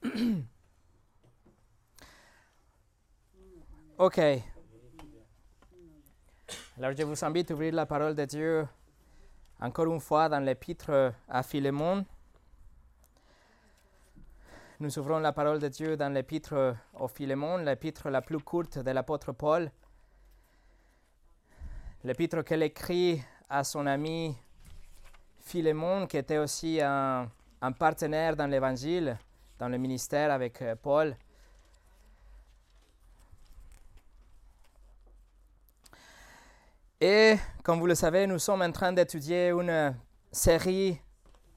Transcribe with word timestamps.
ok. 3.98 4.18
Alors 6.78 6.92
je 6.96 7.02
vous 7.02 7.24
invite 7.24 7.50
à 7.50 7.54
ouvrir 7.54 7.74
la 7.74 7.84
parole 7.84 8.14
de 8.14 8.24
Dieu 8.24 8.66
encore 9.60 9.92
une 9.92 10.00
fois 10.00 10.30
dans 10.30 10.40
l'épître 10.40 11.12
à 11.28 11.42
Philémon. 11.42 12.06
Nous 14.78 14.98
ouvrons 14.98 15.18
la 15.18 15.32
parole 15.32 15.58
de 15.58 15.68
Dieu 15.68 15.98
dans 15.98 16.10
l'épître 16.10 16.76
au 16.98 17.06
Philémon, 17.06 17.58
l'épître 17.58 18.08
la 18.08 18.22
plus 18.22 18.38
courte 18.38 18.78
de 18.78 18.90
l'apôtre 18.92 19.32
Paul. 19.32 19.70
L'épître 22.02 22.40
qu'elle 22.42 22.62
écrit 22.62 23.22
à 23.50 23.62
son 23.64 23.86
ami 23.86 24.34
Philémon, 25.40 26.06
qui 26.06 26.16
était 26.16 26.38
aussi 26.38 26.80
un, 26.80 27.30
un 27.60 27.72
partenaire 27.72 28.34
dans 28.36 28.46
l'évangile, 28.46 29.18
dans 29.60 29.68
le 29.68 29.76
ministère 29.76 30.32
avec 30.32 30.62
euh, 30.62 30.74
Paul. 30.74 31.14
Et 36.98 37.36
comme 37.62 37.78
vous 37.78 37.86
le 37.86 37.94
savez, 37.94 38.26
nous 38.26 38.38
sommes 38.38 38.62
en 38.62 38.72
train 38.72 38.92
d'étudier 38.92 39.50
une 39.50 39.94
série 40.32 40.98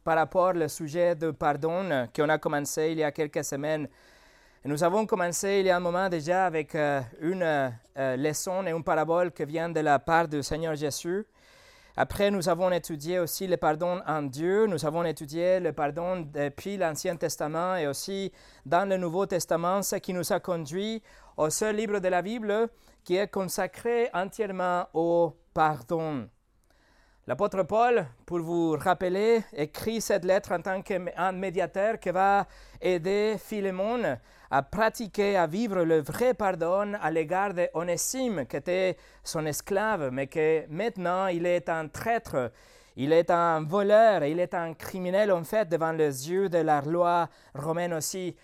par 0.04 0.18
rapport 0.18 0.54
au 0.54 0.68
sujet 0.68 1.16
de 1.16 1.32
pardon 1.32 2.08
qu'on 2.14 2.28
a 2.28 2.38
commencé 2.38 2.90
il 2.92 2.98
y 2.98 3.04
a 3.04 3.12
quelques 3.12 3.44
semaines. 3.44 3.88
Nous 4.66 4.84
avons 4.84 5.06
commencé 5.06 5.60
il 5.62 5.66
y 5.68 5.70
a 5.70 5.78
un 5.78 5.82
moment 5.82 6.10
déjà 6.10 6.46
avec 6.46 6.76
euh, 6.76 7.02
une 7.22 7.44
euh, 7.44 8.18
leçon 8.18 8.66
et 8.66 8.72
une 8.72 8.84
parabole 8.84 9.32
qui 9.32 9.46
vient 9.46 9.70
de 9.70 9.80
la 9.80 10.00
part 10.00 10.28
du 10.28 10.44
Seigneur 10.44 10.76
Jésus. 10.76 11.26
Après, 11.96 12.32
nous 12.32 12.50
avons 12.50 12.72
étudié 12.72 13.20
aussi 13.20 13.46
le 13.46 13.56
pardon 13.58 14.02
en 14.08 14.24
Dieu. 14.24 14.66
Nous 14.66 14.84
avons 14.84 15.04
étudié 15.04 15.60
le 15.60 15.74
pardon 15.74 16.22
depuis 16.22 16.76
l'Ancien 16.76 17.16
Testament 17.16 17.76
et 17.76 17.86
aussi 17.86 18.32
dans 18.66 18.90
le 18.90 18.98
Nouveau 18.98 19.28
Testament, 19.28 19.84
ce 19.84 19.98
qui 19.98 20.12
nous 20.12 20.34
a 20.34 20.40
conduit 20.40 21.04
au 21.38 21.52
seul 21.52 21.76
livre 21.76 22.00
de 22.00 22.08
la 22.08 22.24
Bible 22.24 22.70
qui 23.04 23.18
est 23.18 23.28
consacré 23.28 24.10
entièrement 24.14 24.88
au 24.96 25.38
pardon. 25.54 26.28
L'apôtre 27.26 27.64
Paul, 27.64 28.06
pour 28.26 28.40
vous 28.40 28.72
rappeler, 28.78 29.44
écrit 29.56 30.02
cette 30.02 30.26
lettre 30.26 30.52
en 30.52 30.62
tant 30.62 30.82
qu'un 30.82 31.32
médiateur 31.32 31.98
qui 31.98 32.10
va 32.10 32.46
aider 32.82 33.38
Philémon 33.40 34.18
à 34.52 34.62
pratiquer, 34.62 35.38
à 35.38 35.48
vivre 35.48 35.86
le 35.86 36.02
vrai 36.02 36.34
pardon 36.34 36.94
à 37.02 37.10
l'égard 37.10 37.54
d'Onésime, 37.54 38.46
qui 38.46 38.58
était 38.58 38.98
son 39.24 39.46
esclave, 39.46 40.10
mais 40.12 40.28
que 40.28 40.68
maintenant 40.68 41.28
il 41.28 41.46
est 41.46 41.70
un 41.70 41.88
traître, 41.88 42.52
il 42.98 43.14
est 43.14 43.32
un 43.32 43.62
voleur, 43.62 44.26
il 44.26 44.42
est 44.42 44.54
un 44.54 44.74
criminel 44.74 45.32
en 45.32 45.46
fait 45.46 45.70
devant 45.70 45.94
les 45.94 46.30
yeux 46.30 46.50
de 46.50 46.58
la 46.58 46.82
loi 46.82 47.30
romaine 47.56 47.94
aussi. 47.94 48.36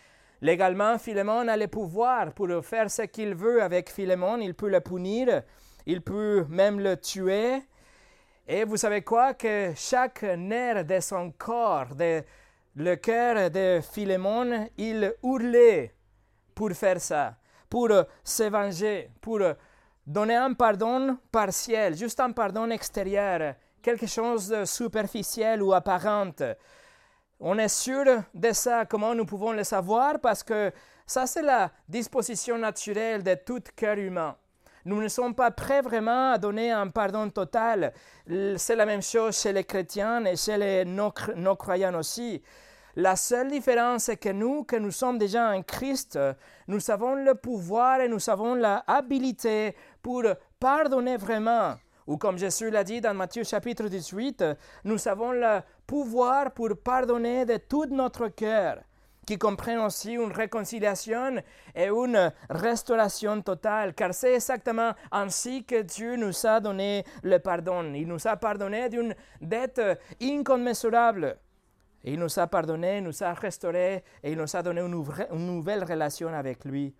Légalement, 0.41 0.97
Philémon 0.97 1.49
a 1.49 1.57
le 1.57 1.67
pouvoir 1.67 2.31
pour 2.31 2.47
faire 2.63 2.89
ce 2.89 3.01
qu'il 3.01 3.35
veut 3.35 3.61
avec 3.61 3.89
Philémon, 3.89 4.37
il 4.37 4.53
peut 4.53 4.69
le 4.69 4.79
punir, 4.79 5.41
il 5.85 6.01
peut 6.01 6.45
même 6.47 6.79
le 6.79 6.95
tuer. 6.95 7.61
Et 8.51 8.63
vous 8.63 8.77
savez 8.77 9.03
quoi? 9.03 9.35
Que 9.35 9.73
chaque 9.75 10.23
nerf 10.23 10.83
de 10.83 10.99
son 11.01 11.31
corps, 11.37 11.93
de, 11.93 12.23
le 12.75 12.95
cœur 12.95 13.51
de 13.51 13.79
Philémon, 13.79 14.67
il 14.75 15.13
hurlait 15.21 15.93
pour 16.55 16.71
faire 16.71 16.99
ça, 16.99 17.35
pour 17.69 17.89
se 18.23 18.43
venger, 18.49 19.11
pour 19.21 19.39
donner 20.03 20.35
un 20.35 20.53
pardon 20.53 21.19
partiel, 21.31 21.95
juste 21.95 22.19
un 22.21 22.31
pardon 22.31 22.71
extérieur, 22.71 23.53
quelque 23.83 24.07
chose 24.07 24.47
de 24.47 24.65
superficiel 24.65 25.61
ou 25.61 25.71
apparent. 25.71 26.31
On 27.39 27.59
est 27.59 27.67
sûr 27.67 28.03
de 28.33 28.51
ça. 28.51 28.83
Comment 28.87 29.13
nous 29.13 29.27
pouvons 29.27 29.51
le 29.51 29.63
savoir? 29.63 30.19
Parce 30.19 30.41
que 30.41 30.71
ça, 31.05 31.27
c'est 31.27 31.43
la 31.43 31.71
disposition 31.87 32.57
naturelle 32.57 33.21
de 33.21 33.35
tout 33.35 33.61
cœur 33.75 33.99
humain. 33.99 34.35
Nous 34.89 34.99
ne 34.99 35.07
sommes 35.07 35.35
pas 35.35 35.51
prêts 35.51 35.83
vraiment 35.83 36.31
à 36.31 36.39
donner 36.39 36.71
un 36.71 36.87
pardon 36.87 37.29
total. 37.29 37.93
C'est 38.57 38.75
la 38.75 38.87
même 38.87 39.03
chose 39.03 39.39
chez 39.39 39.53
les 39.53 39.63
chrétiens 39.63 40.25
et 40.25 40.35
chez 40.35 40.57
les 40.57 40.83
non-croyants 40.83 41.93
aussi. 41.93 42.41
La 42.95 43.15
seule 43.15 43.51
différence 43.51 44.09
est 44.09 44.17
que 44.17 44.29
nous, 44.29 44.63
que 44.63 44.77
nous 44.77 44.89
sommes 44.89 45.19
déjà 45.19 45.51
en 45.51 45.61
Christ, 45.61 46.17
nous 46.67 46.89
avons 46.89 47.13
le 47.13 47.35
pouvoir 47.35 48.01
et 48.01 48.07
nous 48.07 48.31
avons 48.31 48.55
l'habilité 48.55 49.75
pour 50.01 50.23
pardonner 50.59 51.17
vraiment. 51.17 51.75
Ou 52.07 52.17
comme 52.17 52.39
Jésus 52.39 52.71
l'a 52.71 52.83
dit 52.83 52.99
dans 52.99 53.13
Matthieu 53.13 53.43
chapitre 53.43 53.87
18, 53.89 54.43
nous 54.85 55.07
avons 55.07 55.33
le 55.33 55.59
pouvoir 55.85 56.49
pour 56.49 56.69
pardonner 56.83 57.45
de 57.45 57.57
tout 57.57 57.85
notre 57.85 58.29
cœur, 58.29 58.79
qui 59.29 59.37
comprend 59.37 59.85
aussi 59.85 60.13
une 60.13 60.31
réconciliation 60.31 61.35
et 61.75 61.85
une 61.89 62.33
restauration 62.49 63.39
totale, 63.43 63.93
car 63.93 64.11
c'est 64.11 64.33
exactement 64.33 64.93
ainsi 65.11 65.63
que 65.65 65.83
Dieu 65.83 66.15
nous 66.15 66.33
a 66.47 66.59
donné 66.59 67.03
le 67.21 67.37
pardon. 67.37 67.93
Il 67.93 68.07
nous 68.07 68.27
a 68.27 68.37
pardonné 68.37 68.89
d'une 68.89 69.13
dette 69.39 69.79
incommensurable. 70.19 71.37
Il 72.03 72.17
nous 72.17 72.39
a 72.39 72.47
pardonné, 72.47 73.01
nous 73.01 73.23
a 73.23 73.35
restauré 73.35 74.03
et 74.23 74.31
il 74.31 74.37
nous 74.39 74.55
a 74.55 74.63
donné 74.63 74.81
une, 74.81 75.45
nouvelle 75.45 75.83
relation 75.83 76.29
avec 76.29 76.65
lui. 76.65 76.95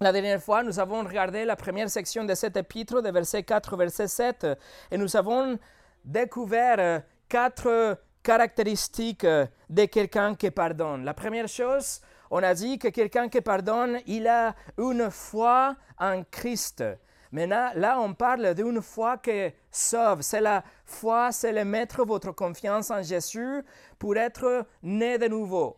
La 0.00 0.10
dernière 0.10 0.42
fois, 0.42 0.64
nous 0.64 0.80
avons 0.80 1.04
regardé 1.04 1.44
la 1.44 1.54
première 1.54 1.90
section 1.90 2.24
de 2.24 2.34
cet 2.34 2.56
épître, 2.56 3.00
de 3.00 3.10
verset 3.12 3.44
4 3.44 3.74
au 3.74 3.76
verset 3.76 4.08
7, 4.08 4.48
et 4.90 4.98
nous 4.98 5.16
avons 5.16 5.60
découvert 6.04 7.04
quatre 7.28 8.00
caractéristiques 8.24 9.24
euh, 9.24 9.46
de 9.70 9.84
quelqu'un 9.84 10.34
qui 10.34 10.50
pardonne. 10.50 11.04
La 11.04 11.14
première 11.14 11.46
chose, 11.46 12.00
on 12.30 12.42
a 12.42 12.54
dit 12.54 12.78
que 12.78 12.88
quelqu'un 12.88 13.28
qui 13.28 13.40
pardonne, 13.40 14.00
il 14.06 14.26
a 14.26 14.54
une 14.78 15.10
foi 15.10 15.76
en 15.98 16.24
Christ. 16.28 16.82
Maintenant, 17.30 17.70
là, 17.74 18.00
on 18.00 18.14
parle 18.14 18.54
d'une 18.54 18.80
foi 18.80 19.18
qui 19.18 19.52
sauve. 19.70 20.22
C'est 20.22 20.40
la 20.40 20.64
foi, 20.84 21.30
c'est 21.32 21.52
le 21.52 21.64
mettre 21.64 22.04
votre 22.04 22.32
confiance 22.32 22.90
en 22.90 23.02
Jésus 23.02 23.62
pour 23.98 24.16
être 24.16 24.66
né 24.82 25.18
de 25.18 25.28
nouveau. 25.28 25.76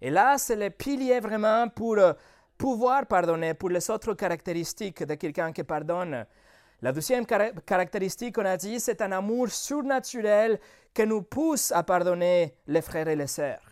Et 0.00 0.10
là, 0.10 0.38
c'est 0.38 0.56
le 0.56 0.70
pilier 0.70 1.18
vraiment 1.18 1.68
pour 1.68 1.98
euh, 1.98 2.12
pouvoir 2.56 3.06
pardonner, 3.06 3.54
pour 3.54 3.70
les 3.70 3.90
autres 3.90 4.14
caractéristiques 4.14 5.02
de 5.02 5.14
quelqu'un 5.14 5.52
qui 5.52 5.64
pardonne. 5.64 6.26
La 6.80 6.92
deuxième 6.92 7.26
caractéristique, 7.26 8.38
on 8.38 8.44
a 8.44 8.56
dit, 8.56 8.78
c'est 8.78 9.02
un 9.02 9.10
amour 9.10 9.48
surnaturel 9.48 10.60
qui 10.94 11.04
nous 11.08 11.22
pousse 11.22 11.72
à 11.72 11.82
pardonner 11.82 12.54
les 12.68 12.82
frères 12.82 13.08
et 13.08 13.16
les 13.16 13.26
sœurs. 13.26 13.68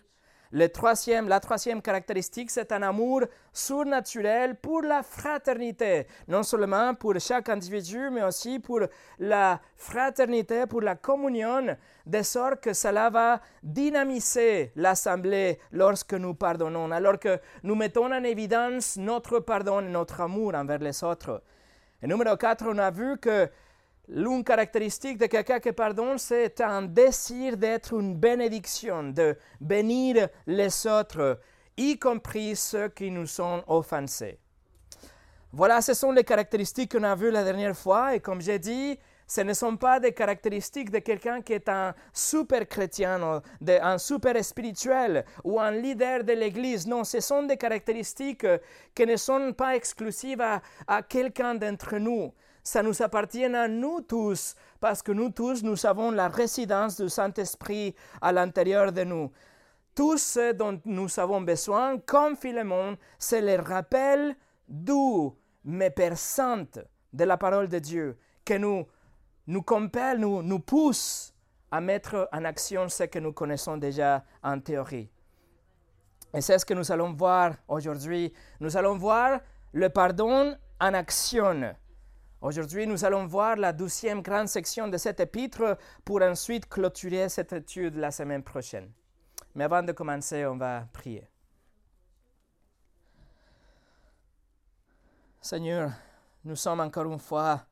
Le 0.51 0.69
troisième, 0.69 1.29
la 1.29 1.39
troisième 1.39 1.83
caractéristique, 1.83 2.51
c'est 2.51 2.73
un 2.73 2.83
amour 2.83 3.23
surnaturel 3.53 4.57
pour 4.57 4.83
la 4.83 5.05
fraternité, 5.05 6.09
non 6.27 6.43
seulement 6.43 6.95
pour 6.95 7.15
chaque 7.21 7.49
individu, 7.49 8.11
mais 8.11 8.25
aussi 8.25 8.59
pour 8.59 8.81
la 9.21 9.61
fraternité, 9.77 10.67
pour 10.67 10.81
la 10.81 10.97
communion, 10.97 11.77
de 12.07 12.23
sorte 12.23 12.61
que 12.61 12.73
cela 12.73 13.09
va 13.11 13.41
dynamiser 13.63 14.73
l'assemblée 14.75 15.61
lorsque 15.71 16.15
nous 16.15 16.35
pardonnons, 16.35 16.91
alors 16.91 17.21
que 17.21 17.39
nous 17.63 17.77
mettons 17.77 18.13
en 18.13 18.25
évidence 18.25 18.97
notre 18.97 19.39
pardon 19.39 19.81
et 19.81 19.91
notre 19.91 20.23
amour 20.23 20.57
envers 20.57 20.81
les 20.81 21.05
autres. 21.05 21.41
Et 22.03 22.07
numéro 22.07 22.37
4, 22.37 22.65
on 22.69 22.79
a 22.79 22.91
vu 22.91 23.19
que 23.19 23.49
L'une 24.09 24.45
caractéristique 24.45 25.19
de 25.19 25.27
quelqu'un 25.27 25.59
qui 25.59 25.73
pardonne, 25.73 26.19
c'est 26.19 26.61
un 26.61 26.83
désir 26.83 27.57
d'être 27.57 27.99
une 27.99 28.15
bénédiction, 28.15 29.03
de 29.11 29.37
bénir 29.61 30.29
les 30.47 30.87
autres, 30.87 31.41
y 31.77 31.99
compris 31.99 32.55
ceux 32.55 32.89
qui 32.89 33.11
nous 33.11 33.27
sont 33.27 33.65
offensés. 33.67 34.39
Voilà, 35.53 35.81
ce 35.81 35.93
sont 35.93 36.13
les 36.13 36.23
caractéristiques 36.23 36.93
qu'on 36.93 37.03
a 37.03 37.17
vues 37.17 37.33
la 37.33 37.43
dernière 37.43 37.77
fois, 37.77 38.15
et 38.15 38.21
comme 38.21 38.41
j'ai 38.41 38.61
dit, 38.61 38.97
ce 39.27 39.41
ne 39.41 39.53
sont 39.53 39.77
pas 39.77 39.99
des 40.01 40.13
caractéristiques 40.13 40.91
de 40.91 41.01
quelqu'un 41.01 41.43
qui 41.43 41.53
est 41.53 41.69
un 41.69 41.95
super 42.13 42.67
chrétien, 42.69 43.43
un 43.69 43.99
super 43.99 44.45
spirituel 44.45 45.25
ou 45.45 45.59
un 45.59 45.73
leader 45.73 46.25
de 46.25 46.33
l'Église. 46.33 46.87
Non, 46.87 47.05
ce 47.05 47.21
sont 47.21 47.43
des 47.43 47.57
caractéristiques 47.57 48.47
qui 48.95 49.07
ne 49.07 49.17
sont 49.17 49.53
pas 49.53 49.75
exclusives 49.75 50.41
à, 50.41 50.63
à 50.87 51.03
quelqu'un 51.03 51.55
d'entre 51.55 51.97
nous 51.99 52.33
ça 52.67 52.83
nous 52.83 53.01
appartient 53.01 53.45
à 53.45 53.69
nous 53.69 54.01
tous, 54.01 54.57
parce 54.81 55.01
que 55.01 55.13
nous 55.13 55.31
tous, 55.31 55.63
nous 55.63 55.87
avons 55.87 56.11
la 56.11 56.27
résidence 56.27 57.01
du 57.01 57.09
Saint-Esprit 57.09 57.95
à 58.21 58.33
l'intérieur 58.33 58.91
de 58.91 59.05
nous. 59.05 59.31
Tout 59.95 60.19
ce 60.19 60.53
dont 60.53 60.81
nous 60.85 61.21
avons 61.21 61.41
besoin, 61.41 61.99
comme 61.99 62.37
Philémon, 62.37 62.99
c'est 63.21 63.41
le 63.41 63.63
rappel 63.63 64.35
doux, 64.69 65.37
mais 65.65 65.91
perçant 65.91 66.67
de 67.13 67.25
la 67.25 67.37
parole 67.37 67.69
de 67.69 67.79
Dieu, 67.79 68.19
que 68.45 68.55
nous, 68.55 68.85
nous 69.47 69.63
compelle, 69.63 70.19
nous, 70.19 70.43
nous 70.43 70.61
pousse 70.61 71.33
à 71.71 71.81
mettre 71.81 72.29
en 72.33 72.45
action 72.45 72.89
ce 72.89 73.05
que 73.05 73.19
nous 73.19 73.33
connaissons 73.33 73.77
déjà 73.77 74.25
en 74.43 74.61
théorie. 74.61 75.11
Et 76.35 76.41
c'est 76.41 76.59
ce 76.59 76.67
que 76.67 76.75
nous 76.75 76.91
allons 76.93 77.13
voir 77.13 77.55
aujourd'hui. 77.69 78.33
Nous 78.61 78.77
allons 78.77 78.97
voir 78.97 79.41
le 79.73 79.89
pardon 79.89 80.57
en 80.81 80.95
action. 80.95 81.75
Aujourd'hui, 82.41 82.87
nous 82.87 83.05
allons 83.05 83.27
voir 83.27 83.57
la 83.57 83.73
douzième 83.73 84.23
grande 84.23 84.49
section 84.49 84.89
de 84.89 84.99
cet 84.99 85.21
épître 85.21 85.79
pour 86.05 86.23
ensuite 86.23 86.69
clôturer 86.69 87.29
cette 87.29 87.53
étude 87.53 87.97
la 87.97 88.11
semaine 88.11 88.43
prochaine. 88.43 88.91
Mais 89.55 89.65
avant 89.65 89.83
de 89.83 89.93
commencer, 89.93 90.45
on 90.45 90.57
va 90.57 90.87
prier. 90.93 91.27
Seigneur, 95.41 95.93
nous 96.45 96.57
sommes 96.57 96.81
encore 96.81 97.11
une 97.11 97.19
fois 97.19 97.65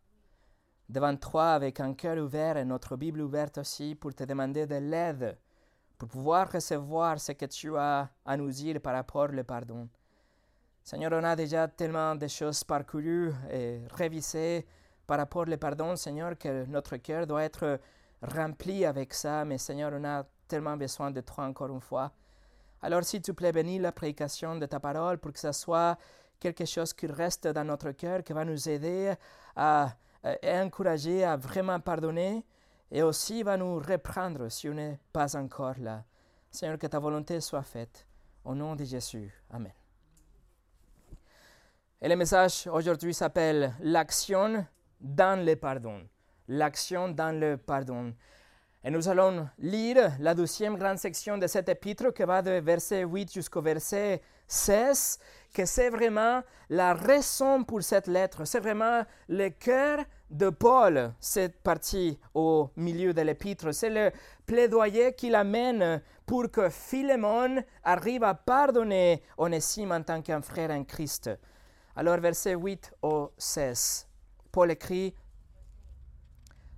devant 0.88 1.16
toi 1.16 1.52
avec 1.52 1.80
un 1.80 1.94
cœur 1.94 2.18
ouvert 2.18 2.56
et 2.56 2.64
notre 2.64 2.96
Bible 2.96 3.20
ouverte 3.20 3.58
aussi 3.58 3.94
pour 3.94 4.14
te 4.14 4.24
demander 4.24 4.66
de 4.66 4.76
l'aide, 4.76 5.36
pour 5.98 6.08
pouvoir 6.08 6.50
recevoir 6.52 7.18
ce 7.20 7.32
que 7.32 7.46
tu 7.46 7.76
as 7.76 8.08
à 8.24 8.36
nous 8.36 8.50
dire 8.50 8.80
par 8.80 8.94
rapport 8.94 9.28
au 9.32 9.44
pardon. 9.44 9.88
Seigneur, 10.82 11.12
on 11.14 11.24
a 11.24 11.34
déjà 11.34 11.66
tellement 11.66 12.14
de 12.14 12.26
choses 12.26 12.62
parcourues 12.62 13.32
et 13.50 13.80
révisées 13.92 14.66
par 15.06 15.18
rapport 15.18 15.46
au 15.48 15.56
pardon, 15.56 15.96
Seigneur, 15.96 16.36
que 16.36 16.66
notre 16.66 16.96
cœur 16.98 17.26
doit 17.26 17.44
être 17.44 17.80
rempli 18.22 18.84
avec 18.84 19.14
ça, 19.14 19.44
mais 19.44 19.58
Seigneur, 19.58 19.92
on 19.94 20.04
a 20.04 20.24
tellement 20.46 20.76
besoin 20.76 21.10
de 21.10 21.20
toi 21.20 21.44
encore 21.44 21.70
une 21.70 21.80
fois. 21.80 22.12
Alors, 22.82 23.02
s'il 23.02 23.22
te 23.22 23.32
plaît, 23.32 23.52
bénis 23.52 23.78
la 23.78 23.92
prédication 23.92 24.56
de 24.56 24.66
ta 24.66 24.78
parole 24.78 25.16
pour 25.18 25.32
que 25.32 25.38
ça 25.38 25.54
soit 25.54 25.96
quelque 26.38 26.66
chose 26.66 26.92
qui 26.92 27.06
reste 27.06 27.48
dans 27.48 27.64
notre 27.64 27.92
cœur, 27.92 28.22
qui 28.22 28.34
va 28.34 28.44
nous 28.44 28.68
aider 28.68 29.14
à, 29.56 29.88
encourager 30.44 31.24
à 31.24 31.36
vraiment 31.36 31.80
pardonner 31.80 32.44
et 32.90 33.02
aussi 33.02 33.42
va 33.42 33.56
nous 33.56 33.76
reprendre 33.76 34.48
si 34.48 34.68
on 34.68 34.74
n'est 34.74 34.98
pas 35.12 35.36
encore 35.36 35.74
là. 35.78 36.04
Seigneur, 36.50 36.78
que 36.78 36.86
ta 36.86 36.98
volonté 36.98 37.40
soit 37.40 37.62
faite. 37.62 38.06
Au 38.44 38.54
nom 38.54 38.76
de 38.76 38.84
Jésus. 38.84 39.32
Amen. 39.50 39.72
Et 42.00 42.08
le 42.08 42.16
message 42.16 42.68
aujourd'hui 42.70 43.14
s'appelle 43.14 43.74
L'action 43.80 44.66
dans 45.00 45.44
le 45.44 45.56
pardon. 45.56 46.06
L'action 46.48 47.08
dans 47.08 47.38
le 47.38 47.56
pardon. 47.56 48.14
Et 48.84 48.90
nous 48.90 49.08
allons 49.08 49.48
lire 49.58 50.12
la 50.20 50.34
deuxième 50.34 50.76
grande 50.76 50.98
section 50.98 51.38
de 51.38 51.46
cet 51.46 51.70
épître 51.70 52.12
qui 52.12 52.22
va 52.24 52.42
de 52.42 52.60
verset 52.60 53.02
8 53.02 53.32
jusqu'au 53.32 53.62
verset 53.62 54.20
16, 54.46 55.18
que 55.52 55.64
c'est 55.64 55.90
vraiment 55.90 56.42
la 56.68 56.94
raison 56.94 57.62
pour 57.64 57.82
cette 57.82 58.08
lettre, 58.08 58.44
c'est 58.44 58.60
vraiment 58.60 59.04
le 59.28 59.50
cœur 59.50 60.04
de 60.30 60.50
Paul, 60.50 61.12
cette 61.20 61.62
partie 61.62 62.18
au 62.34 62.70
milieu 62.76 63.14
de 63.14 63.20
l'épître. 63.22 63.72
C'est 63.72 63.90
le 63.90 64.10
plaidoyer 64.46 65.14
qu'il 65.14 65.34
amène 65.34 66.02
pour 66.26 66.50
que 66.50 66.68
Philémon 66.68 67.62
arrive 67.82 68.24
à 68.24 68.34
pardonner 68.34 69.22
Onésime 69.38 69.92
en 69.92 70.02
tant 70.02 70.22
qu'un 70.22 70.42
frère 70.42 70.70
en 70.70 70.82
Christ. 70.84 71.30
Alors, 71.94 72.18
verset 72.18 72.54
8 72.54 72.94
au 73.02 73.30
16, 73.38 74.08
Paul 74.50 74.72
écrit 74.72 75.14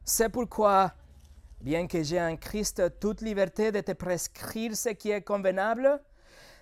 C'est 0.04 0.28
pourquoi 0.28 0.92
bien 1.60 1.86
que 1.86 2.02
j'ai 2.02 2.20
en 2.20 2.36
Christ 2.36 2.98
toute 3.00 3.22
liberté 3.22 3.72
de 3.72 3.80
te 3.80 3.92
prescrire 3.92 4.76
ce 4.76 4.90
qui 4.90 5.10
est 5.10 5.22
convenable, 5.22 6.00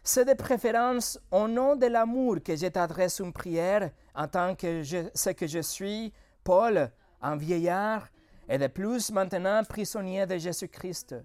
c'est 0.06 0.26
de 0.26 0.34
préférence 0.34 1.18
au 1.30 1.48
nom 1.48 1.76
de 1.76 1.86
l'amour 1.86 2.36
que 2.44 2.54
je 2.54 2.66
t'adresse 2.66 3.20
une 3.20 3.32
prière 3.32 3.90
en 4.14 4.28
tant 4.28 4.54
que 4.54 4.82
ce 4.82 5.30
que 5.30 5.46
je 5.46 5.60
suis, 5.60 6.12
Paul, 6.44 6.90
un 7.22 7.36
vieillard, 7.36 8.06
et 8.46 8.58
de 8.58 8.66
plus 8.66 9.10
maintenant 9.10 9.64
prisonnier 9.64 10.26
de 10.26 10.36
Jésus-Christ. 10.36 11.16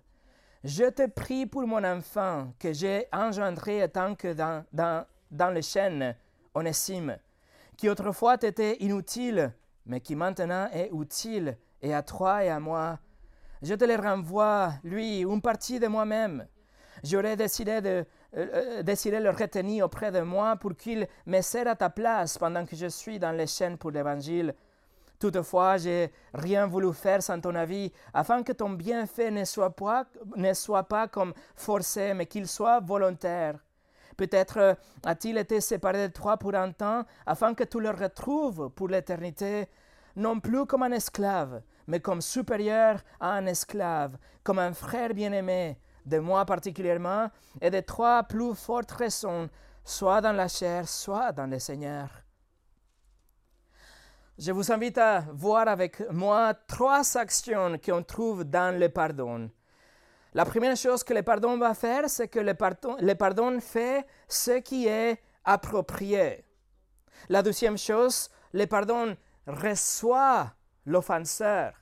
Je 0.64 0.86
te 0.86 1.08
prie 1.08 1.46
pour 1.46 1.68
mon 1.68 1.84
enfant 1.84 2.54
que 2.58 2.72
j'ai 2.72 3.08
engendré 3.12 3.88
tant 3.90 4.16
que 4.16 4.32
dans, 4.32 4.64
dans, 4.72 5.06
dans 5.30 5.50
les 5.50 5.62
chaînes, 5.62 6.16
Onésime, 6.54 7.18
qui 7.76 7.90
autrefois 7.90 8.38
était 8.42 8.78
inutile, 8.80 9.54
mais 9.86 10.00
qui 10.00 10.16
maintenant 10.16 10.70
est 10.72 10.90
utile, 10.94 11.58
et 11.82 11.94
à 11.94 12.02
toi 12.02 12.46
et 12.46 12.50
à 12.50 12.62
moi, 12.62 12.98
je 13.62 13.74
te 13.74 13.84
le 13.84 13.96
renvoie, 13.98 14.72
lui, 14.86 15.20
une 15.20 15.42
partie 15.42 15.82
de 15.82 15.88
moi-même. 15.88 16.48
J'aurais 17.04 17.36
décidé 17.36 17.82
de, 17.82 18.06
euh, 18.38 18.84
euh 18.88 19.20
le 19.20 19.30
retenir 19.30 19.86
auprès 19.86 20.12
de 20.12 20.22
moi 20.22 20.56
pour 20.56 20.76
qu'il 20.76 21.08
me 21.26 21.68
à 21.68 21.76
ta 21.76 21.90
place 21.90 22.38
pendant 22.38 22.66
que 22.66 22.76
je 22.76 22.88
suis 22.88 23.20
dans 23.20 23.32
les 23.32 23.48
chaînes 23.48 23.78
pour 23.78 23.92
l'Évangile. 23.92 24.54
Toutefois, 25.20 25.78
j'ai 25.78 26.14
rien 26.34 26.66
voulu 26.66 26.94
faire 26.94 27.22
sans 27.22 27.42
ton 27.42 27.54
avis, 27.54 27.92
afin 28.14 28.42
que 28.42 28.54
ton 28.54 28.70
bienfait 28.70 29.32
ne 29.32 29.44
soit 29.44 29.76
pas, 29.76 30.06
ne 30.38 30.54
soit 30.54 30.84
pas 30.84 31.10
comme 31.10 31.34
forcé, 31.58 32.14
mais 32.14 32.26
qu'il 32.26 32.48
soit 32.48 32.80
volontaire. 32.80 33.60
Peut-être 34.16 34.58
euh, 34.58 34.74
a-t-il 35.04 35.38
été 35.38 35.60
séparé 35.60 36.08
de 36.08 36.14
toi 36.14 36.38
pour 36.38 36.56
un 36.56 36.72
temps, 36.72 37.04
afin 37.26 37.54
que 37.54 37.66
tu 37.66 37.82
le 37.82 37.90
retrouves 37.90 38.70
pour 38.70 38.88
l'éternité, 38.88 39.68
non 40.16 40.40
plus 40.40 40.66
comme 40.66 40.84
un 40.84 40.92
esclave, 40.92 41.62
mais 41.88 42.00
comme 42.00 42.22
supérieur 42.22 43.00
à 43.20 43.34
un 43.34 43.46
esclave, 43.46 44.18
comme 44.44 44.60
un 44.60 44.74
frère 44.74 45.14
bien-aimé, 45.14 45.78
de 46.06 46.20
moi 46.20 46.46
particulièrement, 46.46 47.30
et 47.62 47.70
de 47.70 47.80
trois 47.82 48.24
plus 48.24 48.56
fortes 48.56 48.92
raisons, 48.92 49.50
soit 49.84 50.22
dans 50.22 50.34
la 50.34 50.48
chair, 50.48 50.88
soit 50.88 51.32
dans 51.32 51.48
le 51.48 51.60
Seigneur. 51.60 52.10
Je 54.38 54.52
vous 54.52 54.72
invite 54.72 54.98
à 54.98 55.26
voir 55.34 55.68
avec 55.68 56.00
moi 56.12 56.54
trois 56.54 57.18
actions 57.18 57.78
qu'on 57.78 58.04
trouve 58.04 58.46
dans 58.46 58.78
le 58.80 58.88
pardon. 58.88 59.50
La 60.34 60.46
première 60.46 60.78
chose 60.78 61.04
que 61.04 61.14
le 61.14 61.24
pardon 61.24 61.58
va 61.58 61.74
faire, 61.74 62.10
c'est 62.10 62.28
que 62.28 62.40
le 62.40 62.54
pardon, 62.54 62.96
le 63.02 63.16
pardon 63.16 63.60
fait 63.60 64.06
ce 64.28 64.60
qui 64.60 64.88
est 64.88 65.20
approprié. 65.44 66.46
La 67.28 67.42
deuxième 67.42 67.78
chose, 67.78 68.30
le 68.54 68.66
pardon 68.66 69.18
reçoit 69.48 70.54
l'offenseur. 70.86 71.74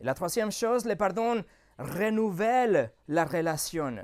La 0.00 0.14
troisième 0.14 0.50
chose, 0.50 0.86
le 0.86 0.96
pardon 0.96 1.44
renouvelle 1.80 2.92
la 3.08 3.24
relation. 3.24 3.96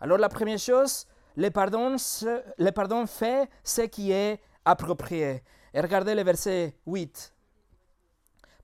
Alors 0.00 0.18
la 0.18 0.28
première 0.28 0.58
chose, 0.58 1.06
le 1.36 1.50
pardon, 1.50 3.06
fait 3.06 3.48
ce 3.62 3.82
qui 3.82 4.12
est 4.12 4.40
approprié. 4.64 5.42
Et 5.72 5.80
regardez 5.80 6.14
le 6.14 6.22
verset 6.22 6.74
8. 6.86 7.32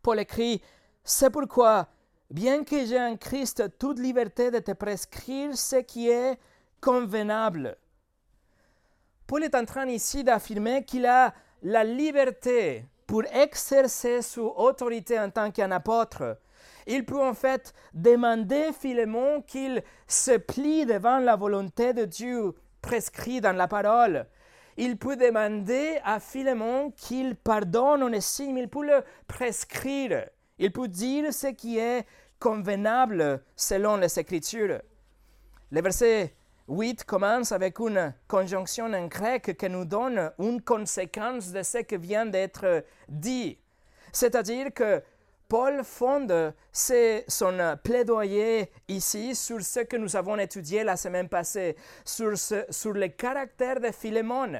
Paul 0.02 0.18
écrit, 0.20 0.62
C'est 1.04 1.30
pourquoi, 1.30 1.88
bien 2.30 2.64
que 2.64 2.84
j'ai 2.86 3.00
en 3.00 3.16
Christ 3.16 3.78
toute 3.78 3.98
liberté 3.98 4.50
de 4.50 4.58
te 4.58 4.72
prescrire 4.72 5.56
ce 5.56 5.76
qui 5.76 6.08
est 6.08 6.38
convenable. 6.80 7.76
Paul 9.26 9.44
est 9.44 9.54
en 9.54 9.64
train 9.64 9.86
ici 9.86 10.24
d'affirmer 10.24 10.84
qu'il 10.84 11.06
a 11.06 11.32
la 11.62 11.84
liberté 11.84 12.86
pour 13.06 13.24
exercer 13.26 14.22
son 14.22 14.52
autorité 14.56 15.18
en 15.18 15.30
tant 15.30 15.50
qu'un 15.50 15.70
apôtre, 15.70 16.38
il 16.86 17.04
peut 17.04 17.22
en 17.22 17.34
fait 17.34 17.72
demander 17.94 18.72
Philémon 18.72 19.42
qu'il 19.42 19.82
se 20.06 20.36
plie 20.36 20.86
devant 20.86 21.18
la 21.18 21.36
volonté 21.36 21.92
de 21.92 22.04
Dieu 22.04 22.54
prescrite 22.80 23.42
dans 23.42 23.56
la 23.56 23.68
parole. 23.68 24.26
Il 24.76 24.96
peut 24.96 25.16
demander 25.16 25.98
à 26.04 26.18
Philémon 26.18 26.92
qu'il 26.96 27.36
pardonne 27.36 28.02
Onésime, 28.02 28.58
il 28.58 28.68
peut 28.68 28.86
le 28.86 29.02
prescrire. 29.26 30.26
Il 30.58 30.72
peut 30.72 30.88
dire 30.88 31.32
ce 31.32 31.48
qui 31.48 31.78
est 31.78 32.06
convenable 32.38 33.42
selon 33.54 33.96
les 33.96 34.18
Écritures. 34.18 34.80
Le 35.70 35.80
verset 35.80 36.34
8 36.68 37.04
commence 37.04 37.52
avec 37.52 37.78
une 37.78 38.14
conjonction 38.26 38.86
en 38.92 39.06
grec 39.06 39.56
qui 39.58 39.68
nous 39.68 39.84
donne 39.84 40.32
une 40.38 40.62
conséquence 40.62 41.50
de 41.50 41.62
ce 41.62 41.78
qui 41.78 41.96
vient 41.96 42.26
d'être 42.26 42.84
dit. 43.08 43.58
C'est-à-dire 44.12 44.72
que 44.74 45.02
Paul 45.52 45.84
fonde 45.84 46.54
son 46.72 47.76
plaidoyer 47.84 48.70
ici 48.88 49.34
sur 49.34 49.60
ce 49.60 49.80
que 49.80 49.98
nous 49.98 50.16
avons 50.16 50.38
étudié 50.38 50.82
la 50.82 50.96
semaine 50.96 51.28
passée, 51.28 51.76
sur, 52.06 52.38
sur 52.38 52.92
le 52.94 53.08
caractère 53.08 53.78
de 53.78 53.90
Philémon. 53.90 54.54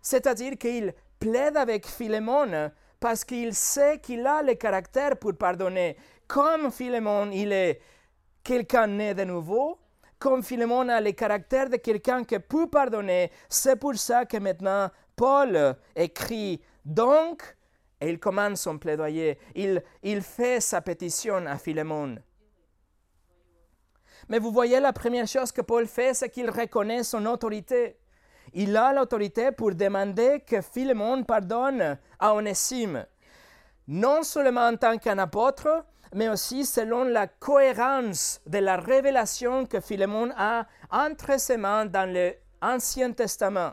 C'est-à-dire 0.00 0.56
qu'il 0.56 0.94
plaide 1.18 1.58
avec 1.58 1.86
Philémon 1.86 2.70
parce 2.98 3.24
qu'il 3.24 3.54
sait 3.54 3.98
qu'il 3.98 4.26
a 4.26 4.42
le 4.42 4.54
caractère 4.54 5.18
pour 5.18 5.36
pardonner. 5.36 5.98
Comme 6.26 6.70
Philémon, 6.70 7.30
il 7.30 7.52
est 7.52 7.82
quelqu'un 8.42 8.86
né 8.86 9.12
de 9.12 9.24
nouveau, 9.24 9.76
comme 10.18 10.42
Philémon 10.42 10.88
a 10.88 11.02
le 11.02 11.12
caractère 11.12 11.68
de 11.68 11.76
quelqu'un 11.76 12.24
qui 12.24 12.38
peut 12.38 12.70
pardonner, 12.70 13.30
c'est 13.50 13.76
pour 13.76 13.96
ça 13.96 14.24
que 14.24 14.38
maintenant 14.38 14.88
Paul 15.14 15.76
écrit 15.94 16.62
donc, 16.86 17.54
et 18.00 18.08
il 18.08 18.18
commence 18.18 18.62
son 18.62 18.78
plaidoyer, 18.78 19.38
il, 19.54 19.82
il 20.02 20.22
fait 20.22 20.60
sa 20.60 20.80
pétition 20.80 21.46
à 21.46 21.58
Philémon. 21.58 22.16
Mais 24.28 24.38
vous 24.38 24.52
voyez, 24.52 24.80
la 24.80 24.92
première 24.92 25.26
chose 25.26 25.52
que 25.52 25.60
Paul 25.60 25.86
fait, 25.86 26.14
c'est 26.14 26.30
qu'il 26.30 26.50
reconnaît 26.50 27.02
son 27.02 27.26
autorité. 27.26 27.96
Il 28.52 28.76
a 28.76 28.92
l'autorité 28.92 29.52
pour 29.52 29.74
demander 29.74 30.40
que 30.46 30.60
Philémon 30.60 31.24
pardonne 31.24 31.98
à 32.18 32.34
Onésime, 32.34 33.06
non 33.88 34.22
seulement 34.22 34.68
en 34.68 34.76
tant 34.76 34.98
qu'un 34.98 35.18
apôtre, 35.18 35.84
mais 36.14 36.28
aussi 36.28 36.64
selon 36.64 37.04
la 37.04 37.28
cohérence 37.28 38.40
de 38.46 38.58
la 38.58 38.76
révélation 38.76 39.66
que 39.66 39.80
Philémon 39.80 40.30
a 40.36 40.66
entre 40.90 41.38
ses 41.38 41.56
mains 41.56 41.86
dans 41.86 42.08
l'Ancien 42.12 43.12
Testament. 43.12 43.72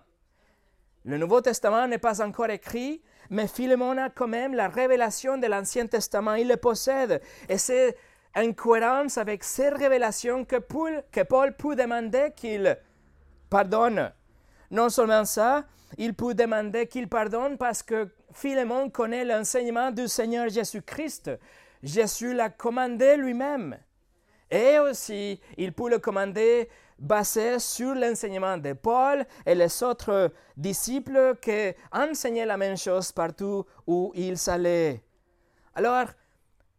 Le 1.03 1.17
Nouveau 1.17 1.41
Testament 1.41 1.87
n'est 1.87 1.97
pas 1.97 2.21
encore 2.21 2.49
écrit, 2.49 3.01
mais 3.29 3.47
Philémon 3.47 3.97
a 3.97 4.09
quand 4.09 4.27
même 4.27 4.53
la 4.53 4.67
révélation 4.67 5.37
de 5.37 5.47
l'Ancien 5.47 5.87
Testament, 5.87 6.35
il 6.35 6.47
le 6.47 6.57
possède. 6.57 7.21
Et 7.49 7.57
c'est 7.57 7.95
en 8.35 8.51
cohérence 8.53 9.17
avec 9.17 9.43
ces 9.43 9.69
révélations 9.69 10.45
que 10.45 10.57
Paul, 10.57 11.03
que 11.11 11.21
Paul 11.21 11.55
peut 11.55 11.75
demander 11.75 12.31
qu'il 12.35 12.77
pardonne. 13.49 14.11
Non 14.71 14.89
seulement 14.89 15.25
ça, 15.25 15.65
il 15.97 16.13
peut 16.13 16.33
demander 16.33 16.87
qu'il 16.87 17.07
pardonne 17.07 17.57
parce 17.57 17.81
que 17.81 18.09
Philémon 18.33 18.89
connaît 18.89 19.25
l'enseignement 19.25 19.91
du 19.91 20.07
Seigneur 20.07 20.49
Jésus-Christ. 20.49 21.31
Jésus 21.81 22.33
l'a 22.33 22.49
commandé 22.49 23.17
lui-même. 23.17 23.77
Et 24.49 24.79
aussi, 24.79 25.39
il 25.57 25.73
peut 25.73 25.89
le 25.89 25.99
commander 25.99 26.69
basé 26.99 27.59
sur 27.59 27.93
l'enseignement 27.95 28.57
de 28.57 28.73
Paul 28.73 29.25
et 29.45 29.55
les 29.55 29.83
autres 29.83 30.31
disciples 30.55 31.35
qui 31.41 31.73
enseignaient 31.91 32.45
la 32.45 32.57
même 32.57 32.77
chose 32.77 33.11
partout 33.11 33.65
où 33.85 34.11
ils 34.15 34.49
allaient. 34.49 35.03
Alors, 35.75 36.07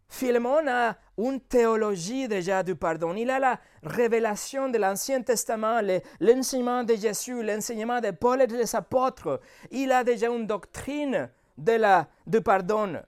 Philémon 0.08 0.66
a 0.66 0.96
une 1.18 1.40
théologie 1.40 2.28
déjà 2.28 2.62
du 2.62 2.75
pardon. 2.75 3.14
Il 3.14 3.30
a 3.30 3.38
la 3.38 3.60
révélation 3.82 4.68
de 4.68 4.78
l'Ancien 4.78 5.22
Testament, 5.22 5.80
l'enseignement 6.18 6.82
de 6.82 6.94
Jésus, 6.94 7.42
l'enseignement 7.42 8.00
de 8.00 8.10
Paul 8.10 8.40
et 8.42 8.46
des 8.46 8.75
apôtres. 8.75 9.40
Il 9.70 9.92
a 9.92 10.02
déjà 10.02 10.28
une 10.28 10.46
doctrine 10.46 11.28
de 11.58 11.72
la, 11.72 12.08
du 12.26 12.40
pardon. 12.40 13.02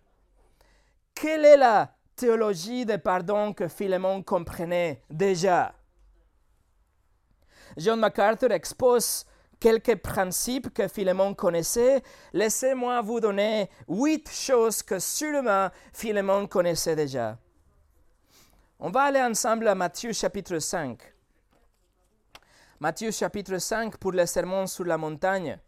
Quelle 1.14 1.44
est 1.44 1.56
la 1.56 1.94
théologie 2.14 2.84
du 2.84 2.98
pardon 2.98 3.54
que 3.54 3.68
Philémon 3.68 4.22
comprenait 4.22 5.02
déjà? 5.08 5.72
John 7.76 8.00
MacArthur 8.00 8.52
expose 8.52 9.24
quelques 9.58 9.96
principes 9.96 10.72
que 10.72 10.88
Philémon 10.88 11.34
connaissait. 11.34 12.02
Laissez-moi 12.32 13.00
vous 13.02 13.20
donner 13.20 13.70
huit 13.88 14.28
choses 14.30 14.82
que 14.82 14.98
sûrement 14.98 15.68
Philémon 15.92 16.46
connaissait 16.46 16.96
déjà. 16.96 17.38
On 18.78 18.90
va 18.90 19.02
aller 19.02 19.20
ensemble 19.20 19.68
à 19.68 19.74
Matthieu 19.74 20.12
chapitre 20.12 20.58
5. 20.58 20.98
Matthieu 22.80 23.10
chapitre 23.10 23.58
5 23.58 23.98
pour 23.98 24.12
le 24.12 24.24
sermon 24.24 24.66
sur 24.66 24.86
la 24.86 24.96
montagne. 24.96 25.58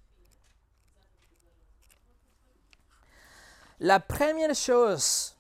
La 3.81 4.01
première 4.01 4.55
chose 4.55 5.37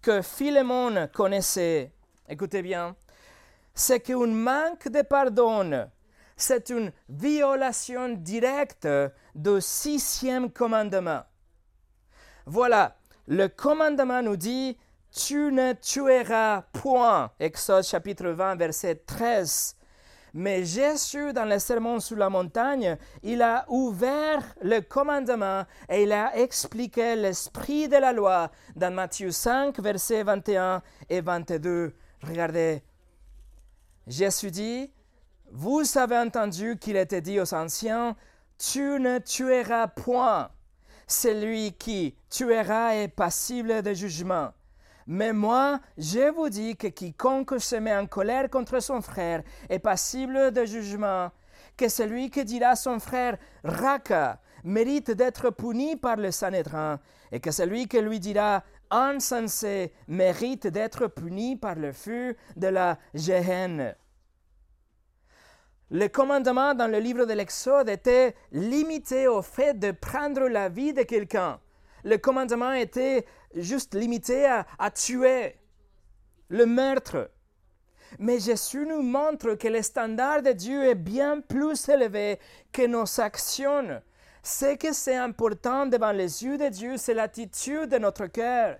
que 0.00 0.22
Philémon 0.22 1.08
connaissait, 1.12 1.92
écoutez 2.28 2.62
bien, 2.62 2.96
c'est 3.78 4.00
qu'un 4.00 4.26
manque 4.26 4.88
de 4.88 5.02
pardon, 5.02 5.88
c'est 6.36 6.70
une 6.70 6.90
violation 7.08 8.08
directe 8.08 8.88
du 9.34 9.60
sixième 9.60 10.50
commandement. 10.50 11.22
Voilà, 12.44 12.96
le 13.28 13.46
commandement 13.46 14.20
nous 14.20 14.36
dit 14.36 14.76
Tu 15.14 15.52
ne 15.52 15.74
tueras 15.74 16.62
point. 16.72 17.30
Exode 17.38 17.84
chapitre 17.84 18.28
20, 18.30 18.56
verset 18.56 18.96
13. 19.06 19.76
Mais 20.34 20.64
Jésus, 20.64 21.32
dans 21.32 21.44
le 21.44 21.58
sermon 21.58 22.00
sur 22.00 22.16
la 22.16 22.28
montagne, 22.28 22.96
il 23.22 23.40
a 23.42 23.64
ouvert 23.68 24.42
le 24.60 24.80
commandement 24.80 25.64
et 25.88 26.02
il 26.02 26.12
a 26.12 26.36
expliqué 26.36 27.14
l'esprit 27.14 27.88
de 27.88 27.96
la 27.96 28.12
loi 28.12 28.50
dans 28.74 28.92
Matthieu 28.92 29.30
5, 29.30 29.78
versets 29.78 30.24
21 30.24 30.82
et 31.08 31.20
22. 31.20 31.94
Regardez 32.22 32.82
Jésus 34.08 34.50
dit, 34.50 34.90
vous 35.50 35.82
avez 35.96 36.16
entendu 36.16 36.78
qu'il 36.78 36.96
était 36.96 37.20
dit 37.20 37.38
aux 37.40 37.54
anciens, 37.54 38.16
tu 38.58 38.80
ne 38.80 39.18
tueras 39.18 39.86
point. 39.88 40.50
Celui 41.06 41.72
qui 41.72 42.14
tuera 42.30 42.96
est 42.96 43.08
passible 43.08 43.82
de 43.82 43.92
jugement. 43.92 44.50
Mais 45.06 45.32
moi, 45.32 45.80
je 45.96 46.30
vous 46.30 46.48
dis 46.48 46.76
que 46.76 46.86
quiconque 46.88 47.60
se 47.60 47.76
met 47.76 47.96
en 47.96 48.06
colère 48.06 48.50
contre 48.50 48.80
son 48.80 49.00
frère 49.00 49.42
est 49.68 49.78
passible 49.78 50.52
de 50.52 50.64
jugement, 50.64 51.30
que 51.76 51.88
celui 51.88 52.30
qui 52.30 52.44
dira 52.44 52.70
à 52.70 52.76
son 52.76 52.98
frère 52.98 53.38
Raka 53.64 54.40
mérite 54.64 55.10
d'être 55.10 55.50
puni 55.50 55.96
par 55.96 56.16
le 56.16 56.30
Sanhédrin, 56.30 57.00
et 57.32 57.40
que 57.40 57.50
celui 57.50 57.88
qui 57.88 58.00
lui 58.00 58.20
dira 58.20 58.62
insensé 58.90 59.92
mérite 60.06 60.66
d'être 60.66 61.06
puni 61.06 61.56
par 61.56 61.74
le 61.74 61.92
feu 61.92 62.36
de 62.56 62.68
la 62.68 62.98
Géhenne. 63.14 63.94
Le 65.90 66.06
commandement 66.08 66.74
dans 66.74 66.90
le 66.90 66.98
livre 66.98 67.24
de 67.24 67.32
l'Exode 67.32 67.88
était 67.88 68.34
limité 68.52 69.26
au 69.26 69.40
fait 69.40 69.78
de 69.78 69.90
prendre 69.90 70.46
la 70.48 70.68
vie 70.68 70.92
de 70.92 71.02
quelqu'un. 71.02 71.60
Le 72.04 72.18
commandement 72.18 72.72
était 72.72 73.24
juste 73.54 73.94
limité 73.94 74.44
à, 74.44 74.66
à, 74.78 74.90
tuer, 74.90 75.56
le 76.48 76.66
meurtre. 76.66 77.30
Mais 78.18 78.38
Jésus 78.38 78.86
nous 78.86 79.02
montre 79.02 79.54
que 79.54 79.68
le 79.68 79.82
standard 79.82 80.42
de 80.42 80.52
Dieu 80.52 80.84
est 80.84 80.94
bien 80.94 81.40
plus 81.40 81.88
élevé 81.88 82.38
que 82.72 82.86
nos 82.86 83.20
actions. 83.20 84.02
Ce 84.42 84.76
que 84.76 84.92
c'est 84.92 85.16
important 85.16 85.86
devant 85.86 86.12
les 86.12 86.44
yeux 86.44 86.58
de 86.58 86.68
Dieu, 86.68 86.96
c'est 86.96 87.14
l'attitude 87.14 87.90
de 87.90 87.98
notre 87.98 88.26
cœur. 88.26 88.76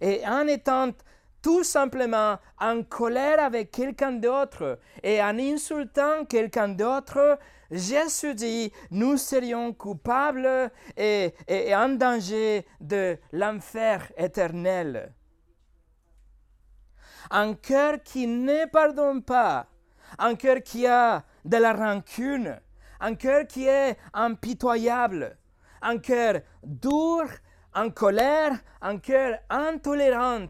Et 0.00 0.26
en 0.26 0.46
étant 0.46 0.90
tout 1.42 1.64
simplement 1.64 2.38
en 2.60 2.82
colère 2.84 3.42
avec 3.42 3.72
quelqu'un 3.72 4.12
d'autre 4.12 4.78
et 5.02 5.20
en 5.20 5.38
insultant 5.38 6.24
quelqu'un 6.24 6.68
d'autre, 6.68 7.38
Jésus 7.70 8.34
dit, 8.34 8.72
nous 8.90 9.16
serions 9.16 9.72
coupables 9.72 10.70
et, 10.96 11.34
en 11.74 11.88
danger 11.90 12.66
de 12.80 13.18
l'enfer 13.32 14.12
éternel. 14.16 15.12
Un 17.30 17.54
cœur 17.54 18.02
qui 18.02 18.26
ne 18.26 18.66
pardonne 18.66 19.22
pas, 19.22 19.66
un 20.18 20.34
cœur 20.34 20.62
qui 20.62 20.86
a 20.86 21.24
de 21.44 21.56
la 21.56 21.72
rancune, 21.72 22.60
un 23.02 23.16
cœur 23.16 23.46
qui 23.46 23.66
est 23.66 23.98
impitoyable, 24.14 25.36
un 25.82 25.98
cœur 25.98 26.40
dur, 26.62 27.24
en 27.74 27.90
colère, 27.90 28.52
un 28.80 28.98
cœur 28.98 29.38
intolérant. 29.50 30.46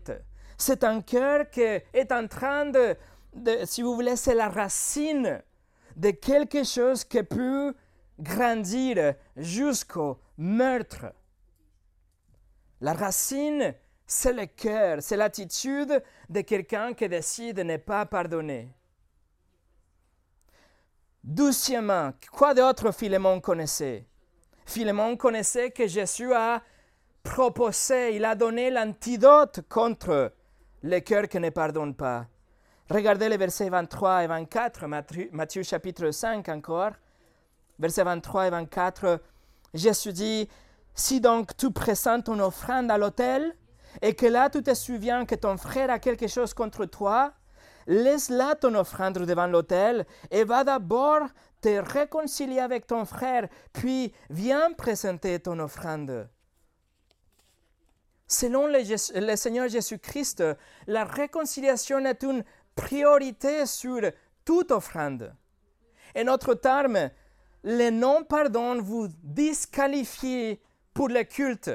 C'est 0.59 0.85
un 0.85 1.01
cœur 1.01 1.49
qui 1.51 1.63
est 1.63 2.13
en 2.13 2.29
train 2.29 2.67
de, 2.67 2.97
si 3.65 3.81
vous 3.81 3.95
voulez, 3.95 4.17
c'est 4.17 4.35
la 4.35 4.51
racine 4.51 5.43
de 5.97 6.11
quelque 6.11 6.63
chose 6.63 7.05
qui 7.05 7.23
peut 7.23 7.75
grandir 8.19 9.15
jusqu'au 9.37 10.21
meurtre. 10.37 11.07
La 12.83 12.93
racine, 12.93 13.75
c'est 14.07 14.35
le 14.35 14.45
cœur, 14.45 14.99
c'est 15.01 15.17
l'attitude 15.17 16.03
de 16.29 16.41
quelqu'un 16.43 16.93
qui 16.93 17.09
décide 17.09 17.57
de 17.57 17.63
ne 17.63 17.79
pas 17.79 18.05
pardonner. 18.05 18.75
Doucement, 21.25 22.11
quoi 22.33 22.53
d'autre 22.53 22.91
Philémon 22.91 23.41
connaissait? 23.41 24.07
Philémon 24.67 25.17
connaissait 25.17 25.71
que 25.71 25.87
Jésus 25.87 26.33
a 26.35 26.61
proposé, 27.23 28.17
il 28.17 28.25
a 28.25 28.35
donné 28.35 28.71
l'antidote 28.71 29.61
contre 29.69 30.33
le 30.83 30.99
cœur 30.99 31.29
qui 31.29 31.39
ne 31.39 31.51
pardonne 31.51 31.95
pas. 31.95 32.27
Regardez 32.91 33.29
les 33.29 33.37
versets 33.37 33.71
23 33.71 34.25
et 34.25 34.27
24, 34.27 34.87
Matthieu, 35.31 35.63
chapitre 35.63 36.11
5 36.11 36.49
encore. 36.49 36.93
Versets 37.79 38.03
23 38.03 38.49
et 38.49 38.51
24, 38.51 39.21
Jésus 39.75 40.13
dit, 40.13 40.49
Si 40.93 41.21
donc 41.21 41.57
tu 41.57 41.71
présentes 41.71 42.25
ton 42.25 42.41
offrande 42.41 42.91
à 42.91 42.99
l'autel, 42.99 43.57
et 44.01 44.15
que 44.15 44.27
là 44.27 44.51
tu 44.51 44.61
te 44.61 44.75
souviens 44.75 45.25
que 45.25 45.37
ton 45.37 45.57
frère 45.57 45.91
a 45.91 46.01
quelque 46.01 46.27
chose 46.27 46.53
contre 46.53 46.85
toi, 46.87 47.33
laisse 47.87 48.29
là 48.29 48.55
ton 48.55 48.75
offrande 48.75 49.19
devant 49.19 49.47
l'autel 49.47 50.07
et 50.31 50.45
va 50.45 50.65
d'abord 50.65 51.29
te 51.61 51.69
réconcilier 51.69 52.59
avec 52.59 52.87
ton 52.87 53.05
frère, 53.05 53.49
puis 53.73 54.13
viens 54.31 54.73
présenter 54.73 55.39
ton 55.39 55.59
offrande. 55.61 56.29
Selon 58.27 58.67
le, 58.67 59.37
Seigneur 59.37 59.69
Jésus-Christ, 59.69 60.43
la 60.87 61.05
réconciliation 61.05 61.99
est 62.05 62.23
une 62.23 62.43
priorité 62.75 63.67
sur 63.67 64.01
toute 64.45 64.71
offrande. 64.71 65.35
En 66.17 66.27
autre 66.29 66.55
terme, 66.55 67.11
le 67.63 67.91
non-pardon 67.91 68.81
vous 68.81 69.09
disqualifie 69.23 70.59
pour 70.95 71.09
le 71.09 71.23
culte. 71.25 71.71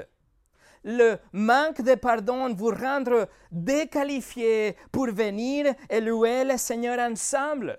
Le 0.90 1.18
manque 1.34 1.82
de 1.82 1.96
pardon 1.96 2.54
vous 2.54 2.70
rendre 2.70 3.28
déqualifié 3.52 4.78
pour 4.90 5.08
venir 5.08 5.74
et 5.90 6.00
louer 6.00 6.46
le 6.46 6.56
Seigneur 6.56 6.98
ensemble. 7.00 7.78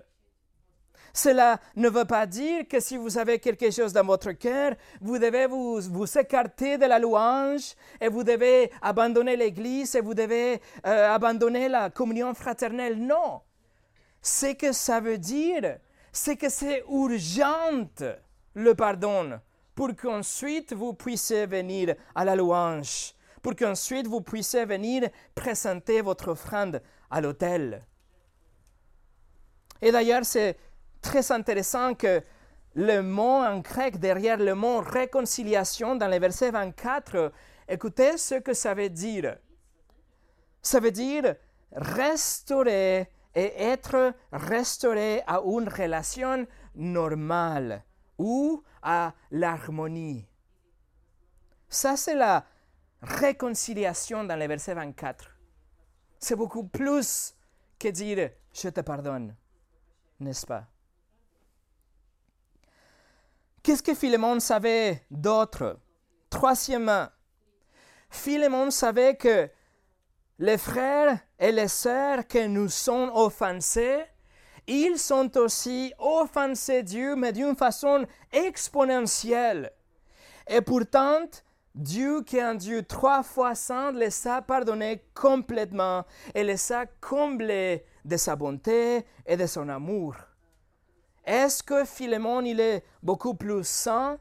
Cela 1.11 1.59
ne 1.75 1.89
veut 1.89 2.05
pas 2.05 2.27
dire 2.27 2.67
que 2.67 2.79
si 2.79 2.97
vous 2.97 3.17
avez 3.17 3.39
quelque 3.39 3.71
chose 3.71 3.93
dans 3.93 4.05
votre 4.05 4.33
cœur, 4.33 4.75
vous 5.01 5.17
devez 5.17 5.47
vous, 5.47 5.81
vous 5.81 6.17
écarter 6.19 6.77
de 6.77 6.85
la 6.85 6.99
louange 6.99 7.73
et 7.99 8.09
vous 8.09 8.23
devez 8.23 8.71
abandonner 8.79 9.35
l'Église 9.35 9.95
et 9.95 10.01
vous 10.01 10.13
devez 10.13 10.61
euh, 10.85 11.11
abandonner 11.11 11.67
la 11.67 11.89
communion 11.89 12.35
fraternelle. 12.35 12.95
Non. 12.95 13.41
Ce 14.21 14.53
que 14.53 14.71
ça 14.71 14.99
veut 14.99 15.17
dire, 15.17 15.79
c'est 16.11 16.35
que 16.35 16.49
c'est 16.49 16.83
urgent 16.87 17.89
le 18.53 18.75
pardon 18.75 19.39
pour 19.79 19.95
qu'ensuite 19.95 20.73
vous 20.73 20.91
puissiez 20.91 21.45
venir 21.45 21.95
à 22.13 22.25
la 22.25 22.35
louange, 22.35 23.13
pour 23.41 23.55
qu'ensuite 23.55 24.07
vous 24.07 24.19
puissiez 24.19 24.65
venir 24.65 25.09
présenter 25.33 26.01
votre 26.01 26.31
offrande 26.31 26.81
à 27.09 27.21
l'autel. 27.21 27.87
Et 29.81 29.93
d'ailleurs, 29.93 30.25
c'est 30.25 30.57
très 31.01 31.31
intéressant 31.31 31.93
que 31.93 32.21
le 32.75 32.99
mot 32.99 33.41
en 33.41 33.59
grec 33.59 33.99
derrière 33.99 34.35
le 34.35 34.53
mot 34.53 34.81
réconciliation 34.81 35.95
dans 35.95 36.09
le 36.09 36.19
verset 36.19 36.51
24, 36.51 37.31
écoutez 37.69 38.17
ce 38.17 38.35
que 38.35 38.53
ça 38.53 38.73
veut 38.73 38.89
dire. 38.89 39.37
Ça 40.61 40.81
veut 40.81 40.91
dire 40.91 41.35
restaurer 41.71 43.09
et 43.33 43.53
être 43.63 44.13
restauré 44.33 45.21
à 45.25 45.39
une 45.39 45.69
relation 45.69 46.45
normale 46.75 47.85
ou 48.19 48.63
à 48.83 49.13
l'harmonie. 49.31 50.27
Ça, 51.67 51.97
c'est 51.97 52.15
la 52.15 52.45
réconciliation 53.01 54.23
dans 54.23 54.37
le 54.37 54.45
verset 54.45 54.75
24. 54.75 55.35
C'est 56.19 56.35
beaucoup 56.35 56.67
plus 56.67 57.33
que 57.79 57.87
dire 57.87 58.31
je 58.53 58.69
te 58.69 58.81
pardonne, 58.81 59.35
n'est-ce 60.19 60.45
pas? 60.45 60.67
Qu'est-ce 63.63 63.83
que 63.83 63.95
Philémon 63.95 64.39
savait 64.39 65.05
d'autre? 65.09 65.79
Troisièmement, 66.29 67.07
Philémon 68.09 68.71
savait 68.71 69.15
que 69.15 69.49
les 70.39 70.57
frères 70.57 71.19
et 71.37 71.51
les 71.51 71.67
sœurs 71.67 72.27
que 72.27 72.47
nous 72.47 72.69
sommes 72.69 73.11
offensés, 73.13 74.03
ils 74.69 74.99
sont 74.99 75.35
aussi 75.37 75.93
offensés 75.97 76.83
Dieu, 76.83 77.15
mais 77.15 77.33
d'une 77.33 77.55
façon 77.55 78.05
exponentielle. 78.31 79.71
Et 80.47 80.61
pourtant, 80.61 81.25
Dieu 81.75 82.23
qui 82.23 82.37
est 82.37 82.41
un 82.41 82.55
Dieu 82.55 82.83
trois 82.83 83.23
fois 83.23 83.55
saint 83.55 83.91
les 83.91 84.27
a 84.27 84.41
pardonnés 84.41 85.05
complètement 85.13 86.05
et 86.35 86.43
les 86.43 86.71
a 86.71 86.85
comblés 86.85 87.85
de 88.05 88.17
sa 88.17 88.35
bonté 88.35 89.05
et 89.25 89.37
de 89.37 89.45
son 89.45 89.69
amour. 89.69 90.15
Est-ce 91.25 91.63
que 91.63 91.85
Philémon 91.85 92.41
il 92.41 92.59
est 92.59 92.83
beaucoup 93.03 93.35
plus 93.35 93.63
saint 93.63 94.17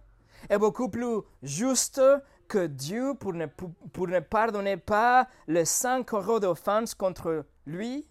et 0.49 0.59
beaucoup 0.59 0.89
plus 0.89 1.23
juste 1.43 2.01
que 2.49 2.67
Dieu 2.67 3.15
pour 3.19 3.33
ne, 3.33 3.47
pour 3.47 4.09
ne 4.09 4.21
pardonner 4.21 4.77
pas 4.77 5.27
les 5.47 5.65
cinq 5.65 6.13
euros 6.13 6.41
d'offense 6.41 6.95
contre 6.95 7.45
lui? 7.67 8.07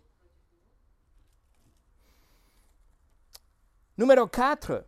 Numéro 3.98 4.27
4. 4.27 4.86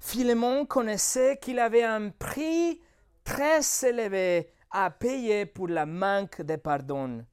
Philémon 0.00 0.64
connaissait 0.64 1.36
qu'il 1.36 1.58
avait 1.58 1.82
un 1.82 2.08
prix 2.08 2.80
très 3.22 3.60
élevé 3.86 4.50
à 4.70 4.90
payer 4.90 5.44
pour 5.44 5.68
la 5.68 5.84
manque 5.84 6.40
de 6.40 6.56
pardon. 6.56 7.26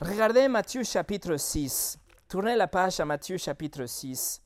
Regardez 0.00 0.46
Matthieu 0.46 0.82
chapitre 0.84 1.38
6. 1.38 1.98
Tournez 2.28 2.54
la 2.54 2.68
page 2.68 3.00
à 3.00 3.06
Matthieu 3.06 3.38
chapitre 3.38 3.86
6. 3.86 4.42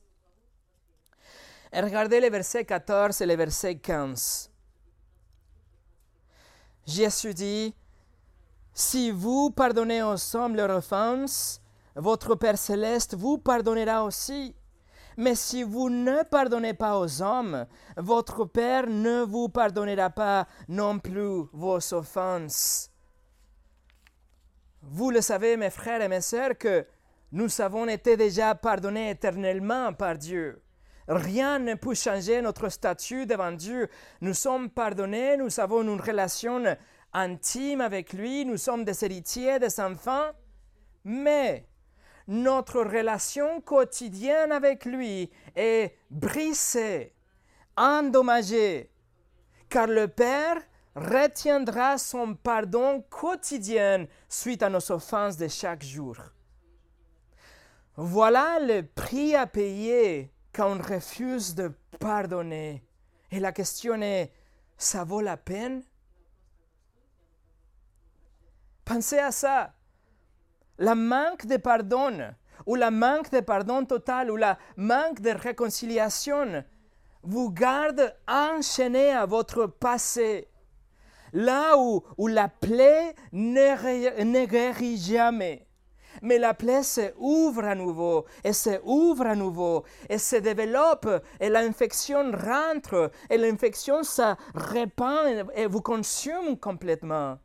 Et 1.73 1.81
regardez 1.81 2.21
les 2.21 2.29
versets 2.29 2.63
14 2.63 3.19
et 3.19 3.25
les 3.25 3.35
versets 3.35 3.75
15. 3.75 4.49
Jésus 6.85 7.33
dit, 7.33 7.75
Si 8.73 9.11
vous 9.11 9.51
pardonnez 9.51 10.01
aux 10.03 10.35
hommes 10.37 10.55
leurs 10.55 10.77
offenses, 10.77 11.61
votre 11.95 12.35
Père 12.35 12.57
céleste 12.57 13.15
vous 13.15 13.37
pardonnera 13.37 14.05
aussi. 14.05 14.55
Mais 15.19 15.35
si 15.35 15.63
vous 15.63 15.89
ne 15.89 16.23
pardonnez 16.23 16.73
pas 16.73 16.97
aux 16.97 17.21
hommes, 17.21 17.65
votre 17.97 18.45
Père 18.45 18.87
ne 18.87 19.23
vous 19.23 19.49
pardonnera 19.49 20.09
pas 20.09 20.47
non 20.69 20.97
plus 20.97 21.43
vos 21.51 21.93
offenses. 21.93 22.89
Vous 24.81 25.11
le 25.11 25.19
savez, 25.19 25.57
mes 25.57 25.71
frères 25.71 26.01
et 26.01 26.07
mes 26.07 26.21
sœurs, 26.21 26.57
que 26.57 26.87
nous 27.33 27.59
avons 27.59 27.85
été 27.89 28.15
déjà 28.15 28.55
pardonnés 28.55 29.09
éternellement 29.09 29.91
par 29.91 30.17
Dieu. 30.17 30.63
Rien 31.09 31.59
ne 31.59 31.73
peut 31.73 31.95
changer 31.95 32.41
notre 32.41 32.69
statut 32.69 33.25
devant 33.25 33.51
Dieu. 33.51 33.89
Nous 34.21 34.33
sommes 34.33 34.69
pardonnés, 34.69 35.35
nous 35.35 35.59
avons 35.59 35.81
une 35.81 35.99
relation 35.99 36.63
intime 37.11 37.81
avec 37.81 38.13
lui, 38.13 38.45
nous 38.45 38.55
sommes 38.55 38.85
des 38.85 39.03
héritiers, 39.03 39.59
des 39.59 39.81
enfants, 39.81 40.29
mais 41.03 41.68
notre 42.29 42.83
relation 42.83 43.59
quotidienne 43.59 44.51
avec 44.51 44.85
lui 44.85 45.31
est 45.55 45.95
brisée, 46.11 47.15
endommagée, 47.75 48.91
car 49.67 49.87
le 49.87 50.07
Père 50.07 50.61
retiendra 50.95 51.97
son 51.97 52.35
pardon 52.35 53.03
quotidien 53.09 54.05
suite 54.27 54.61
à 54.61 54.69
nos 54.69 54.91
offenses 54.91 55.37
de 55.37 55.47
chaque 55.47 55.83
jour. 55.83 56.17
Voilà 57.95 58.59
le 58.59 58.83
prix 58.83 59.35
à 59.35 59.47
payer 59.47 60.31
quand 60.53 60.77
on 60.77 60.81
refuse 60.81 61.55
de 61.55 61.71
pardonner. 61.99 62.83
Et 63.31 63.39
la 63.39 63.51
question 63.51 63.99
est, 64.03 64.31
ça 64.77 65.03
vaut 65.03 65.21
la 65.21 65.35
peine? 65.35 65.83
Pensez 68.85 69.17
à 69.17 69.31
ça. 69.31 69.73
La 70.79 70.95
manque 70.95 71.45
de 71.45 71.57
pardon, 71.57 72.33
ou 72.65 72.75
la 72.75 72.89
manque 72.89 73.31
de 73.31 73.41
pardon 73.41 73.83
total, 73.85 74.31
ou 74.31 74.37
la 74.37 74.57
manque 74.77 75.19
de 75.19 75.31
réconciliation, 75.31 76.63
vous 77.21 77.51
garde 77.51 78.15
enchaîné 78.27 79.11
à 79.11 79.25
votre 79.25 79.65
passé. 79.65 80.47
Là 81.33 81.77
où, 81.77 82.01
où 82.17 82.27
la 82.27 82.47
plaie 82.47 83.13
ne 83.33 84.45
guérit 84.45 84.97
jamais 84.97 85.67
mais 86.21 86.37
la 86.37 86.53
plaie 86.53 86.83
se 86.83 87.13
ouvre 87.17 87.63
à 87.63 87.75
nouveau, 87.75 88.25
et 88.43 88.53
se 88.53 88.81
ouvre 88.83 89.27
à 89.27 89.35
nouveau, 89.35 89.83
et 90.09 90.17
se 90.17 90.37
développe, 90.37 91.07
et 91.39 91.49
l'infection 91.49 92.31
rentre, 92.31 93.11
et 93.29 93.37
l'infection 93.37 94.03
se 94.03 94.35
répand 94.55 95.47
et 95.55 95.65
vous 95.67 95.81
consomme 95.81 96.57
complètement. 96.57 97.37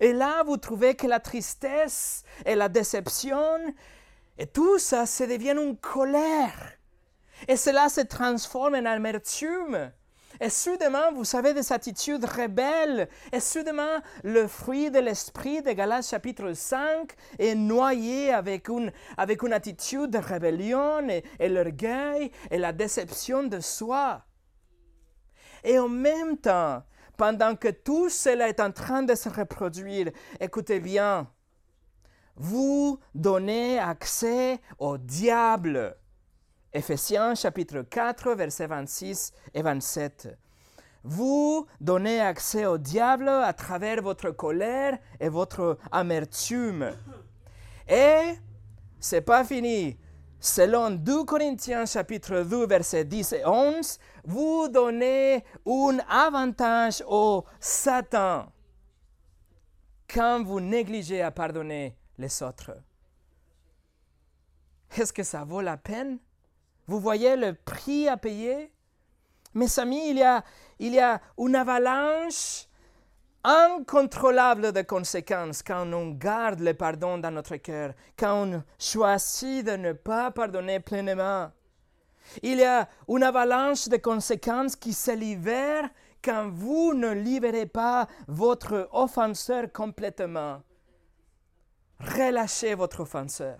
Et 0.00 0.12
là, 0.12 0.42
vous 0.44 0.56
trouvez 0.56 0.94
que 0.94 1.06
la 1.06 1.20
tristesse 1.20 2.22
et 2.44 2.54
la 2.54 2.68
déception, 2.68 3.58
et 4.38 4.46
tout 4.46 4.78
ça, 4.78 5.06
ça 5.06 5.26
devient 5.26 5.56
une 5.58 5.76
colère. 5.76 6.72
Et 7.46 7.56
cela 7.56 7.88
se 7.88 8.00
transforme 8.00 8.74
en 8.74 8.84
amertume. 8.84 9.92
Et 10.40 10.50
soudainement, 10.50 11.12
vous 11.14 11.24
savez, 11.24 11.52
des 11.52 11.72
attitudes 11.72 12.24
rebelles. 12.24 13.08
Et 13.32 13.40
soudainement, 13.40 13.98
le 14.22 14.46
fruit 14.46 14.90
de 14.90 15.00
l'esprit 15.00 15.62
de 15.62 15.72
Galates 15.72 16.06
chapitre 16.06 16.52
5 16.52 17.12
est 17.38 17.54
noyé 17.56 18.32
avec 18.32 18.68
une, 18.68 18.92
avec 19.16 19.42
une 19.42 19.52
attitude 19.52 20.10
de 20.10 20.18
rébellion 20.18 21.08
et 21.08 21.48
l'orgueil 21.48 22.30
et 22.50 22.58
la 22.58 22.72
déception 22.72 23.44
de 23.44 23.58
soi. 23.58 24.22
Et 25.64 25.78
en 25.78 25.88
même 25.88 26.36
temps, 26.36 26.82
pendant 27.18 27.56
que 27.56 27.68
tout 27.68 28.08
cela 28.08 28.48
est 28.48 28.60
en 28.60 28.72
train 28.72 29.02
de 29.02 29.14
se 29.14 29.28
reproduire, 29.28 30.10
écoutez 30.40 30.80
bien, 30.80 31.28
vous 32.36 32.98
donnez 33.14 33.78
accès 33.78 34.60
au 34.78 34.96
diable 34.96 35.96
Ephésiens 36.72 37.34
chapitre 37.34 37.82
4, 37.82 38.34
versets 38.34 38.68
26 38.68 39.32
et 39.52 39.62
27. 39.62 40.38
Vous 41.02 41.66
donnez 41.80 42.20
accès 42.20 42.66
au 42.66 42.78
diable 42.78 43.28
à 43.28 43.52
travers 43.52 44.00
votre 44.00 44.30
colère 44.30 44.98
et 45.18 45.28
votre 45.28 45.78
amertume. 45.90 46.92
Et 47.88 48.34
c'est 49.00 49.22
pas 49.22 49.44
fini. 49.44 49.98
Selon 50.40 50.90
2 50.90 51.24
Corinthiens 51.24 51.84
chapitre 51.84 52.42
2 52.44 52.66
versets 52.66 53.04
10 53.04 53.32
et 53.32 53.44
11, 53.44 53.98
vous 54.24 54.68
donnez 54.68 55.44
un 55.66 55.98
avantage 56.08 57.02
au 57.08 57.44
Satan 57.58 58.46
quand 60.08 60.44
vous 60.44 60.60
négligez 60.60 61.22
à 61.22 61.32
pardonner 61.32 61.96
les 62.18 62.42
autres. 62.42 62.70
Est-ce 64.96 65.12
que 65.12 65.24
ça 65.24 65.44
vaut 65.44 65.60
la 65.60 65.76
peine? 65.76 66.18
Vous 66.86 67.00
voyez 67.00 67.36
le 67.36 67.54
prix 67.54 68.08
à 68.08 68.16
payer? 68.16 68.72
Mes 69.54 69.78
amis, 69.80 70.10
il 70.10 70.18
y 70.18 70.22
a, 70.22 70.44
il 70.78 70.94
y 70.94 71.00
a 71.00 71.20
une 71.36 71.56
avalanche 71.56 72.67
incontrôlable 73.48 74.72
de 74.72 74.82
conséquences 74.82 75.62
quand 75.62 75.90
on 75.94 76.10
garde 76.10 76.60
le 76.60 76.74
pardon 76.74 77.16
dans 77.16 77.30
notre 77.30 77.56
cœur, 77.56 77.94
quand 78.18 78.46
on 78.46 78.62
choisit 78.78 79.64
de 79.64 79.76
ne 79.76 79.92
pas 79.94 80.30
pardonner 80.30 80.80
pleinement. 80.80 81.50
Il 82.42 82.58
y 82.58 82.64
a 82.64 82.86
une 83.08 83.22
avalanche 83.22 83.88
de 83.88 83.96
conséquences 83.96 84.76
qui 84.76 84.92
se 84.92 85.12
libère 85.12 85.88
quand 86.22 86.50
vous 86.50 86.92
ne 86.92 87.12
libérez 87.12 87.64
pas 87.64 88.06
votre 88.26 88.90
offenseur 88.92 89.72
complètement. 89.72 90.62
Relâchez 92.00 92.74
votre 92.74 93.00
offenseur. 93.00 93.58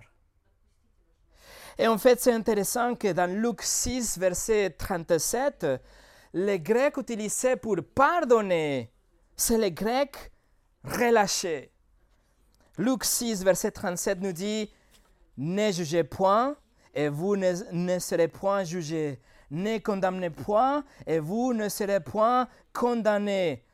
Et 1.79 1.87
en 1.87 1.97
fait, 1.97 2.21
c'est 2.21 2.33
intéressant 2.33 2.95
que 2.95 3.13
dans 3.13 3.31
Luc 3.31 3.63
6, 3.63 4.19
verset 4.19 4.71
37, 4.77 5.67
le 6.35 6.57
grec 6.59 6.99
utilisé 6.99 7.57
pour 7.57 7.77
pardonner, 7.95 8.91
c'est 9.39 9.57
le 9.57 9.71
grec 9.71 10.33
relâché. 10.85 11.73
Luc 12.77 13.05
6, 13.05 13.43
verset 13.45 13.71
37 13.71 14.21
nous 14.21 14.33
dit, 14.33 14.71
Ne 15.37 15.73
jugez 15.73 16.05
point, 16.05 16.57
et 16.95 17.09
vous 17.09 17.37
ne, 17.37 17.99
serez 17.99 18.29
point 18.29 18.65
jugés. 18.65 19.21
ne 19.51 19.79
condamnez 19.79 20.31
point 20.31 20.85
et 21.07 21.21
vous 21.21 21.55
ne 21.55 21.69
serez 21.69 22.01
point 22.01 22.49
condamnés. 22.73 23.65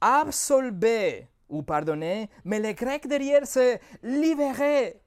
Absolvez 0.00 1.26
ou 1.48 1.62
pardonnez, 1.62 2.30
mais 2.44 2.60
le 2.60 2.72
grec 2.72 3.08
derrière 3.08 3.44
c'est 3.44 3.80
libérer, 4.04 5.00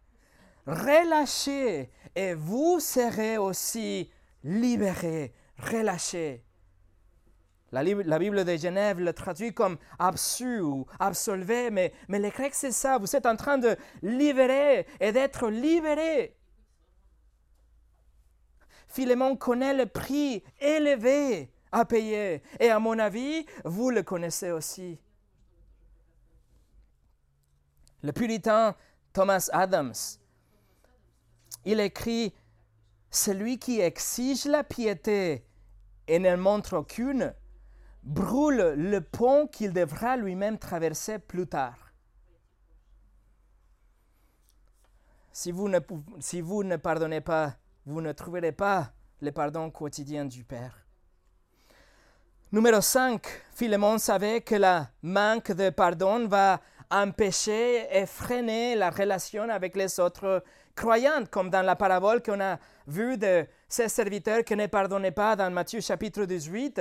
relâcher 0.67 1.89
et 2.13 2.33
vous 2.33 2.81
serez 2.81 3.37
aussi 3.37 4.11
libérés, 4.43 5.33
relâchés. 5.57 6.43
La, 7.73 7.81
la, 7.81 8.19
Bible 8.19 8.45
de 8.45 8.55
Genève 8.55 8.99
le 8.99 9.13
traduit 9.13 9.51
comme 9.51 9.79
absu 9.97 10.59
ou 10.59 10.85
absolvé, 10.99 11.71
mais, 11.71 11.91
mais 12.07 12.19
le 12.19 12.29
grec 12.29 12.53
c'est 12.53 12.71
ça, 12.71 12.99
vous 12.99 13.15
êtes 13.15 13.25
en 13.25 13.35
train 13.35 13.57
de 13.57 13.75
libérer 14.03 14.85
et 14.99 15.11
d'être 15.11 15.49
libéré. 15.49 16.37
Philémon 18.87 19.35
connaît 19.35 19.73
le 19.73 19.87
prix 19.87 20.43
élevé 20.61 21.51
à 21.71 21.83
payer, 21.83 22.43
et 22.59 22.69
à 22.69 22.77
mon 22.77 22.99
avis, 22.99 23.47
vous 23.65 23.89
le 23.89 24.03
connaissez 24.03 24.51
aussi. 24.51 24.99
Le 28.03 28.11
puritain 28.11 28.75
Thomas 29.13 29.49
Adams, 29.51 29.95
il 31.65 31.79
écrit 31.79 32.35
Celui 33.09 33.57
qui 33.57 33.79
exige 33.79 34.45
la 34.45 34.63
piété 34.63 35.43
et 36.07 36.19
ne 36.19 36.35
montre 36.35 36.77
aucune, 36.77 37.33
brûle 38.03 38.73
le 38.75 38.99
pont 39.01 39.47
qu'il 39.47 39.73
devra 39.73 40.17
lui-même 40.17 40.57
traverser 40.57 41.19
plus 41.19 41.47
tard. 41.47 41.93
Si 45.31 45.51
vous, 45.51 45.67
ne, 45.67 46.75
pardonnez 46.75 47.21
pas, 47.21 47.55
vous 47.85 48.01
ne 48.01 48.11
trouverez 48.11 48.51
pas 48.51 48.91
le 49.21 49.31
pardon 49.31 49.71
quotidien 49.71 50.25
du 50.25 50.43
Père. 50.43 50.77
Numéro 52.51 52.81
5, 52.81 53.25
Philémon 53.55 53.97
savait 53.97 54.41
que 54.41 54.55
le 54.55 54.81
manque 55.01 55.51
de 55.53 55.71
pardon 55.71 56.27
va 56.27 56.61
empêcher 56.91 57.87
et 57.89 58.05
freiner 58.05 58.75
la 58.75 58.91
relation 58.91 59.49
avec 59.49 59.75
les 59.75 59.99
autres 59.99 60.43
croyants, 60.75 61.25
comme 61.31 61.49
dans 61.49 61.63
la 61.63 61.75
parabole 61.75 62.21
qu'on 62.21 62.39
a 62.39 62.59
vue 62.85 63.17
de 63.17 63.47
ces 63.67 63.89
serviteurs 63.89 64.43
qui 64.43 64.55
ne 64.55 64.67
pardonnaient 64.67 65.09
pas 65.09 65.35
dans 65.35 65.49
Matthieu 65.49 65.81
chapitre 65.81 66.25
18. 66.25 66.79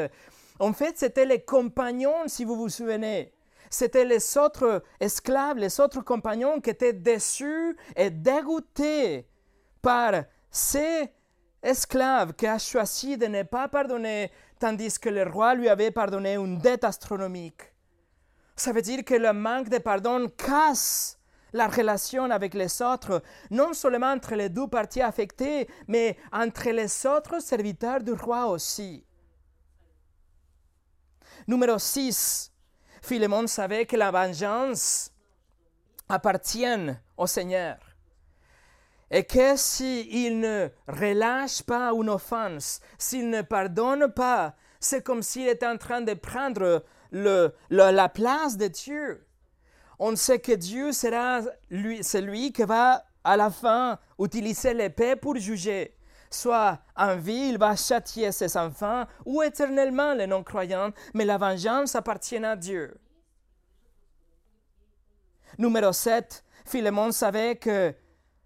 En 0.63 0.73
fait, 0.73 0.97
c'était 0.97 1.25
les 1.25 1.41
compagnons, 1.41 2.29
si 2.29 2.45
vous 2.45 2.55
vous 2.55 2.69
souvenez. 2.69 3.33
C'était 3.69 4.05
les 4.05 4.39
autres 4.39 4.85
esclaves, 5.01 5.59
les 5.59 5.81
autres 5.81 6.03
compagnons 6.03 6.61
qui 6.61 6.71
étaient 6.71 6.93
déçus 6.93 7.77
et 7.97 8.11
dégoûtés 8.11 9.27
par 9.83 10.23
ces 10.53 11.13
esclaves 11.65 12.35
qui 12.35 12.47
a 12.47 12.61
choisi 12.61 13.19
de 13.19 13.27
ne 13.27 13.43
pas 13.43 13.67
pardonner, 13.67 14.31
tandis 14.61 15.01
que 15.01 15.09
le 15.09 15.25
roi 15.25 15.57
lui 15.57 15.69
avait 15.69 15.91
pardonné 15.91 16.37
une 16.37 16.59
dette 16.59 16.85
astronomique. 16.85 17.73
Ça 18.55 18.71
veut 18.71 18.83
dire 18.83 19.05
que 19.05 19.15
le 19.15 19.33
manque 19.33 19.69
de 19.69 19.79
pardon 19.79 20.29
casse 20.29 21.19
la 21.53 21.67
relation 21.67 22.31
avec 22.31 22.55
les 22.55 22.81
autres, 22.83 23.21
non 23.51 23.73
seulement 23.73 24.13
entre 24.13 24.37
les 24.37 24.49
deux 24.49 24.69
parties 24.69 25.03
affectées, 25.03 25.67
mais 25.89 26.17
entre 26.31 26.71
les 26.71 27.05
autres 27.05 27.43
serviteurs 27.43 28.01
du 28.01 28.13
roi 28.13 28.47
aussi. 28.47 29.05
Numéro 31.47 31.79
6. 31.79 32.53
Philémon 33.03 33.47
savait 33.47 33.87
que 33.87 33.97
la 33.97 34.11
vengeance 34.11 35.11
appartient 36.09 36.65
au 37.17 37.27
Seigneur. 37.27 37.79
Et 39.11 39.25
que 39.25 39.57
s'il 39.57 40.41
ne 40.41 40.69
relâche 40.87 41.63
pas 41.63 41.93
une 41.93 42.09
offense, 42.09 42.81
s'il 42.97 43.29
ne 43.29 43.43
pardonne 43.43 44.13
pas, 44.13 44.55
c'est 44.81 45.03
comme 45.03 45.23
s'il 45.23 45.49
était 45.49 45.67
en 45.67 45.77
train 45.77 46.01
de 46.01 46.15
prendre 46.15 46.85
le, 47.11 47.53
la 47.71 48.09
place 48.09 48.57
de 48.57 48.69
Dieu. 48.69 49.27
On 49.99 50.17
sait 50.17 50.39
que 50.39 50.53
Dieu 50.53 50.93
sera 50.93 51.41
lui, 51.71 52.03
celui 52.03 52.53
qui 52.53 52.63
va 52.63 53.05
à 53.23 53.37
la 53.37 53.51
fin 53.51 53.99
utiliser 54.19 54.75
l'épée 54.75 55.17
pour 55.17 55.37
juger. 55.37 55.95
Soit 56.33 56.79
en 56.97 57.17
vie, 57.17 57.51
il 57.51 57.59
va 57.59 57.77
châtier 57.77 58.33
ses 58.33 58.57
enfants, 58.57 59.05
ou 59.27 59.43
éternellement 59.43 60.15
les 60.15 60.27
non-croyants, 60.27 60.91
mais 61.13 61.27
la 61.27 61.37
vengeance 61.37 61.95
appartient 61.95 62.43
à 62.43 62.57
Dieu. 62.57 62.99
Numéro 65.59 65.93
7, 65.93 66.43
Philémon 66.65 67.13
savait 67.13 67.57
que 67.57 67.95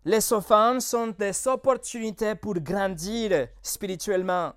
les 0.04 0.32
offenses 0.32 0.86
sont 0.86 1.14
des 1.16 1.46
opportunités 1.46 2.34
pour 2.34 2.54
grandir 2.54 3.46
spirituellement. 3.62 4.52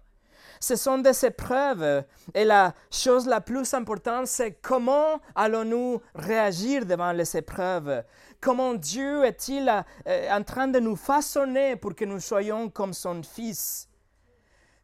Ce 0.60 0.76
sont 0.76 0.98
des 0.98 1.26
épreuves 1.26 2.04
et 2.34 2.44
la 2.44 2.74
chose 2.92 3.28
la 3.28 3.42
plus 3.42 3.74
importante, 3.74 4.28
c'est 4.28 4.54
comment 4.62 5.22
allons-nous 5.36 6.02
réagir 6.16 6.86
devant 6.86 7.12
les 7.12 7.38
épreuves. 7.38 8.04
Comment 8.42 8.74
Dieu 8.74 9.26
est-il 9.26 9.70
euh, 10.08 10.32
en 10.32 10.44
train 10.44 10.70
de 10.70 10.80
nous 10.80 10.96
façonner 10.96 11.76
pour 11.76 11.94
que 11.94 12.06
nous 12.06 12.22
soyons 12.22 12.70
comme 12.70 12.94
son 12.94 13.22
Fils? 13.22 13.90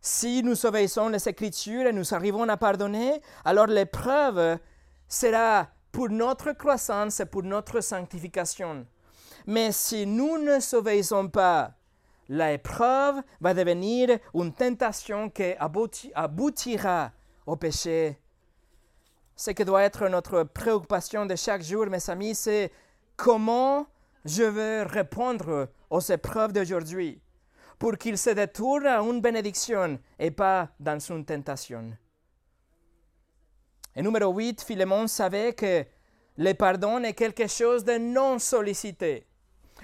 Si 0.01 0.43
nous 0.43 0.65
obéissons 0.65 1.07
les 1.07 1.27
Écritures 1.27 1.87
et 1.87 1.93
nous 1.93 2.13
arrivons 2.13 2.47
à 2.49 2.57
pardonner, 2.57 3.21
alors 3.45 3.67
l'épreuve 3.67 4.59
sera 5.07 5.69
pour 5.91 6.09
notre 6.09 6.51
croissance 6.51 7.21
et 7.21 7.25
pour 7.25 7.43
notre 7.43 7.79
sanctification. 7.79 8.85
Mais 9.47 9.71
si 9.71 10.05
nous 10.05 10.37
ne 10.37 10.75
obéissons 10.75 11.29
pas, 11.29 11.71
l'épreuve 12.27 13.21
va 13.39 13.53
devenir 13.53 14.19
une 14.33 14.53
tentation 14.53 15.29
qui 15.29 15.53
aboutira 16.13 17.11
au 17.45 17.55
péché. 17.55 18.19
Ce 19.37 19.51
qui 19.51 19.63
doit 19.63 19.83
être 19.83 20.07
notre 20.07 20.43
préoccupation 20.43 21.25
de 21.25 21.35
chaque 21.35 21.61
jour, 21.61 21.87
mes 21.87 22.09
amis, 22.09 22.35
c'est 22.35 22.71
comment 23.15 23.87
je 24.23 24.43
veux 24.43 24.83
répondre 24.83 25.69
aux 25.89 25.99
épreuves 25.99 26.53
d'aujourd'hui 26.53 27.21
pour 27.77 27.97
qu'il 27.97 28.17
se 28.17 28.31
détourne 28.31 28.87
à 28.87 29.01
une 29.01 29.21
bénédiction 29.21 29.99
et 30.17 30.31
pas 30.31 30.69
dans 30.79 30.99
une 30.99 31.25
tentation. 31.25 31.91
Et 33.95 34.01
numéro 34.01 34.33
8, 34.33 34.61
Philémon 34.61 35.07
savait 35.07 35.53
que 35.53 35.85
le 36.37 36.53
pardon 36.53 37.03
est 37.03 37.13
quelque 37.13 37.47
chose 37.47 37.85
de 37.85 37.97
non 37.97 38.39
sollicité. 38.39 39.25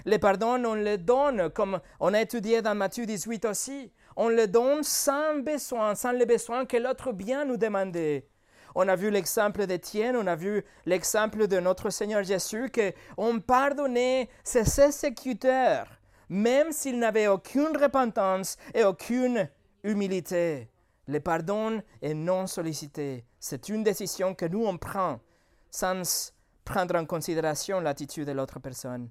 Le 0.04 0.18
pardon, 0.18 0.62
on 0.64 0.74
le 0.74 0.98
donne, 0.98 1.50
comme 1.50 1.80
on 2.00 2.12
a 2.12 2.20
étudié 2.20 2.60
dans 2.60 2.74
Matthieu 2.74 3.06
18 3.06 3.44
aussi. 3.46 3.92
On 4.16 4.28
le 4.28 4.46
donne 4.46 4.82
sans 4.82 5.38
besoin, 5.40 5.94
sans 5.94 6.12
le 6.12 6.24
besoin 6.24 6.66
que 6.66 6.76
l'autre 6.76 7.12
bien 7.12 7.44
nous 7.44 7.56
demander. 7.56 8.28
On 8.74 8.88
a 8.88 8.96
vu 8.96 9.10
l'exemple 9.10 9.66
d'Étienne, 9.66 10.16
on 10.16 10.26
a 10.26 10.36
vu 10.36 10.64
l'exemple 10.86 11.46
de 11.46 11.60
notre 11.60 11.90
Seigneur 11.90 12.22
Jésus, 12.22 12.70
qu'on 12.70 13.40
pardonnait 13.40 14.28
ses 14.44 14.80
exécuteurs, 14.80 15.88
même 16.28 16.72
s'ils 16.72 16.98
n'avaient 16.98 17.28
aucune 17.28 17.76
repentance 17.76 18.56
et 18.74 18.84
aucune 18.84 19.48
humilité. 19.82 20.68
Le 21.08 21.20
pardon 21.20 21.82
est 22.00 22.14
non 22.14 22.46
sollicité. 22.46 23.24
C'est 23.40 23.68
une 23.68 23.82
décision 23.82 24.34
que 24.34 24.46
nous 24.46 24.64
on 24.64 24.78
prend 24.78 25.20
sans 25.70 26.32
prendre 26.64 26.94
en 26.96 27.04
considération 27.06 27.80
l'attitude 27.80 28.26
de 28.26 28.32
l'autre 28.32 28.60
personne. 28.60 29.10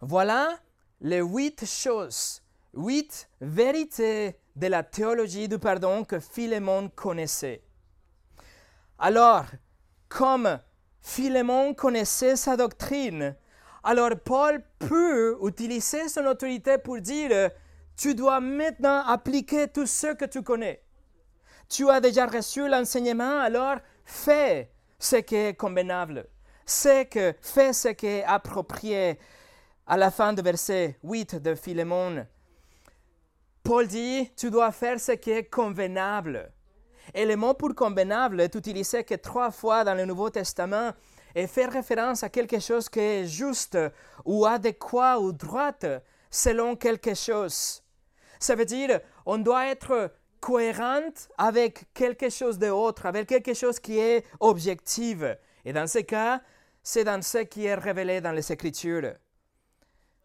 Voilà 0.00 0.58
les 1.00 1.20
huit 1.20 1.64
choses, 1.64 2.42
huit 2.74 3.28
vérités 3.40 4.38
de 4.56 4.66
la 4.66 4.82
théologie 4.82 5.48
du 5.48 5.58
pardon 5.58 6.04
que 6.04 6.18
Philémon 6.18 6.90
connaissait. 6.94 7.62
Alors, 8.98 9.44
comme 10.08 10.58
Philémon 11.00 11.74
connaissait 11.74 12.36
sa 12.36 12.56
doctrine, 12.56 13.36
alors 13.84 14.10
Paul 14.24 14.62
peut 14.78 15.38
utiliser 15.42 16.08
son 16.08 16.26
autorité 16.26 16.78
pour 16.78 17.00
dire, 17.00 17.50
tu 17.96 18.14
dois 18.14 18.40
maintenant 18.40 19.04
appliquer 19.06 19.68
tout 19.68 19.86
ce 19.86 20.08
que 20.14 20.24
tu 20.24 20.42
connais. 20.42 20.82
Tu 21.68 21.88
as 21.88 22.00
déjà 22.00 22.26
reçu 22.26 22.68
l'enseignement, 22.68 23.40
alors 23.40 23.76
fais 24.04 24.70
ce 24.98 25.16
qui 25.16 25.36
est 25.36 25.54
convenable. 25.54 26.26
que, 27.10 27.34
fais 27.40 27.72
ce 27.72 27.88
qui 27.88 28.06
est 28.06 28.24
approprié 28.24 29.18
à 29.86 29.96
la 29.96 30.10
fin 30.10 30.32
du 30.32 30.42
verset 30.42 30.98
8 31.02 31.36
de 31.36 31.54
Philémon, 31.54 32.26
Paul 33.68 33.86
dit, 33.86 34.32
tu 34.34 34.50
dois 34.50 34.72
faire 34.72 34.98
ce 34.98 35.12
qui 35.12 35.30
est 35.30 35.44
convenable. 35.44 36.50
Et 37.12 37.26
le 37.26 37.36
mot 37.36 37.52
pour 37.52 37.74
convenable 37.74 38.40
est 38.40 38.54
utilisé 38.54 39.04
que 39.04 39.16
trois 39.16 39.50
fois 39.50 39.84
dans 39.84 39.92
le 39.92 40.06
Nouveau 40.06 40.30
Testament 40.30 40.92
et 41.34 41.46
fait 41.46 41.66
référence 41.66 42.22
à 42.22 42.30
quelque 42.30 42.60
chose 42.60 42.88
qui 42.88 43.00
est 43.00 43.26
juste 43.26 43.76
ou 44.24 44.46
adéquat 44.46 45.18
ou 45.18 45.32
droit 45.32 45.74
selon 46.30 46.76
quelque 46.76 47.12
chose. 47.12 47.82
Ça 48.40 48.54
veut 48.54 48.64
dire, 48.64 49.00
on 49.26 49.36
doit 49.36 49.66
être 49.66 50.12
cohérent 50.40 51.12
avec 51.36 51.92
quelque 51.92 52.30
chose 52.30 52.58
d'autre, 52.58 53.04
avec 53.04 53.28
quelque 53.28 53.52
chose 53.52 53.78
qui 53.78 53.98
est 53.98 54.24
objectif. 54.40 55.18
Et 55.66 55.74
dans 55.74 55.86
ce 55.86 55.98
cas, 55.98 56.40
c'est 56.82 57.04
dans 57.04 57.20
ce 57.20 57.44
qui 57.44 57.66
est 57.66 57.74
révélé 57.74 58.22
dans 58.22 58.32
les 58.32 58.50
Écritures. 58.50 59.12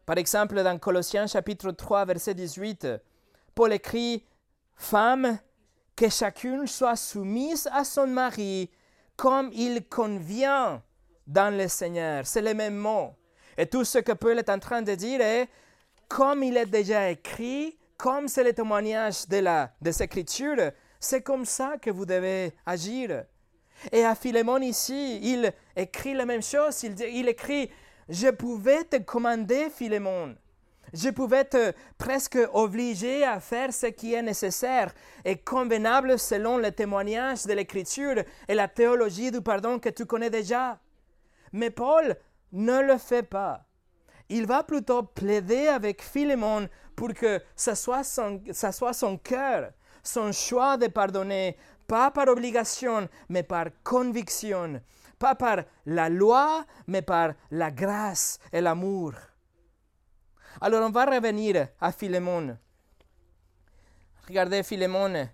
Par 0.06 0.16
exemple, 0.16 0.62
dans 0.62 0.78
Colossiens 0.78 1.26
chapitre 1.26 1.72
3, 1.72 2.06
verset 2.06 2.32
18, 2.32 2.88
Paul 3.54 3.72
écrit, 3.72 4.24
Femme, 4.76 5.38
que 5.96 6.08
chacune 6.08 6.66
soit 6.66 6.96
soumise 6.96 7.68
à 7.72 7.84
son 7.84 8.06
mari 8.06 8.70
comme 9.16 9.50
il 9.52 9.86
convient 9.88 10.82
dans 11.26 11.56
le 11.56 11.68
Seigneur. 11.68 12.26
C'est 12.26 12.42
le 12.42 12.54
même 12.54 12.76
mot. 12.76 13.14
Et 13.56 13.66
tout 13.66 13.84
ce 13.84 13.98
que 13.98 14.12
Paul 14.12 14.38
est 14.38 14.50
en 14.50 14.58
train 14.58 14.82
de 14.82 14.94
dire 14.94 15.20
est, 15.20 15.48
comme 16.08 16.42
il 16.42 16.56
est 16.56 16.66
déjà 16.66 17.10
écrit, 17.10 17.78
comme 17.96 18.28
c'est 18.28 18.44
le 18.44 18.52
témoignage 18.52 19.28
de 19.28 19.38
la 19.38 19.72
des 19.80 20.02
Écritures, 20.02 20.72
c'est 20.98 21.22
comme 21.22 21.44
ça 21.44 21.76
que 21.80 21.90
vous 21.90 22.04
devez 22.04 22.52
agir. 22.66 23.24
Et 23.92 24.04
à 24.04 24.14
Philémon 24.14 24.58
ici, 24.58 25.20
il 25.22 25.52
écrit 25.76 26.14
la 26.14 26.26
même 26.26 26.42
chose. 26.42 26.82
Il, 26.82 27.00
il 27.00 27.28
écrit, 27.28 27.70
je 28.08 28.28
pouvais 28.28 28.84
te 28.84 28.96
commander, 28.96 29.70
Philémon. 29.70 30.34
Je 30.94 31.10
pouvais 31.10 31.44
te 31.44 31.72
presque 31.98 32.38
obliger 32.52 33.24
à 33.24 33.40
faire 33.40 33.72
ce 33.72 33.86
qui 33.86 34.14
est 34.14 34.22
nécessaire 34.22 34.94
et 35.24 35.36
convenable 35.36 36.20
selon 36.20 36.56
le 36.56 36.70
témoignage 36.70 37.46
de 37.46 37.52
l'Écriture 37.52 38.22
et 38.46 38.54
la 38.54 38.68
théologie 38.68 39.32
du 39.32 39.40
pardon 39.40 39.80
que 39.80 39.88
tu 39.88 40.06
connais 40.06 40.30
déjà. 40.30 40.78
Mais 41.52 41.70
Paul 41.70 42.14
ne 42.52 42.80
le 42.80 42.96
fait 42.96 43.24
pas. 43.24 43.64
Il 44.28 44.46
va 44.46 44.62
plutôt 44.62 45.02
plaider 45.02 45.66
avec 45.66 46.00
Philémon 46.00 46.68
pour 46.94 47.12
que 47.12 47.42
ce 47.56 47.74
soit 47.74 48.04
son, 48.04 48.40
ça 48.52 48.70
soit 48.70 48.92
son 48.92 49.18
cœur, 49.18 49.72
son 50.04 50.30
choix 50.30 50.76
de 50.76 50.86
pardonner, 50.86 51.56
pas 51.88 52.12
par 52.12 52.28
obligation, 52.28 53.08
mais 53.28 53.42
par 53.42 53.66
conviction, 53.82 54.80
pas 55.18 55.34
par 55.34 55.64
la 55.86 56.08
loi, 56.08 56.64
mais 56.86 57.02
par 57.02 57.32
la 57.50 57.72
grâce 57.72 58.38
et 58.52 58.60
l'amour. 58.60 59.14
Alors 60.60 60.86
on 60.86 60.90
va 60.90 61.06
revenir 61.06 61.68
à 61.80 61.92
Philémon. 61.92 62.56
Regardez 64.26 64.62
Philémon 64.62 65.28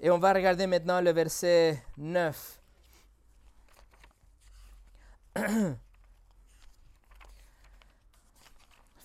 et 0.00 0.10
on 0.10 0.18
va 0.18 0.32
regarder 0.32 0.66
maintenant 0.66 1.00
le 1.00 1.12
verset 1.12 1.82
9. 1.96 2.60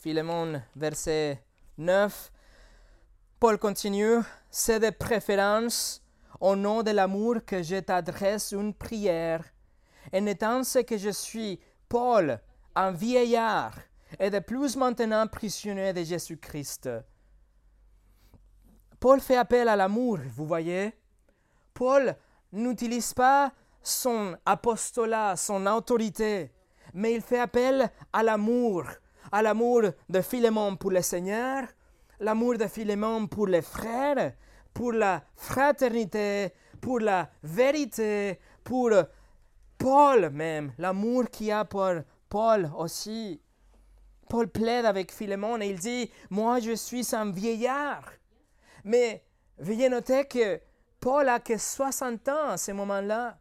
Philémon, 0.01 0.61
verset 0.75 1.43
9. 1.77 2.31
Paul 3.39 3.57
continue, 3.57 4.19
c'est 4.49 4.79
de 4.79 4.89
préférence 4.89 6.01
au 6.39 6.55
nom 6.55 6.81
de 6.83 6.91
l'amour 6.91 7.45
que 7.45 7.61
je 7.61 7.77
t'adresse 7.77 8.51
une 8.51 8.73
prière. 8.73 9.43
Et 10.11 10.19
n'étant 10.19 10.63
ce 10.63 10.79
que 10.79 10.97
je 10.97 11.11
suis, 11.11 11.59
Paul, 11.87 12.39
un 12.75 12.91
vieillard, 12.91 13.75
et 14.19 14.29
de 14.29 14.39
plus 14.39 14.75
maintenant 14.75 15.27
prisonnier 15.27 15.93
de 15.93 16.03
Jésus-Christ. 16.03 16.89
Paul 18.99 19.19
fait 19.19 19.37
appel 19.37 19.67
à 19.67 19.75
l'amour, 19.75 20.19
vous 20.35 20.45
voyez. 20.45 20.93
Paul 21.73 22.15
n'utilise 22.51 23.13
pas 23.13 23.51
son 23.81 24.37
apostolat, 24.45 25.35
son 25.35 25.65
autorité, 25.65 26.51
mais 26.93 27.13
il 27.15 27.21
fait 27.21 27.39
appel 27.39 27.89
à 28.13 28.21
l'amour, 28.21 28.83
à 29.31 29.41
l'amour 29.41 29.83
de 30.09 30.21
Philémon 30.21 30.75
pour 30.75 30.91
le 30.91 31.01
Seigneur, 31.01 31.63
l'amour 32.19 32.57
de 32.57 32.67
Philémon 32.67 33.27
pour 33.27 33.47
les 33.47 33.63
frères, 33.63 34.33
pour 34.73 34.91
la 34.91 35.23
fraternité, 35.35 36.53
pour 36.79 36.99
la 36.99 37.29
vérité, 37.41 38.39
pour 38.63 38.91
Paul 39.77 40.29
même, 40.29 40.73
l'amour 40.77 41.25
qu'il 41.31 41.47
y 41.47 41.51
a 41.51 41.65
pour 41.65 41.91
Paul 42.29 42.71
aussi. 42.77 43.41
Paul 44.31 44.47
plaide 44.47 44.85
avec 44.85 45.11
Philémon 45.11 45.59
et 45.59 45.67
il 45.67 45.77
dit, 45.77 46.09
moi 46.29 46.61
je 46.61 46.71
suis 46.71 47.13
un 47.13 47.29
vieillard. 47.31 48.13
Mais 48.85 49.25
veuillez 49.57 49.89
noter 49.89 50.23
que 50.23 50.61
Paul 51.01 51.27
a 51.27 51.41
que 51.41 51.57
60 51.57 52.29
ans 52.29 52.47
à 52.51 52.57
ce 52.57 52.71
moment-là. 52.71 53.37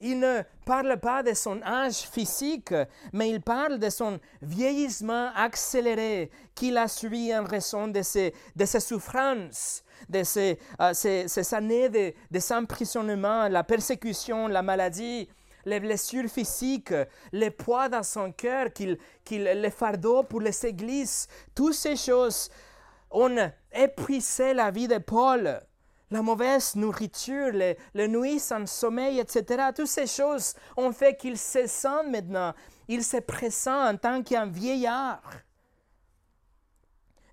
Il 0.00 0.18
ne 0.18 0.42
parle 0.64 0.98
pas 0.98 1.22
de 1.22 1.32
son 1.32 1.62
âge 1.62 2.08
physique, 2.10 2.74
mais 3.12 3.30
il 3.30 3.40
parle 3.40 3.78
de 3.78 3.88
son 3.88 4.18
vieillissement 4.42 5.30
accéléré 5.36 6.32
qu'il 6.56 6.76
a 6.76 6.88
subi 6.88 7.32
en 7.32 7.44
raison 7.44 7.86
de 7.86 8.02
ses, 8.02 8.34
ses 8.64 8.80
souffrances, 8.80 9.84
de 10.08 10.24
ses, 10.24 10.58
euh, 10.80 10.92
ces, 10.92 11.54
années 11.54 11.88
de, 11.88 12.12
de 12.32 13.48
la 13.52 13.62
persécution, 13.62 14.48
la 14.48 14.62
maladie 14.62 15.28
les 15.66 15.80
blessures 15.80 16.30
physiques, 16.30 16.94
les 17.32 17.50
poids 17.50 17.88
dans 17.88 18.04
son 18.04 18.32
cœur, 18.32 18.72
qu'il, 18.72 18.96
qu'il, 19.24 19.42
les 19.42 19.70
fardeaux 19.70 20.22
pour 20.22 20.40
les 20.40 20.64
églises, 20.64 21.26
toutes 21.54 21.74
ces 21.74 21.96
choses 21.96 22.48
ont 23.10 23.50
épuisé 23.72 24.54
la 24.54 24.70
vie 24.70 24.88
de 24.88 24.98
Paul. 24.98 25.60
La 26.12 26.22
mauvaise 26.22 26.76
nourriture, 26.76 27.50
les, 27.52 27.76
les 27.92 28.06
nuits 28.06 28.38
sans 28.38 28.64
sommeil, 28.64 29.18
etc. 29.18 29.70
Toutes 29.74 29.88
ces 29.88 30.06
choses 30.06 30.54
ont 30.76 30.92
fait 30.92 31.16
qu'il 31.16 31.36
se 31.36 31.66
sent 31.66 32.04
maintenant, 32.08 32.54
il 32.86 33.02
se 33.02 33.16
présente 33.16 33.94
en 33.94 33.96
tant 33.96 34.22
qu'un 34.22 34.46
vieillard. 34.46 35.20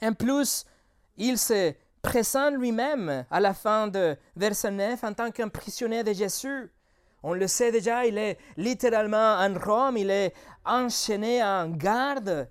En 0.02 0.14
plus, 0.14 0.66
il 1.18 1.38
se 1.38 1.74
présente 2.02 2.56
lui-même 2.56 3.26
à 3.30 3.40
la 3.40 3.54
fin 3.54 3.88
de 3.88 4.18
verset 4.36 4.72
9 4.72 5.04
en 5.04 5.14
tant 5.14 5.30
qu'un 5.30 5.50
prisonnier 5.50 6.04
de 6.04 6.12
Jésus. 6.12 6.72
On 7.24 7.34
le 7.34 7.48
sait 7.48 7.72
déjà, 7.72 8.06
il 8.06 8.18
est 8.18 8.38
littéralement 8.58 9.38
en 9.40 9.54
Rome, 9.58 9.96
il 9.96 10.10
est 10.10 10.34
enchaîné 10.66 11.42
en 11.42 11.70
garde. 11.70 12.50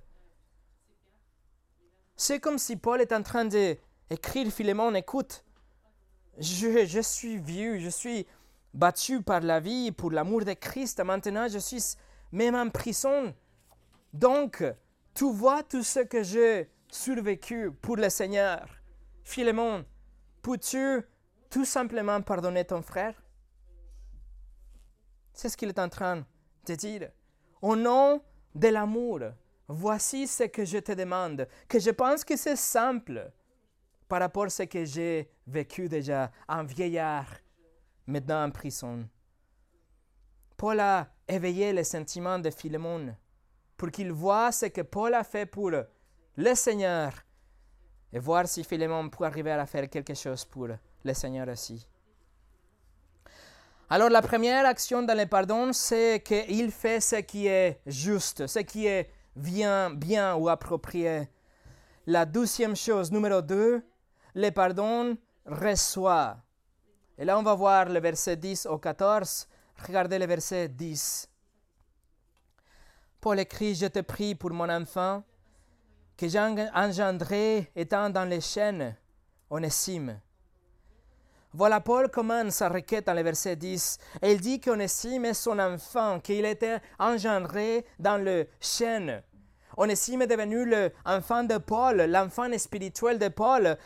C'est 2.17 2.41
comme 2.41 2.59
si 2.59 2.77
Paul 2.77 3.03
est 3.03 3.13
en 3.13 3.23
train 3.23 3.45
d'écrire 3.45 4.51
Philémon, 4.51 4.95
écoute, 4.95 5.45
je, 6.39 6.87
je, 6.87 7.01
suis 7.01 7.37
vieux, 7.37 7.79
je 7.79 7.91
suis 7.91 8.27
battu 8.73 9.23
par 9.23 9.41
la 9.41 9.61
vie 9.61 9.93
pour 9.93 10.11
l'amour 10.11 10.45
de 10.45 10.55
Christ, 10.55 11.01
maintenant 11.05 11.49
je 11.49 11.59
suis 11.59 11.83
même 12.33 12.55
en 12.55 12.71
prison. 12.71 13.35
Donc, 14.15 14.65
tu 15.15 15.31
vois 15.31 15.63
tout 15.63 15.83
ce 15.83 16.01
que 16.01 16.23
j'ai 16.23 16.71
survécu 16.89 17.71
pour 17.71 17.97
le 17.97 18.09
Seigneur. 18.09 18.67
Philémon, 19.23 19.85
peux-tu 20.41 21.03
tout 21.51 21.67
simplement 21.67 22.23
pardonner 22.23 22.65
ton 22.65 22.81
frère? 22.81 23.22
C'est 25.33 25.49
ce 25.49 25.57
qu'il 25.57 25.69
est 25.69 25.79
en 25.79 25.89
train 25.89 26.25
de 26.67 26.75
dire. 26.75 27.11
Au 27.61 27.77
nom 27.77 28.23
de 28.55 28.69
l'amour, 28.69 29.21
voici 29.69 30.27
ce 30.27 30.45
que 30.45 30.65
je 30.65 30.79
te 30.79 30.93
demande, 30.93 31.49
que 31.69 31.79
je 31.79 31.91
pense 31.91 32.25
que 32.25 32.37
c'est 32.37 32.57
simple 32.57 33.31
par 34.09 34.21
rapport 34.21 34.45
à 34.45 34.51
ce 34.51 34.65
que 34.65 34.85
j'ai 34.85 35.31
vécu 35.47 35.89
déjà 35.89 36.31
en 36.49 36.65
vieillard, 36.65 37.31
maintenant 38.07 38.45
en 38.45 38.51
prison. 38.51 39.09
Paul 40.57 40.81
a 40.81 41.09
éveillé 41.27 41.73
les 41.73 41.85
sentiments 41.85 42.39
de 42.39 42.51
Philémon 42.51 43.17
pour 43.77 43.91
qu'il 43.91 44.13
voit 44.13 44.53
ce 44.53 44.67
que 44.67 44.83
Paul 44.83 45.15
a 45.15 45.25
fait 45.25 45.47
pour 45.47 45.71
le 45.71 46.55
Seigneur 46.55 47.13
et 48.13 48.19
voir 48.19 48.47
si 48.47 48.63
Philémon 48.63 49.09
peut 49.09 49.25
arriver 49.25 49.53
à 49.53 49.67
faire 49.67 49.89
quelque 49.89 50.15
chose 50.15 50.45
pour 50.45 50.69
le 50.69 51.15
Seigneur 51.15 51.49
aussi. 51.49 51.87
Alors 53.95 54.09
la 54.09 54.23
première 54.23 54.65
action 54.65 55.03
dans 55.03 55.15
le 55.15 55.27
pardon, 55.27 55.71
c'est 55.75 56.23
qu'il 56.25 56.71
fait 56.71 56.99
ce 56.99 57.17
qui 57.17 57.47
est 57.47 57.79
juste, 57.85 58.47
ce 58.47 58.61
qui 58.61 58.87
est 58.87 59.11
bien, 59.37 59.91
bien 59.91 60.35
ou 60.35 60.49
approprié. 60.49 61.29
La 62.07 62.25
deuxième 62.25 62.75
chose, 62.75 63.13
numéro 63.13 63.43
deux, 63.43 63.83
le 64.35 64.49
pardon 64.49 65.15
reçoit. 65.45 66.39
Et 67.19 67.27
là, 67.27 67.39
on 67.39 67.43
va 67.43 67.53
voir 67.55 67.85
le 67.91 68.01
verset 68.01 68.37
10 68.37 68.65
au 68.65 68.79
14. 68.79 69.47
Regardez 69.87 70.19
le 70.19 70.25
verset 70.25 70.71
10. 70.71 71.29
Paul 73.21 73.41
écrit, 73.41 73.75
je 73.75 73.89
te 73.89 73.99
prie 73.99 74.35
pour 74.35 74.53
mon 74.53 74.71
enfant, 74.71 75.23
que 76.17 76.29
j'ai 76.29 76.41
engendré 76.41 77.71
étant 77.77 78.09
dans 78.09 78.25
les 78.25 78.41
chaînes, 78.41 78.97
Onésime 79.51 80.19
voilà, 81.55 81.81
Paul 81.81 82.09
commence 82.09 82.55
sa 82.55 82.71
requête 82.71 83.07
dans 83.07 83.15
le 83.15 83.23
verset 83.23 83.57
10. 83.57 83.99
Et 84.23 84.33
il 84.33 84.41
dit 84.41 84.59
qu'Onésime 84.59 85.27
est 85.27 85.35
son 85.35 85.59
enfant, 85.59 86.19
qu'il 86.19 86.47
était 86.47 86.81
engendré 86.99 87.85
dans 87.99 88.17
le 88.17 88.49
chêne. 88.59 89.23
Onésime 89.77 90.23
est 90.23 90.27
devenu 90.27 90.65
l'enfant 91.05 91.45
de 91.45 91.59
Paul, 91.59 92.03
l'enfant 92.03 92.47
spirituel 92.57 93.19
de 93.19 93.29
Paul, 93.29 93.77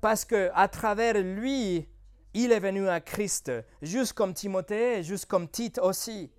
parce 0.00 0.24
que 0.24 0.50
à 0.54 0.68
travers 0.68 1.14
lui, 1.14 1.88
il 2.34 2.52
est 2.52 2.60
venu 2.60 2.88
à 2.88 3.00
Christ, 3.00 3.52
juste 3.80 4.12
comme 4.12 4.34
Timothée, 4.34 5.02
juste 5.02 5.26
comme 5.26 5.48
Tite 5.48 5.78
aussi. 5.78 6.30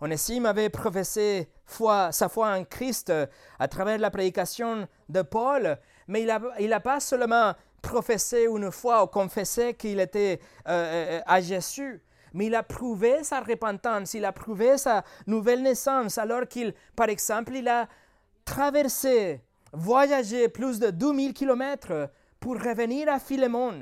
Onésime 0.00 0.46
avait 0.46 0.68
professé 0.68 1.48
foi, 1.64 2.12
sa 2.12 2.28
foi 2.28 2.54
en 2.54 2.64
Christ 2.64 3.12
à 3.58 3.68
travers 3.68 3.98
la 3.98 4.10
prédication 4.10 4.86
de 5.08 5.22
Paul, 5.22 5.78
mais 6.06 6.22
il 6.22 6.26
n'a 6.26 6.40
il 6.60 6.80
pas 6.82 7.00
seulement 7.00 7.54
professé 7.84 8.46
une 8.46 8.72
fois 8.72 9.04
ou 9.04 9.06
confessé 9.06 9.74
qu'il 9.74 10.00
était 10.00 10.40
euh, 10.66 11.18
euh, 11.18 11.20
à 11.26 11.40
Jésus, 11.40 12.02
mais 12.32 12.46
il 12.46 12.54
a 12.54 12.62
prouvé 12.62 13.22
sa 13.22 13.40
repentance, 13.40 14.14
il 14.14 14.24
a 14.24 14.32
prouvé 14.32 14.78
sa 14.78 15.04
nouvelle 15.26 15.62
naissance, 15.62 16.18
alors 16.18 16.48
qu'il, 16.48 16.74
par 16.96 17.08
exemple, 17.08 17.54
il 17.54 17.68
a 17.68 17.86
traversé, 18.44 19.42
voyagé 19.72 20.48
plus 20.48 20.78
de 20.78 20.90
2000 20.90 21.34
kilomètres 21.34 22.10
pour 22.40 22.54
revenir 22.54 23.08
à 23.08 23.18
Philémon, 23.18 23.80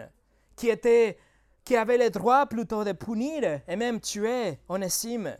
qui, 0.57 0.69
était, 0.69 1.17
qui 1.65 1.77
avait 1.77 1.99
le 1.99 2.11
droit 2.11 2.47
plutôt 2.47 2.85
de 2.85 2.93
punir 2.93 3.61
et 3.67 3.77
même 3.77 4.01
tuer 4.01 4.59
Onésime. 4.69 5.37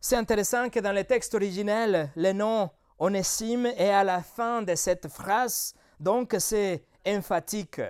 C'est 0.00 0.16
intéressant 0.16 0.68
que 0.68 0.80
dans 0.80 0.92
le 0.92 1.04
texte 1.04 1.34
originel, 1.34 2.10
le 2.16 2.32
nom 2.32 2.70
Onésime 2.98 3.66
est 3.66 3.90
à 3.90 4.04
la 4.04 4.22
fin 4.22 4.62
de 4.62 4.74
cette 4.74 5.08
phrase, 5.08 5.74
donc 5.98 6.36
c'est 6.38 6.84
emphatique. 7.06 7.80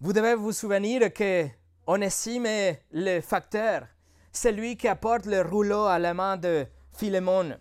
Vous 0.00 0.12
devez 0.12 0.34
vous 0.34 0.52
souvenir 0.52 1.12
que 1.12 1.46
Onésime 1.86 2.46
est 2.46 2.82
le 2.92 3.20
facteur, 3.20 3.86
celui 4.32 4.76
qui 4.76 4.86
apporte 4.88 5.26
le 5.26 5.42
rouleau 5.42 5.84
à 5.84 5.98
la 5.98 6.14
main 6.14 6.36
de 6.36 6.66
Philémon. 6.92 7.58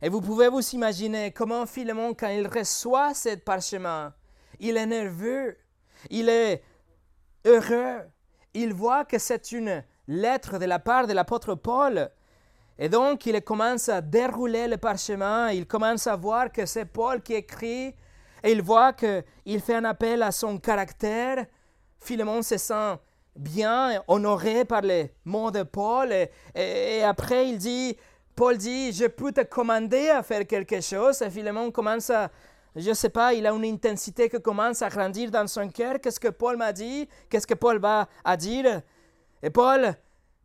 Et 0.00 0.08
vous 0.08 0.20
pouvez 0.20 0.48
vous 0.48 0.66
imaginer 0.70 1.32
comment 1.32 1.66
Philémon, 1.66 2.14
quand 2.14 2.28
il 2.28 2.46
reçoit 2.46 3.14
ce 3.14 3.36
parchemin, 3.36 4.14
il 4.60 4.76
est 4.76 4.86
nerveux, 4.86 5.56
il 6.10 6.28
est 6.28 6.62
heureux, 7.44 8.02
il 8.54 8.72
voit 8.72 9.04
que 9.04 9.18
c'est 9.18 9.52
une 9.52 9.82
lettre 10.06 10.58
de 10.58 10.66
la 10.66 10.78
part 10.78 11.06
de 11.06 11.12
l'apôtre 11.12 11.54
Paul. 11.54 12.10
Et 12.78 12.88
donc, 12.88 13.24
il 13.26 13.40
commence 13.42 13.88
à 13.88 14.00
dérouler 14.00 14.66
le 14.66 14.76
parchemin, 14.76 15.50
il 15.50 15.66
commence 15.66 16.08
à 16.08 16.16
voir 16.16 16.50
que 16.50 16.66
c'est 16.66 16.86
Paul 16.86 17.22
qui 17.22 17.34
écrit, 17.34 17.94
et 18.42 18.52
il 18.52 18.62
voit 18.62 18.92
qu'il 18.92 19.60
fait 19.60 19.76
un 19.76 19.84
appel 19.84 20.22
à 20.22 20.32
son 20.32 20.58
caractère. 20.58 21.46
Philémon 22.00 22.42
se 22.42 22.58
sent 22.58 22.96
bien 23.36 24.02
honoré 24.08 24.64
par 24.64 24.82
les 24.82 25.12
mots 25.24 25.52
de 25.52 25.62
Paul, 25.62 26.12
et, 26.54 27.02
après 27.04 27.48
il 27.48 27.58
dit, 27.58 27.96
Paul 28.34 28.58
dit, 28.58 28.92
je 28.92 29.06
peux 29.06 29.30
te 29.30 29.42
commander 29.42 30.08
à 30.08 30.24
faire 30.24 30.44
quelque 30.44 30.80
chose, 30.80 31.22
et 31.22 31.30
Philémon 31.30 31.70
commence 31.70 32.10
à, 32.10 32.30
je 32.74 32.88
ne 32.88 32.94
sais 32.94 33.08
pas, 33.08 33.34
il 33.34 33.46
a 33.46 33.52
une 33.52 33.64
intensité 33.64 34.28
qui 34.28 34.42
commence 34.42 34.82
à 34.82 34.88
grandir 34.88 35.30
dans 35.30 35.46
son 35.46 35.68
cœur. 35.68 36.00
Qu'est-ce 36.00 36.18
que 36.18 36.26
Paul 36.26 36.56
m'a 36.56 36.72
dit? 36.72 37.08
Qu'est-ce 37.30 37.46
que 37.46 37.54
Paul 37.54 37.78
va 37.78 38.08
dire? 38.36 38.82
Et 39.40 39.50
Paul 39.50 39.94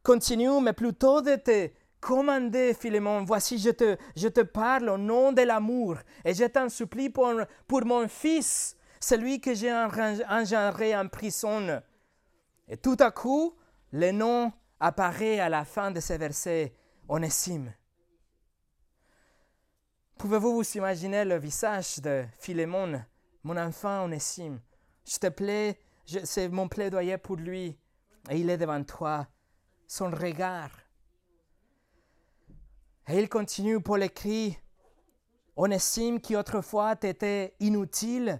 continue, 0.04 0.62
mais 0.62 0.74
plutôt 0.74 1.22
de 1.22 1.36
te 1.36 1.70
commander, 2.00 2.74
Philémon, 2.74 3.24
voici, 3.24 3.58
je 3.58 3.70
te, 3.70 3.98
je 4.16 4.28
te 4.28 4.42
parle 4.42 4.90
au 4.90 4.98
nom 4.98 5.32
de 5.32 5.42
l'amour, 5.42 5.98
et 6.24 6.34
je 6.34 6.46
t'en 6.46 6.70
supplie 6.70 7.10
pour, 7.10 7.34
pour 7.68 7.86
mon 7.86 8.08
fils, 8.08 8.76
celui 9.00 9.40
que 9.40 9.54
j'ai 9.54 9.72
engendré 9.72 10.96
en 10.96 11.08
prison. 11.08 11.82
Et 12.68 12.78
tout 12.78 12.98
à 13.00 13.12
coup, 13.12 13.56
le 13.92 14.12
nom 14.12 14.52
apparaît 14.80 15.40
à 15.40 15.50
la 15.50 15.66
fin 15.66 15.92
de 15.92 16.00
ce 16.00 16.14
verset, 16.14 16.74
Onésime. 17.08 17.74
Pouvez-vous 20.18 20.56
vous 20.56 20.78
imaginer 20.78 21.26
le 21.26 21.38
visage 21.38 22.00
de 22.00 22.26
Philémon, 22.40 23.02
mon 23.44 23.58
enfant 23.58 24.04
Onésime 24.04 24.60
Je 25.08 25.18
te 25.18 25.28
plais, 25.28 25.80
c'est 26.06 26.50
mon 26.50 26.68
plaidoyer 26.68 27.18
pour 27.18 27.38
lui, 27.38 27.78
et 28.30 28.38
il 28.38 28.50
est 28.50 28.58
devant 28.58 28.84
toi. 28.84 29.28
Son 29.88 30.12
regard. 30.12 30.70
Et 33.12 33.18
il 33.18 33.28
continue 33.28 33.82
pour 33.82 33.98
l'écrit 33.98 34.56
Onésime 35.56 36.22
qui 36.22 36.36
autrefois 36.36 36.96
t'était 36.96 37.56
inutile, 37.60 38.40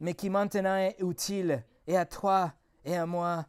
mais 0.00 0.14
qui 0.14 0.28
maintenant 0.28 0.76
est 0.78 0.96
utile, 0.98 1.64
et 1.86 1.96
à 1.96 2.04
toi 2.06 2.52
et 2.84 2.96
à 2.96 3.06
moi. 3.06 3.46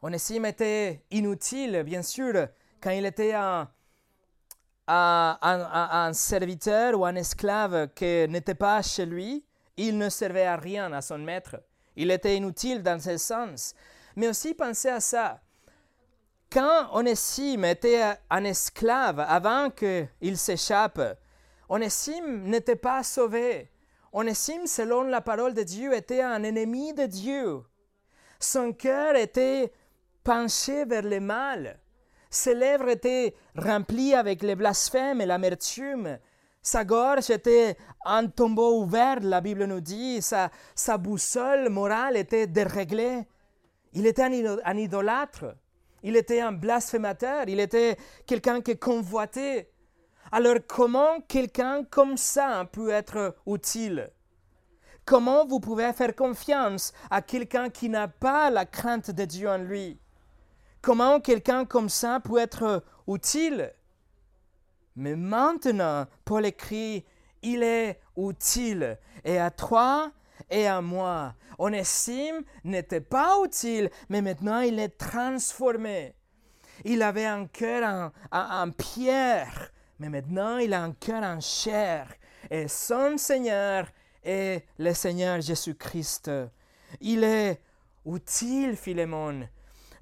Onésime 0.00 0.46
était 0.46 1.04
inutile, 1.10 1.82
bien 1.84 2.00
sûr, 2.00 2.48
quand 2.80 2.90
il 2.90 3.04
était 3.04 3.34
un, 3.34 3.68
un, 4.88 6.12
serviteur 6.14 6.98
ou 6.98 7.04
un 7.04 7.16
esclave 7.16 7.88
qui 7.94 8.26
n'était 8.28 8.54
pas 8.54 8.80
chez 8.80 9.04
lui, 9.04 9.44
il 9.76 9.98
ne 9.98 10.08
servait 10.08 10.46
à 10.46 10.56
rien 10.56 10.90
à 10.94 11.02
son 11.02 11.18
maître. 11.18 11.62
Il 11.96 12.10
était 12.10 12.34
inutile 12.34 12.82
dans 12.82 12.98
ce 12.98 13.18
sens. 13.18 13.74
Mais 14.16 14.28
aussi 14.28 14.54
pensez 14.54 14.88
à 14.88 15.00
ça. 15.00 15.42
Quand 16.50 16.88
Onésime 16.92 17.64
était 17.64 18.02
un 18.30 18.44
esclave 18.44 19.20
avant 19.20 19.70
qu'il 19.70 20.38
s'échappe, 20.38 21.00
Onésime 21.68 22.44
n'était 22.44 22.76
pas 22.76 23.02
sauvé. 23.02 23.70
Onésime, 24.12 24.66
selon 24.66 25.02
la 25.02 25.20
parole 25.20 25.54
de 25.54 25.62
Dieu, 25.62 25.92
était 25.92 26.22
un 26.22 26.42
ennemi 26.42 26.94
de 26.94 27.06
Dieu. 27.06 27.62
Son 28.38 28.72
cœur 28.72 29.16
était 29.16 29.72
penché 30.22 30.84
vers 30.84 31.02
le 31.02 31.20
mal. 31.20 31.78
Ses 32.30 32.54
lèvres 32.54 32.88
étaient 32.88 33.34
remplies 33.56 34.14
avec 34.14 34.42
les 34.42 34.54
blasphèmes 34.54 35.20
et 35.20 35.26
l'amertume. 35.26 36.18
Sa 36.62 36.84
gorge 36.84 37.30
était 37.30 37.76
un 38.04 38.26
tombeau 38.26 38.82
ouvert, 38.82 39.20
la 39.20 39.40
Bible 39.40 39.64
nous 39.64 39.80
dit. 39.80 40.20
Sa 40.22 40.98
boussole 40.98 41.68
morale 41.68 42.16
était 42.16 42.46
déréglée. 42.46 43.26
Il 43.92 44.06
était 44.06 44.22
un, 44.22 44.76
idolâtre. 44.76 45.56
Il 46.02 46.16
était 46.16 46.40
un 46.40 46.52
blasphémateur. 46.52 47.44
Il 47.48 47.60
était 47.60 47.96
quelqu'un 48.26 48.60
qui 48.60 48.78
convoitait. 48.78 49.70
Alors 50.32 50.56
comment 50.66 51.20
quelqu'un 51.28 51.84
comme 51.84 52.16
ça 52.16 52.68
peut 52.70 52.90
être 52.90 53.36
utile? 53.46 54.10
Comment 55.04 55.46
vous 55.46 55.60
pouvez 55.60 55.92
faire 55.92 56.16
confiance 56.16 56.92
à 57.10 57.22
quelqu'un 57.22 57.70
qui 57.70 57.88
n'a 57.88 58.08
pas 58.08 58.50
la 58.50 58.66
crainte 58.66 59.12
de 59.12 59.24
Dieu 59.24 59.48
en 59.48 59.58
lui? 59.58 60.00
Comment 60.82 61.20
quelqu'un 61.20 61.64
comme 61.64 61.88
ça 61.88 62.18
peut 62.18 62.38
être 62.38 62.82
utile? 63.06 63.72
Mais 64.96 65.14
maintenant, 65.14 66.06
Paul 66.24 66.46
écrit, 66.46 67.04
il 67.42 67.62
est 67.62 68.00
utile, 68.16 68.98
et 69.24 69.38
à 69.38 69.50
toi 69.50 70.10
et 70.50 70.66
à 70.66 70.80
moi. 70.80 71.34
Onésime 71.58 72.42
n'était 72.64 73.00
pas 73.00 73.36
utile, 73.44 73.90
mais 74.08 74.22
maintenant 74.22 74.60
il 74.60 74.78
est 74.78 74.96
transformé. 74.96 76.14
Il 76.84 77.02
avait 77.02 77.24
un 77.24 77.46
cœur 77.46 78.12
en, 78.30 78.70
pierre, 78.70 79.72
mais 79.98 80.08
maintenant 80.08 80.58
il 80.58 80.74
a 80.74 80.82
un 80.82 80.92
cœur 80.92 81.22
en 81.22 81.40
chair. 81.40 82.08
Et 82.50 82.68
son 82.68 83.16
Seigneur 83.16 83.86
est 84.22 84.66
le 84.78 84.92
Seigneur 84.92 85.40
Jésus-Christ. 85.40 86.30
Il 87.00 87.24
est 87.24 87.60
utile, 88.04 88.76
Philémon 88.76 89.48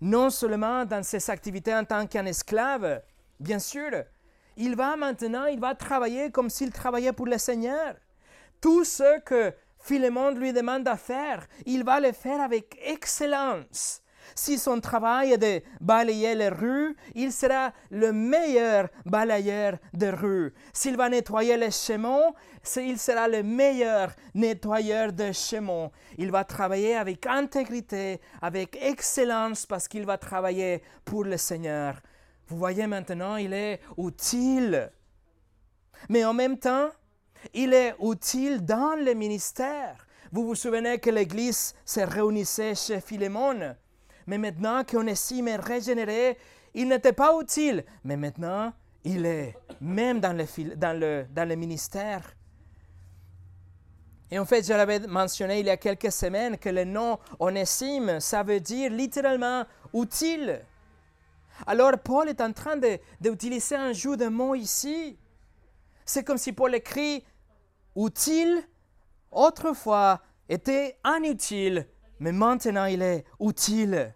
non 0.05 0.29
seulement 0.29 0.85
dans 0.85 1.03
ses 1.03 1.31
activités 1.31 1.75
en 1.75 1.85
tant 1.85 2.07
qu'un 2.07 2.27
esclave, 2.27 3.03
bien 3.41 3.59
sûr, 3.59 3.91
il 4.57 4.77
va 4.77 4.97
maintenant, 4.97 5.47
il 5.47 5.59
va 5.59 5.75
travailler 5.75 6.31
comme 6.31 6.51
s'il 6.51 6.71
travaillait 6.71 7.15
pour 7.15 7.27
le 7.27 7.39
Seigneur. 7.39 7.95
Tout 8.61 8.85
ce 8.85 9.21
que 9.21 9.53
Philémon 9.85 10.31
lui 10.31 10.55
demande 10.55 10.89
à 10.89 10.97
faire, 10.97 11.47
il 11.67 11.85
va 11.85 12.01
le 12.01 12.13
faire 12.13 12.41
avec 12.41 12.81
excellence. 12.83 14.01
Si 14.35 14.57
son 14.57 14.81
travail 14.81 15.33
est 15.33 15.39
de 15.39 15.61
balayer 15.79 16.35
les 16.35 16.49
rues, 16.49 16.97
il 17.15 17.31
sera 17.31 17.71
le 17.91 18.11
meilleur 18.11 18.89
balayeur 19.05 19.77
de 19.93 20.07
rues. 20.07 20.55
S'il 20.73 20.97
va 20.97 21.11
nettoyer 21.11 21.59
les 21.59 21.71
chemins, 21.71 22.33
il 22.77 22.99
sera 22.99 23.29
le 23.29 23.43
meilleur 23.43 24.13
nettoyeur 24.35 25.13
de 25.13 25.33
chemins. 25.33 25.91
Il 26.17 26.31
va 26.31 26.45
travailler 26.45 26.97
avec 26.97 27.27
intégrité, 27.27 28.23
avec 28.41 28.79
excellence, 28.81 29.67
parce 29.67 29.87
qu'il 29.87 30.07
va 30.07 30.17
travailler 30.17 30.83
pour 31.05 31.25
le 31.25 31.37
Seigneur. 31.37 32.01
Vous 32.47 32.57
voyez 32.57 32.87
maintenant, 32.87 33.37
il 33.37 33.53
est 33.53 33.81
utile. 33.99 34.91
Mais 36.09 36.25
en 36.25 36.33
même 36.33 36.59
temps, 36.59 36.89
il 37.53 37.75
est 37.75 37.95
utile 38.01 38.65
dans 38.65 38.95
le 38.95 39.15
ministère. 39.15 40.07
Vous 40.33 40.47
vous 40.47 40.55
souvenez 40.55 40.99
que 40.99 41.11
l'Église 41.11 41.75
se 41.85 42.01
réunissait 42.01 42.75
chez 42.75 43.01
Philémon? 43.01 43.77
Mais 44.27 44.39
maintenant 44.39 44.83
qu'Onésime 44.85 45.49
est 45.49 45.57
régénéré, 45.57 46.39
il 46.75 46.89
n'était 46.89 47.13
pas 47.13 47.39
utile, 47.41 47.85
mais 48.03 48.17
maintenant 48.17 48.73
il 49.05 49.27
est, 49.27 49.55
même 49.81 50.21
dans 50.21 50.33
le, 50.33 51.55
ministère. 51.55 52.35
Et 54.31 54.39
en 54.39 54.47
fait, 54.47 54.67
je 54.67 54.73
l'avais 54.73 55.01
mentionné 55.01 55.61
il 55.61 55.67
y 55.67 55.71
a 55.71 55.77
quelques 55.77 56.11
semaines 56.11 56.57
que 56.57 56.71
le 56.71 56.85
nom 56.85 57.19
Onésime, 57.39 58.19
ça 58.19 58.43
veut 58.43 58.61
dire 58.61 58.91
littéralement 58.91 59.65
utile. 59.93 60.63
Alors 61.67 61.93
Paul 62.03 62.29
est 62.29 62.41
en 62.41 62.53
train 62.53 62.77
d'utiliser 63.21 63.77
un 63.77 63.93
jeu 63.93 64.17
de 64.17 64.27
mots 64.27 64.55
ici. 64.55 65.17
C'est 66.05 66.25
comme 66.25 66.39
si 66.39 66.53
Paul 66.53 66.75
écrit 66.75 67.25
utile, 67.97 68.63
autrefois 69.31 70.21
était 70.49 70.99
inutile, 71.05 71.87
mais 72.21 72.33
maintenant 72.33 72.87
il 72.87 73.03
est 73.03 73.25
utile. 73.41 74.15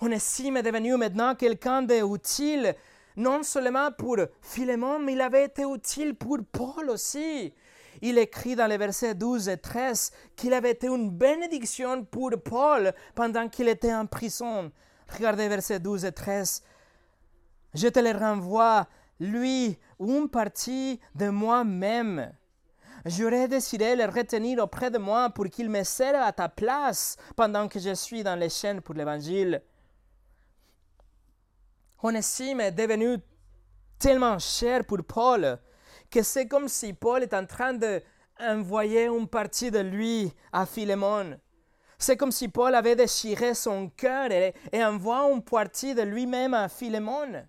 Onésime 0.00 0.56
est 0.56 0.62
devenu 0.62 0.96
maintenant 0.96 1.34
quelqu'un 1.34 1.82
d'utile, 1.82 2.74
non 3.16 3.42
seulement 3.42 3.90
pour 3.92 4.16
Philémon, 4.40 4.98
mais 4.98 5.12
il 5.12 5.20
avait 5.20 5.44
été 5.44 5.62
utile 5.62 6.14
pour 6.14 6.38
Paul 6.50 6.88
aussi. 6.88 7.52
Il 8.00 8.16
écrit 8.16 8.56
dans 8.56 8.66
les 8.66 8.78
versets 8.78 9.14
12 9.14 9.48
et 9.50 9.58
13 9.58 10.12
qu'il 10.36 10.54
avait 10.54 10.70
été 10.70 10.86
une 10.86 11.10
bénédiction 11.10 12.04
pour 12.04 12.30
Paul 12.42 12.94
pendant 13.14 13.48
qu'il 13.48 13.68
était 13.68 13.92
en 13.92 14.06
prison. 14.06 14.72
Regardez 15.14 15.48
versets 15.48 15.80
12 15.80 16.06
et 16.06 16.12
13. 16.12 16.62
Je 17.74 17.88
te 17.88 18.00
les 18.00 18.12
renvoie, 18.12 18.86
lui 19.18 19.78
une 19.98 20.30
partie 20.30 20.98
de 21.14 21.28
moi-même. 21.28 22.32
J'aurais 23.06 23.48
décidé 23.48 23.96
de 23.96 24.02
le 24.02 24.08
retenir 24.10 24.62
auprès 24.62 24.90
de 24.90 24.98
moi 24.98 25.30
pour 25.30 25.46
qu'il 25.46 25.70
me 25.70 25.82
serve 25.84 26.16
à 26.16 26.32
ta 26.32 26.48
place 26.48 27.16
pendant 27.34 27.66
que 27.66 27.78
je 27.78 27.94
suis 27.94 28.22
dans 28.22 28.38
les 28.38 28.50
chaînes 28.50 28.82
pour 28.82 28.94
l'Évangile. 28.94 29.62
Onésime 32.02 32.60
est 32.60 32.72
devenu 32.72 33.16
tellement 33.98 34.38
cher 34.38 34.84
pour 34.84 35.02
Paul 35.04 35.58
que 36.10 36.22
c'est 36.22 36.46
comme 36.46 36.68
si 36.68 36.92
Paul 36.92 37.22
est 37.22 37.34
en 37.34 37.46
train 37.46 37.72
d'envoyer 37.72 39.06
une 39.06 39.28
partie 39.28 39.70
de 39.70 39.78
lui 39.78 40.32
à 40.52 40.66
Philémon. 40.66 41.38
C'est 41.98 42.16
comme 42.16 42.32
si 42.32 42.48
Paul 42.48 42.74
avait 42.74 42.96
déchiré 42.96 43.54
son 43.54 43.88
cœur 43.90 44.30
et, 44.30 44.54
et 44.72 44.84
envoie 44.84 45.30
une 45.30 45.42
partie 45.42 45.94
de 45.94 46.02
lui-même 46.02 46.54
à 46.54 46.68
Philémon. 46.68 47.44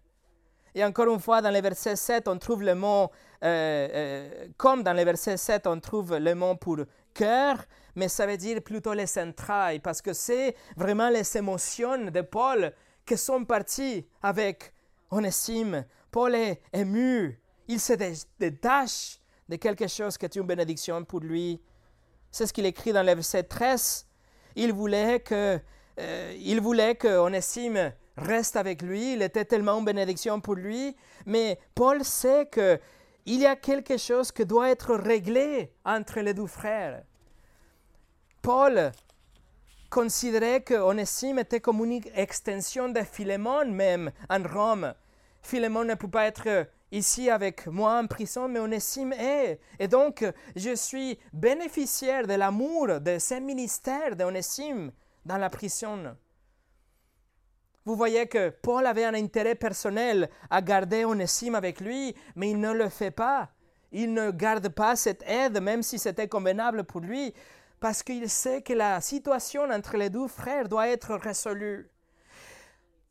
Et 0.74 0.84
encore 0.86 1.12
une 1.14 1.20
fois, 1.20 1.42
dans 1.42 1.52
le 1.52 1.60
verset 1.60 1.96
7, 1.96 2.28
on 2.28 2.38
trouve 2.38 2.64
le 2.64 2.76
mot, 2.76 3.10
euh, 3.44 3.88
euh, 3.94 4.48
comme 4.58 4.84
dans 4.84 4.94
le 4.94 5.04
verset 5.04 5.38
7, 5.38 5.68
on 5.68 5.80
trouve 5.80 6.18
le 6.18 6.34
mot 6.34 6.56
pour 6.56 6.78
cœur, 7.14 7.58
mais 7.96 8.08
ça 8.08 8.26
veut 8.26 8.38
dire 8.38 8.62
plutôt 8.62 8.94
les 8.94 9.18
entrailles, 9.18 9.80
parce 9.80 10.02
que 10.02 10.14
c'est 10.14 10.56
vraiment 10.78 11.10
les 11.10 11.38
émotions 11.38 12.06
de 12.06 12.22
Paul 12.22 12.72
qui 13.06 13.18
sont 13.18 13.44
parties 13.44 14.08
avec 14.22 14.72
Onésime. 15.10 15.86
Paul 16.10 16.36
est 16.36 16.62
ému, 16.72 17.38
il 17.68 17.80
se 17.80 17.94
détache 18.40 19.20
de 19.50 19.58
quelque 19.58 19.88
chose 19.88 20.18
qui 20.18 20.26
est 20.26 20.36
une 20.36 20.48
bénédiction 20.48 21.04
pour 21.04 21.20
lui. 21.20 21.62
C'est 22.32 22.48
ce 22.48 22.54
qu'il 22.54 22.66
écrit 22.66 22.94
dans 22.94 23.04
le 23.04 23.14
verset 23.14 23.44
13. 23.44 24.08
Il 24.56 24.72
voulait 24.72 25.20
que, 25.20 25.60
euh, 26.00 26.36
il 26.40 26.62
voulait 26.62 26.96
que 26.96 27.18
Onésime 27.18 27.92
reste 28.18 28.56
avec 28.56 28.82
lui. 28.82 29.14
Il 29.14 29.22
était 29.22 29.46
tellement 29.46 29.80
une 29.80 29.86
bénédiction 29.86 30.40
pour 30.42 30.56
lui. 30.56 30.96
Mais 31.26 31.60
Paul 31.76 32.04
sait 32.04 32.46
que 32.46 32.80
il 33.26 33.40
y 33.40 33.46
a 33.46 33.56
quelque 33.56 33.98
chose 33.98 34.32
qui 34.32 34.46
doit 34.46 34.70
être 34.70 34.96
réglé 34.96 35.72
entre 35.86 36.22
les 36.22 36.34
deux 36.34 36.48
frères. 36.48 37.04
Paul 38.42 38.92
considérait 39.92 40.62
que 40.62 40.74
Onésime 40.74 41.40
était 41.40 41.60
comme 41.60 41.84
une 41.86 42.02
extension 42.16 42.90
de 42.90 43.02
Philémon 43.02 43.66
même 43.70 44.12
en 44.30 44.42
Rome. 44.42 44.94
Philémon 45.44 45.84
ne 45.84 45.96
peut 45.96 46.08
pas 46.08 46.26
être 46.26 46.68
ici 46.92 47.30
avec 47.30 47.68
moi 47.68 48.00
en 48.00 48.08
prison, 48.08 48.48
mais 48.48 48.60
Onésime 48.60 49.14
est. 49.14 49.60
Et 49.80 49.88
donc, 49.88 50.26
je 50.56 50.76
suis 50.76 51.20
bénéficiaire 51.34 52.26
de 52.26 52.34
l'amour 52.34 53.00
de 53.00 53.20
ce 53.20 53.36
ministère 53.36 54.16
d'Onésime 54.16 54.92
dans 55.26 55.38
la 55.38 55.50
prison. 55.50 56.16
Vous 57.86 57.96
voyez 57.96 58.28
que 58.28 58.50
Paul 58.50 58.86
avait 58.86 59.06
un 59.06 59.14
intérêt 59.16 59.56
personnel 59.56 60.30
à 60.50 60.62
garder 60.62 61.04
Onésime 61.04 61.56
avec 61.56 61.82
lui, 61.82 62.16
mais 62.36 62.52
il 62.52 62.60
ne 62.60 62.72
le 62.72 62.90
fait 62.90 63.12
pas. 63.12 63.50
Il 63.92 64.14
ne 64.14 64.30
garde 64.32 64.70
pas 64.70 64.96
cette 64.96 65.24
aide, 65.28 65.60
même 65.62 65.82
si 65.82 65.98
c'était 65.98 66.28
convenable 66.28 66.84
pour 66.84 67.02
lui, 67.02 67.34
parce 67.80 68.04
qu'il 68.04 68.30
sait 68.30 68.62
que 68.62 68.74
la 68.74 69.02
situation 69.02 69.64
entre 69.64 69.98
les 69.98 70.12
deux 70.12 70.28
frères 70.28 70.70
doit 70.70 70.90
être 70.90 71.16
résolue. 71.16 71.90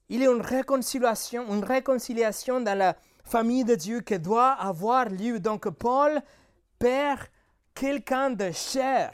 Il 0.08 0.22
y 0.22 0.26
a 0.26 0.30
une 0.30 0.40
réconciliation, 0.40 1.52
une 1.52 1.64
réconciliation 1.64 2.60
dans 2.60 2.78
la 2.78 2.96
famille 3.24 3.64
de 3.64 3.74
Dieu 3.74 4.00
qui 4.00 4.18
doit 4.18 4.52
avoir 4.52 5.08
lieu. 5.08 5.40
Donc 5.40 5.68
Paul 5.70 6.20
perd 6.78 7.20
quelqu'un 7.74 8.30
de 8.30 8.50
cher 8.52 9.12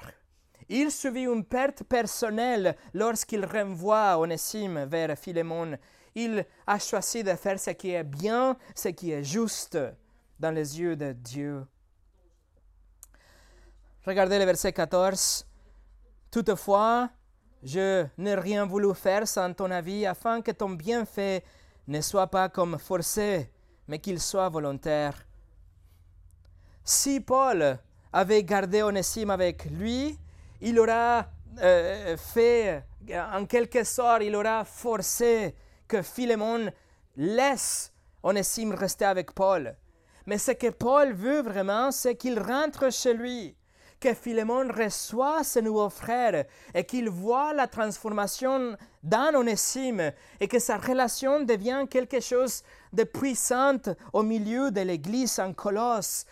il 0.68 0.90
subit 0.90 1.24
une 1.24 1.44
perte 1.44 1.84
personnelle 1.84 2.76
lorsqu'il 2.92 3.44
renvoie 3.44 4.18
Onésime 4.18 4.84
vers 4.84 5.16
Philémon. 5.16 5.78
Il 6.14 6.44
a 6.66 6.78
choisi 6.78 7.22
de 7.22 7.34
faire 7.34 7.60
ce 7.60 7.70
qui 7.70 7.90
est 7.90 8.04
bien, 8.04 8.56
ce 8.74 8.88
qui 8.88 9.12
est 9.12 9.22
juste 9.22 9.78
dans 10.40 10.50
les 10.50 10.80
yeux 10.80 10.96
de 10.96 11.12
Dieu. 11.12 11.66
Regardez 14.04 14.38
le 14.38 14.44
verset 14.44 14.72
14. 14.72 15.46
Toutefois, 16.30 17.10
je 17.62 18.06
n'ai 18.18 18.34
rien 18.34 18.64
voulu 18.64 18.94
faire 18.94 19.26
sans 19.26 19.52
ton 19.52 19.70
avis, 19.70 20.06
afin 20.06 20.40
que 20.42 20.52
ton 20.52 20.70
bienfait 20.70 21.44
ne 21.88 22.00
soit 22.00 22.28
pas 22.28 22.48
comme 22.48 22.78
forcé, 22.78 23.50
mais 23.88 23.98
qu'il 23.98 24.20
soit 24.20 24.48
volontaire. 24.48 25.26
Si 26.84 27.20
Paul 27.20 27.78
avait 28.12 28.44
gardé 28.44 28.82
Onésime 28.82 29.30
avec 29.30 29.64
lui, 29.66 30.18
il 30.61 30.78
aura 30.78 31.26
euh, 31.61 32.16
fait, 32.16 32.84
en 33.11 33.46
quelque 33.46 33.84
sorte, 33.84 34.22
il 34.22 34.34
aura 34.34 34.64
forcé 34.64 35.54
que 35.88 36.02
Philémon 36.02 36.70
laisse 37.16 37.92
Onésime 38.22 38.74
rester 38.74 39.04
avec 39.04 39.32
Paul. 39.32 39.76
Mais 40.26 40.38
ce 40.38 40.50
que 40.50 40.70
Paul 40.70 41.12
veut 41.12 41.42
vraiment, 41.42 41.92
c'est 41.92 42.16
qu'il 42.16 42.40
rentre 42.40 42.92
chez 42.92 43.14
lui, 43.14 43.57
que 44.00 44.12
Philémon 44.12 44.68
reçoit 44.68 45.44
ce 45.44 45.61
nouveau 45.61 45.88
frère 45.88 46.44
et 46.74 46.84
qu'il 46.84 47.09
voit 47.09 47.54
la 47.54 47.66
transformation 47.66 48.76
dans 49.02 49.34
Onésime 49.34 50.12
et 50.40 50.48
que 50.48 50.59
sa 50.59 50.76
relation 50.76 51.44
devient 51.44 51.86
quelque 51.88 52.20
chose 52.20 52.62
de 52.92 53.04
puissant 53.04 53.78
au 54.12 54.22
milieu 54.22 54.70
de 54.70 54.80
l'église 54.80 55.38
en 55.38 55.52
Colosse 55.54 56.26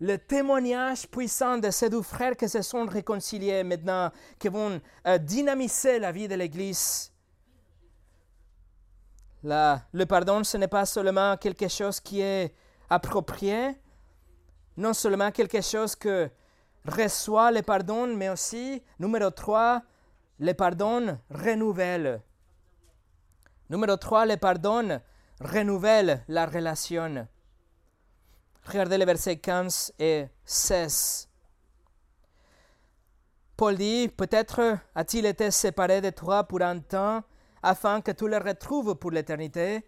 le 0.00 0.18
témoignage 0.18 1.06
puissant 1.08 1.58
de 1.58 1.70
ces 1.70 1.88
deux 1.88 2.02
frères 2.02 2.36
qui 2.36 2.48
se 2.48 2.62
sont 2.62 2.86
réconciliés 2.86 3.62
maintenant, 3.62 4.10
qui 4.38 4.48
vont 4.48 4.80
euh, 5.06 5.18
dynamiser 5.18 5.98
la 5.98 6.10
vie 6.10 6.28
de 6.28 6.34
l'Église. 6.34 7.12
le 9.42 10.04
pardon, 10.04 10.42
ce 10.42 10.56
n'est 10.56 10.68
pas 10.68 10.86
seulement 10.86 11.36
quelque 11.36 11.68
chose 11.68 12.00
qui 12.00 12.20
est 12.20 12.54
approprié, 12.90 13.78
non 14.76 14.92
seulement 14.92 15.30
quelque 15.30 15.60
chose 15.60 15.94
que 15.94 16.28
reçoit 16.86 17.52
le 17.52 17.62
pardon, 17.62 18.06
mais 18.16 18.28
aussi, 18.28 18.82
numéro 18.98 19.30
3, 19.30 19.82
le 20.40 20.52
pardon 20.52 21.18
renouvelle. 21.30 22.20
Numéro 23.70 23.96
3, 23.96 24.26
le 24.26 24.36
pardon 24.36 25.00
renouvelle 25.40 26.24
la 26.28 26.46
relation. 26.46 27.26
Regardez 28.66 28.96
les 28.96 29.04
versets 29.04 29.36
15 29.36 29.92
et 29.98 30.26
16. 30.44 31.28
Paul 33.56 33.76
dit, 33.76 34.08
peut-être 34.08 34.78
a-t-il 34.94 35.26
été 35.26 35.50
séparé 35.50 36.00
de 36.00 36.10
toi 36.10 36.44
pour 36.44 36.62
un 36.62 36.80
temps, 36.80 37.22
afin 37.62 38.00
que 38.00 38.10
tu 38.10 38.26
le 38.26 38.38
retrouves 38.38 38.94
pour 38.96 39.10
l'éternité, 39.10 39.86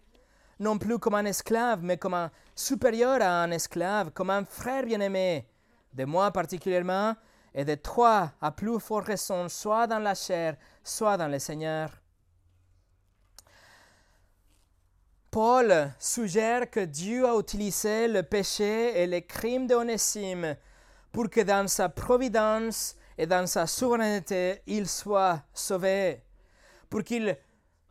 non 0.59 0.77
plus 0.77 0.99
comme 0.99 1.15
un 1.15 1.25
esclave, 1.25 1.79
mais 1.83 1.97
comme 1.97 2.13
un 2.13 2.31
supérieur 2.55 3.21
à 3.21 3.43
un 3.43 3.51
esclave, 3.51 4.11
comme 4.11 4.29
un 4.29 4.45
frère 4.45 4.85
bien-aimé, 4.85 5.47
de 5.93 6.05
moi 6.05 6.31
particulièrement, 6.31 7.15
et 7.53 7.65
de 7.65 7.75
toi 7.75 8.31
à 8.39 8.51
plus 8.51 8.79
forte 8.79 9.07
raison, 9.07 9.49
soit 9.49 9.87
dans 9.87 9.99
la 9.99 10.13
chair, 10.13 10.55
soit 10.83 11.17
dans 11.17 11.27
le 11.27 11.39
Seigneur. 11.39 11.89
Paul 15.31 15.91
suggère 15.99 16.69
que 16.69 16.79
Dieu 16.79 17.27
a 17.27 17.37
utilisé 17.37 18.07
le 18.07 18.23
péché 18.23 19.01
et 19.01 19.07
les 19.07 19.23
crimes 19.23 19.67
d'Onésime 19.67 20.55
pour 21.11 21.29
que 21.29 21.41
dans 21.41 21.67
sa 21.67 21.89
providence 21.89 22.95
et 23.17 23.27
dans 23.27 23.45
sa 23.45 23.67
souveraineté, 23.67 24.61
il 24.67 24.87
soit 24.87 25.41
sauvé, 25.53 26.21
pour 26.89 27.03
qu'il 27.03 27.37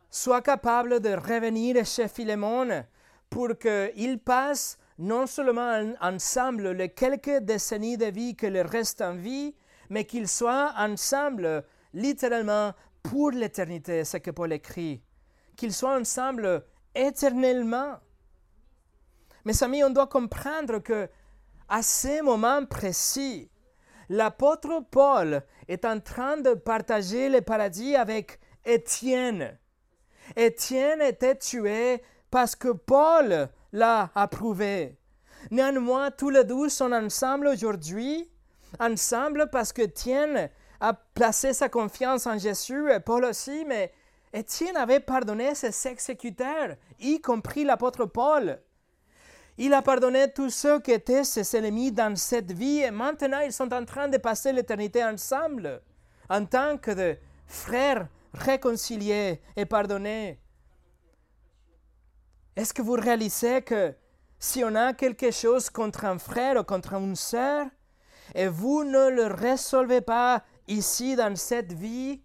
soit 0.09 0.41
capable 0.41 0.99
de 0.99 1.09
revenir 1.09 1.85
chez 1.85 2.07
Philémon, 2.07 2.83
pour 3.29 3.49
qu'il 3.57 4.19
passe 4.19 4.77
non 4.97 5.27
seulement 5.27 5.93
ensemble 6.01 6.71
les 6.71 6.89
quelques 6.89 7.39
décennies 7.39 7.97
de 7.97 8.05
vie 8.05 8.35
que 8.35 8.47
le 8.47 8.61
reste 8.61 9.01
en 9.01 9.15
vie, 9.15 9.53
mais 9.89 10.05
qu'ils 10.05 10.27
soient 10.27 10.73
ensemble 10.77 11.63
littéralement 11.93 12.73
pour 13.03 13.31
l'éternité, 13.31 14.03
ce 14.05 14.17
que 14.17 14.31
Paul 14.31 14.53
écrit. 14.53 15.01
Qu'ils 15.55 15.73
soient 15.73 15.97
ensemble 15.97 16.63
éternellement. 16.97 17.99
Mes 19.45 19.63
amis, 19.63 19.83
on 19.83 19.89
doit 19.89 20.07
comprendre 20.07 20.79
que 20.79 21.09
à 21.69 21.81
ce 21.81 22.21
moment 22.21 22.65
précis, 22.65 23.49
l'apôtre 24.09 24.83
Paul 24.89 25.43
est 25.67 25.85
en 25.85 25.99
train 25.99 26.37
de 26.37 26.53
partager 26.53 27.29
le 27.29 27.41
paradis 27.41 27.95
avec 27.95 28.39
Étienne. 28.65 29.57
Étienne 30.35 31.01
était 31.01 31.37
tué 31.37 32.01
parce 32.31 32.55
que 32.55 32.69
Paul 32.69 33.49
l'a 33.71 34.11
approuvé. 34.15 34.97
Néanmoins, 35.51 36.11
tous 36.11 36.29
les 36.29 36.43
deux 36.43 36.69
sont 36.69 36.91
ensemble 36.91 37.47
aujourd'hui, 37.47 38.29
ensemble 38.79 39.49
parce 39.49 39.71
que 39.71 39.83
Étienne 39.83 40.49
a 40.79 40.93
placé 40.93 41.53
sa 41.53 41.69
confiance 41.69 42.27
en 42.27 42.37
Jésus 42.37 42.91
et 42.91 42.99
Paul 42.99 43.25
aussi, 43.25 43.65
mais 43.65 43.91
Étienne 44.33 44.77
avait 44.77 44.99
pardonné 44.99 45.55
ses 45.55 45.87
exécuteurs, 45.87 46.75
y 46.99 47.21
compris 47.21 47.63
l'apôtre 47.63 48.05
Paul. 48.05 48.59
Il 49.57 49.73
a 49.73 49.81
pardonné 49.81 50.31
tous 50.31 50.49
ceux 50.49 50.79
qui 50.79 50.91
étaient 50.91 51.23
ses 51.23 51.57
ennemis 51.57 51.91
dans 51.91 52.15
cette 52.15 52.51
vie 52.51 52.79
et 52.79 52.91
maintenant 52.91 53.39
ils 53.39 53.53
sont 53.53 53.73
en 53.73 53.85
train 53.85 54.07
de 54.07 54.17
passer 54.17 54.53
l'éternité 54.53 55.03
ensemble 55.03 55.81
en 56.29 56.45
tant 56.45 56.77
que 56.77 57.17
frères 57.47 58.07
réconciliés 58.33 59.41
et 59.55 59.65
pardonnés. 59.65 60.39
Est-ce 62.55 62.73
que 62.73 62.81
vous 62.81 62.93
réalisez 62.93 63.61
que 63.61 63.95
si 64.39 64.63
on 64.63 64.75
a 64.75 64.93
quelque 64.93 65.31
chose 65.31 65.69
contre 65.69 66.05
un 66.05 66.19
frère 66.19 66.59
ou 66.59 66.63
contre 66.63 66.93
une 66.93 67.15
sœur, 67.15 67.67
et 68.35 68.47
vous 68.47 68.83
ne 68.83 69.09
le 69.09 69.25
résolvez 69.27 70.01
pas 70.01 70.43
ici 70.67 71.15
dans 71.15 71.35
cette 71.35 71.73
vie, 71.73 72.21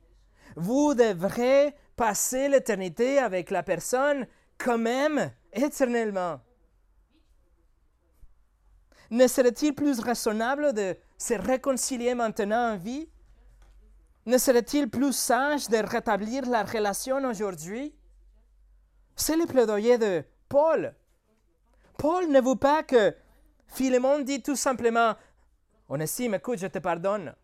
vous 0.57 0.95
devrez 0.95 1.75
passer 1.97 2.49
l'éternité 2.49 3.19
avec 3.19 3.51
la 3.51 3.63
personne 3.63 4.27
quand 4.59 4.79
même 4.79 5.31
éternellement. 5.53 6.41
Ne 9.11 9.27
serait-il 9.27 9.75
plus 9.75 10.01
raisonnable 10.01 10.73
de 10.73 10.97
se 11.19 11.35
réconcilier 11.35 12.15
maintenant 12.15 12.73
en 12.73 12.77
vie? 12.77 13.09
Ne 14.25 14.39
serait-il 14.39 14.89
plus 14.89 15.13
sage 15.13 15.69
de 15.69 15.77
rétablir 15.77 16.49
la 16.49 16.63
relation 16.63 17.17
aujourd'hui? 17.25 17.95
C'est 19.17 19.37
le 19.37 19.47
plaidoyer 19.47 19.99
de 19.99 20.25
Paul. 20.49 20.95
Paul 21.99 22.29
ne 22.29 22.41
veut 22.41 22.57
pas 22.57 22.83
que 22.83 23.15
Philémon 23.67 24.21
dit 24.21 24.43
tout 24.43 24.57
simplement 24.57 25.15
Onésime, 25.89 26.35
écoute, 26.35 26.59
je 26.59 26.67
te 26.69 26.79
pardonne. 26.79 27.35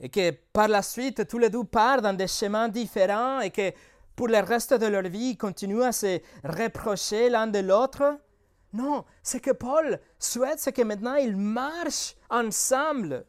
Et 0.00 0.08
que 0.08 0.32
par 0.52 0.68
la 0.68 0.82
suite, 0.82 1.26
tous 1.28 1.38
les 1.38 1.50
deux 1.50 1.64
partent 1.64 2.02
dans 2.02 2.16
des 2.16 2.26
chemins 2.26 2.68
différents 2.68 3.40
et 3.40 3.50
que 3.50 3.72
pour 4.16 4.28
le 4.28 4.38
reste 4.38 4.74
de 4.74 4.86
leur 4.86 5.02
vie, 5.02 5.30
ils 5.30 5.36
continuent 5.36 5.82
à 5.82 5.92
se 5.92 6.20
reprocher 6.44 7.28
l'un 7.28 7.46
de 7.46 7.60
l'autre. 7.60 8.18
Non, 8.72 9.04
ce 9.22 9.38
que 9.38 9.52
Paul 9.52 10.00
souhaite, 10.18 10.58
c'est 10.58 10.72
que 10.72 10.82
maintenant 10.82 11.14
ils 11.14 11.36
marchent 11.36 12.16
ensemble, 12.28 13.24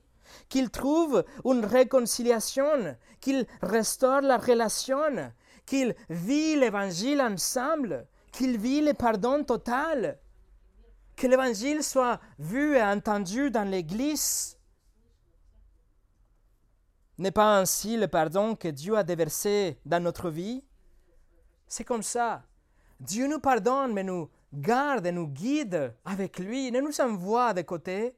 qu'ils 0.49 0.71
trouvent 0.71 1.23
une 1.43 1.65
réconciliation, 1.65 2.97
qu'ils 3.21 3.45
restaurent 3.61 4.21
la 4.21 4.37
relation, 4.37 5.31
qu'ils 5.65 5.95
vivent 6.09 6.59
l'évangile 6.59 7.21
ensemble, 7.21 8.07
qu'ils 8.31 8.57
vivent 8.57 8.85
le 8.85 8.93
pardon 8.93 9.43
total, 9.43 10.19
que 11.15 11.27
l'évangile 11.27 11.83
soit 11.83 12.19
vu 12.39 12.75
et 12.75 12.83
entendu 12.83 13.49
dans 13.51 13.69
l'Église. 13.69 14.54
N'est 17.17 17.31
pas 17.31 17.59
ainsi 17.59 17.97
le 17.97 18.07
pardon 18.07 18.55
que 18.55 18.67
Dieu 18.67 18.97
a 18.97 19.03
déversé 19.03 19.79
dans 19.85 20.03
notre 20.03 20.29
vie? 20.29 20.63
C'est 21.67 21.85
comme 21.85 22.03
ça. 22.03 22.43
Dieu 22.99 23.27
nous 23.27 23.39
pardonne, 23.39 23.93
mais 23.93 24.03
nous 24.03 24.29
garde 24.53 25.05
et 25.05 25.11
nous 25.11 25.27
guide 25.27 25.93
avec 26.05 26.39
lui, 26.39 26.71
ne 26.71 26.81
nous 26.81 27.01
envoie 27.01 27.53
de 27.53 27.61
côté. 27.61 28.15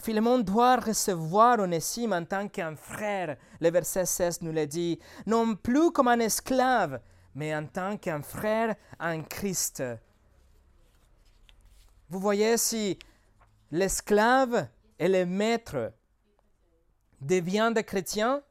Philémon 0.00 0.38
doit 0.38 0.76
recevoir 0.76 1.58
Onésime 1.58 2.12
en 2.12 2.24
tant 2.24 2.48
qu'un 2.48 2.76
frère. 2.76 3.36
Le 3.60 3.70
verset 3.70 4.06
16 4.06 4.42
nous 4.42 4.52
le 4.52 4.66
dit, 4.66 4.98
non 5.26 5.56
plus 5.56 5.90
comme 5.90 6.08
un 6.08 6.20
esclave, 6.20 7.00
mais 7.34 7.54
en 7.54 7.66
tant 7.66 7.96
qu'un 7.96 8.22
frère 8.22 8.76
en 9.00 9.22
Christ. 9.22 9.82
Vous 12.08 12.20
voyez, 12.20 12.56
si 12.56 12.98
l'esclave 13.72 14.68
et 14.98 15.08
le 15.08 15.26
maître 15.26 15.92
deviennent 17.20 17.74
des 17.74 17.84
chrétiens, 17.84 18.42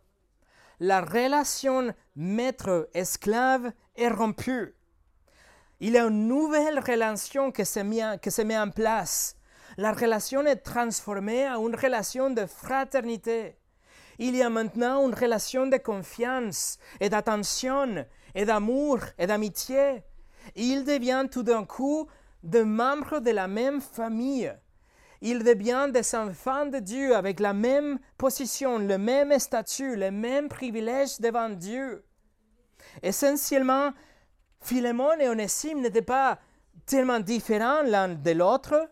la 0.80 1.02
relation 1.02 1.94
maître-esclave 2.16 3.72
est 3.96 4.10
rompue. 4.10 4.76
Il 5.80 5.94
y 5.94 5.98
a 5.98 6.06
une 6.06 6.28
nouvelle 6.28 6.80
relation 6.80 7.52
qui 7.52 7.66
se, 7.66 7.80
met, 7.80 8.20
qui 8.22 8.32
se 8.32 8.42
met 8.42 8.58
en 8.58 8.70
place. 8.70 9.36
La 9.78 9.92
relation 9.92 10.46
est 10.46 10.58
transformée 10.58 11.48
en 11.48 11.68
une 11.68 11.76
relation 11.76 12.30
de 12.30 12.46
fraternité. 12.46 13.58
Il 14.18 14.36
y 14.36 14.42
a 14.42 14.50
maintenant 14.50 15.08
une 15.08 15.14
relation 15.14 15.68
de 15.68 15.78
confiance 15.78 16.80
et 17.00 17.10
d'attention 17.10 18.06
et 18.34 18.46
d'amour 18.46 19.00
et 19.20 19.28
d'amitié. 19.28 20.04
Il 20.56 20.84
devient 20.84 21.28
tout 21.30 21.44
d'un 21.44 21.66
coup 21.66 22.08
des 22.42 22.64
membres 22.64 23.20
de 23.20 23.32
la 23.32 23.48
même 23.48 23.82
famille. 23.82 24.52
Il 25.22 25.44
devient 25.44 25.90
des 25.92 26.16
enfants 26.16 26.66
de 26.66 26.80
Dieu 26.80 27.16
avec 27.16 27.40
la 27.40 27.54
même 27.54 28.00
position, 28.18 28.78
le 28.78 28.98
même 28.98 29.38
statut, 29.40 29.96
les 29.96 30.12
mêmes 30.12 30.48
privilèges 30.48 31.20
devant 31.20 31.50
Dieu. 31.50 32.04
Essentiellement, 33.02 33.92
Philémon 34.62 35.14
et 35.20 35.30
Onésime 35.30 35.82
n'étaient 35.82 36.02
pas 36.02 36.40
tellement 36.86 37.20
différents 37.20 37.82
l'un 37.84 38.10
de 38.10 38.32
l'autre. 38.32 38.90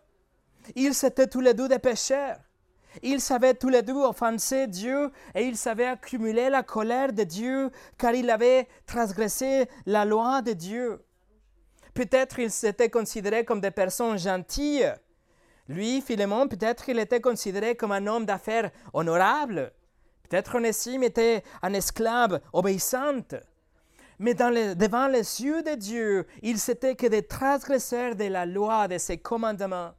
Ils 0.74 1.04
étaient 1.04 1.28
tous 1.28 1.40
les 1.40 1.54
deux 1.54 1.68
des 1.68 1.78
pécheurs. 1.78 2.38
Ils 3.02 3.20
savaient 3.20 3.54
tous 3.54 3.68
les 3.68 3.82
deux 3.82 3.92
offenser 3.92 4.66
Dieu 4.66 5.10
et 5.34 5.44
ils 5.44 5.56
savaient 5.56 5.86
accumuler 5.86 6.48
la 6.48 6.62
colère 6.62 7.12
de 7.12 7.24
Dieu 7.24 7.70
car 7.98 8.14
ils 8.14 8.30
avaient 8.30 8.68
transgressé 8.86 9.68
la 9.84 10.04
loi 10.04 10.42
de 10.42 10.52
Dieu. 10.52 11.04
Peut-être 11.94 12.38
ils 12.38 12.50
s'étaient 12.50 12.90
considérés 12.90 13.44
comme 13.44 13.60
des 13.60 13.70
personnes 13.70 14.18
gentilles. 14.18 14.92
Lui, 15.68 16.00
Philémon, 16.00 16.46
peut-être 16.48 16.88
il 16.88 16.98
était 16.98 17.20
considéré 17.20 17.74
comme 17.74 17.92
un 17.92 18.06
homme 18.06 18.24
d'affaires 18.24 18.70
honorable. 18.92 19.72
Peut-être 20.28 20.56
Onésime 20.56 21.02
était 21.02 21.42
un 21.62 21.72
esclave 21.72 22.40
obéissant. 22.52 23.22
Mais 24.18 24.34
devant 24.34 25.08
les 25.08 25.42
yeux 25.42 25.62
de 25.62 25.74
Dieu, 25.74 26.26
ils 26.42 26.58
n'étaient 26.68 26.94
que 26.94 27.06
des 27.06 27.22
transgresseurs 27.22 28.14
de 28.14 28.24
la 28.24 28.46
loi, 28.46 28.88
de 28.88 28.98
ses 28.98 29.18
commandements. 29.18 29.92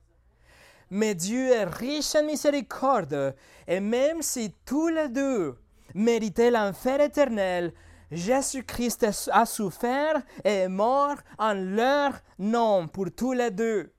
Mais 0.89 1.13
Dieu 1.13 1.51
est 1.51 1.65
riche 1.65 2.15
en 2.15 2.23
miséricorde, 2.23 3.35
et 3.67 3.81
même 3.81 4.21
si 4.21 4.53
tous 4.65 4.87
les 4.87 5.09
deux 5.09 5.57
méritaient 5.93 6.49
l'enfer 6.49 7.01
éternel, 7.01 7.73
Jésus-Christ 8.09 9.05
a 9.31 9.45
souffert 9.45 10.21
et 10.45 10.49
est 10.49 10.69
mort 10.69 11.17
en 11.37 11.53
leur 11.53 12.13
nom 12.39 12.87
pour 12.87 13.07
tous 13.13 13.33
les 13.33 13.51
deux. 13.51 13.91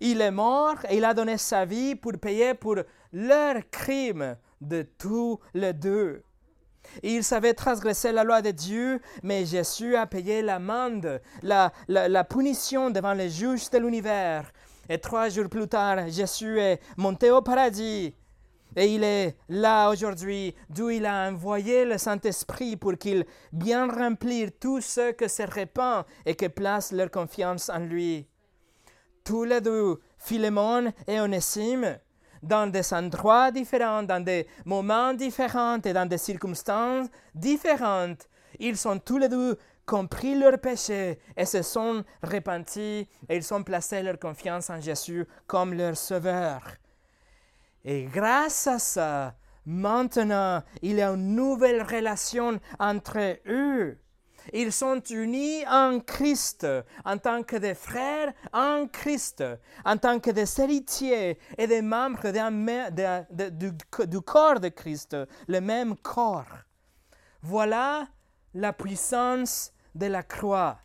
Il 0.00 0.20
est 0.20 0.30
mort 0.30 0.76
et 0.88 0.96
il 0.96 1.04
a 1.04 1.14
donné 1.14 1.38
sa 1.38 1.64
vie 1.64 1.94
pour 1.94 2.12
payer 2.12 2.54
pour 2.54 2.76
leurs 3.12 3.70
crimes 3.70 4.36
de 4.60 4.82
tous 4.98 5.38
les 5.54 5.72
deux. 5.72 6.22
Il 7.02 7.24
savait 7.24 7.54
transgresser 7.54 8.12
la 8.12 8.24
loi 8.24 8.42
de 8.42 8.50
Dieu, 8.50 9.00
mais 9.22 9.46
Jésus 9.46 9.96
a 9.96 10.06
payé 10.06 10.42
l'amende, 10.42 11.20
la, 11.42 12.24
punition 12.24 12.90
devant 12.90 13.14
les 13.14 13.30
juges 13.30 13.70
de 13.70 13.78
l'univers. 13.78 14.52
Et 14.88 14.98
trois 14.98 15.28
jours 15.28 15.48
plus 15.48 15.68
tard, 15.68 16.08
Jésus 16.08 16.58
est 16.58 16.80
monté 16.96 17.30
au 17.30 17.40
paradis. 17.40 18.14
Et 18.74 18.94
il 18.94 19.04
est 19.04 19.36
là 19.48 19.90
aujourd'hui, 19.90 20.54
d'où 20.70 20.88
il 20.90 21.04
a 21.04 21.28
envoyé 21.28 21.84
le 21.84 21.98
Saint-Esprit 21.98 22.76
pour 22.76 22.96
qu'il 22.96 23.26
bien 23.52 23.86
remplisse 23.86 24.50
tous 24.58 24.80
ceux 24.80 25.12
qui 25.12 25.28
se 25.28 25.42
répandent 25.42 26.06
et 26.24 26.34
qui 26.34 26.48
placent 26.48 26.92
leur 26.92 27.10
confiance 27.10 27.68
en 27.68 27.80
lui. 27.80 28.26
Tous 29.24 29.44
les 29.44 29.60
deux, 29.60 30.00
Philémon 30.18 30.92
et 31.06 31.20
Onésime, 31.20 31.98
dans 32.42 32.66
des 32.66 32.92
endroits 32.92 33.50
différents, 33.50 34.02
dans 34.02 34.22
des 34.22 34.46
moments 34.64 35.14
différents 35.14 35.80
et 35.84 35.92
dans 35.92 36.06
des 36.06 36.18
circonstances 36.18 37.08
différentes. 37.34 38.28
Ils 38.58 38.86
ont 38.88 38.98
tous 38.98 39.18
les 39.18 39.28
deux 39.28 39.56
compris 39.86 40.34
leur 40.34 40.58
péché 40.58 41.18
et 41.36 41.46
se 41.46 41.62
sont 41.62 42.04
repentis 42.22 43.08
et 43.28 43.36
ils 43.36 43.54
ont 43.54 43.62
placé 43.62 44.02
leur 44.02 44.18
confiance 44.18 44.70
en 44.70 44.80
Jésus 44.80 45.26
comme 45.46 45.74
leur 45.74 45.96
sauveur. 45.96 46.62
Et 47.84 48.04
grâce 48.04 48.66
à 48.66 48.78
ça, 48.78 49.34
maintenant, 49.66 50.62
il 50.82 50.96
y 50.96 51.02
a 51.02 51.10
une 51.10 51.34
nouvelle 51.34 51.82
relation 51.82 52.60
entre 52.78 53.38
eux. 53.46 53.98
Ils 54.52 54.72
sont 54.72 55.00
unis 55.10 55.66
en 55.66 56.00
Christ, 56.00 56.66
en 57.04 57.18
tant 57.18 57.42
que 57.42 57.56
des 57.56 57.74
frères 57.74 58.32
en 58.52 58.86
Christ, 58.86 59.44
en 59.84 59.96
tant 59.96 60.20
que 60.20 60.30
des 60.30 60.60
héritiers 60.60 61.38
et 61.58 61.66
des 61.66 61.82
membres 61.82 62.30
du, 63.50 64.20
corps 64.22 64.60
de 64.60 64.68
Christ, 64.68 65.16
le 65.48 65.60
même 65.60 65.96
corps. 65.96 66.58
Voilà 67.42 68.06
la 68.54 68.72
puissance 68.72 69.72
de 69.94 70.06
la 70.06 70.22
croix. 70.22 70.78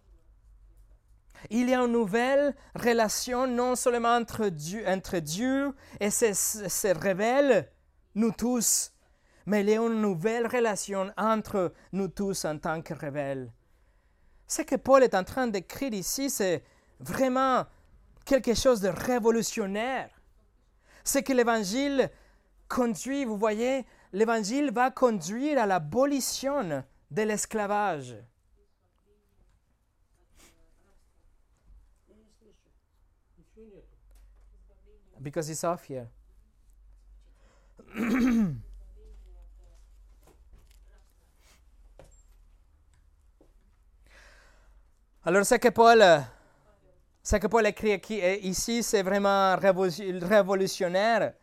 Il 1.49 1.69
y 1.69 1.73
a 1.73 1.81
une 1.81 1.91
nouvelle 1.91 2.55
relation 2.75 3.47
non 3.47 3.75
seulement 3.75 4.15
entre 4.15 4.47
Dieu, 4.47 4.83
entre 4.87 5.19
Dieu 5.19 5.73
et 5.99 6.09
se, 6.09 6.97
révèle, 6.99 7.71
nous 8.15 8.31
tous, 8.31 8.91
mais 9.47 9.61
il 9.61 9.69
y 9.69 9.73
a 9.73 9.77
une 9.77 10.01
nouvelle 10.01 10.45
relation 10.45 11.09
entre 11.17 11.73
nous 11.93 12.09
tous 12.09 12.43
en 12.43 12.59
tant 12.59 12.81
que 12.81 12.93
rebelles. 12.93 13.49
Ce 14.45 14.61
que 14.61 14.75
Paul 14.75 15.03
est 15.03 15.15
en 15.15 15.23
train 15.23 15.47
d'écrire 15.47 15.93
ici, 15.93 16.29
c'est 16.29 16.63
vraiment 16.99 17.65
quelque 18.25 18.53
chose 18.53 18.81
de 18.81 18.89
révolutionnaire. 18.89 20.09
Ce 21.05 21.19
que 21.19 21.31
l'Évangile 21.31 22.11
conduit, 22.67 23.23
vous 23.23 23.37
voyez, 23.37 23.85
l'Évangile 24.11 24.69
va 24.71 24.91
conduire 24.91 25.61
à 25.61 25.65
l'abolition 25.65 26.83
de 27.09 27.21
l'esclavage. 27.21 28.17
Off. 35.63 35.89
Alors, 45.27 45.45
ce 45.45 45.55
que 45.55 45.67
Paul, 45.67 46.01
ce 47.21 47.35
que 47.35 47.47
Paul 47.47 47.67
écrit 47.67 47.99
ici, 48.43 48.81
c'est 48.81 49.03
vraiment 49.03 49.57
révolutionnaire. 49.57 51.33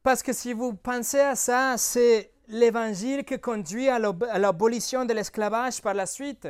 Parce 0.00 0.22
que 0.22 0.32
si 0.32 0.52
vous 0.52 0.72
pensez 0.74 1.18
à 1.18 1.34
ça, 1.34 1.74
c'est 1.76 2.30
l'évangile 2.46 3.24
qui 3.24 3.36
conduit 3.40 3.88
à 3.88 3.98
l'abolition 3.98 5.04
de 5.04 5.12
l'esclavage 5.12 5.82
par 5.82 5.94
la 5.94 6.06
suite. 6.06 6.46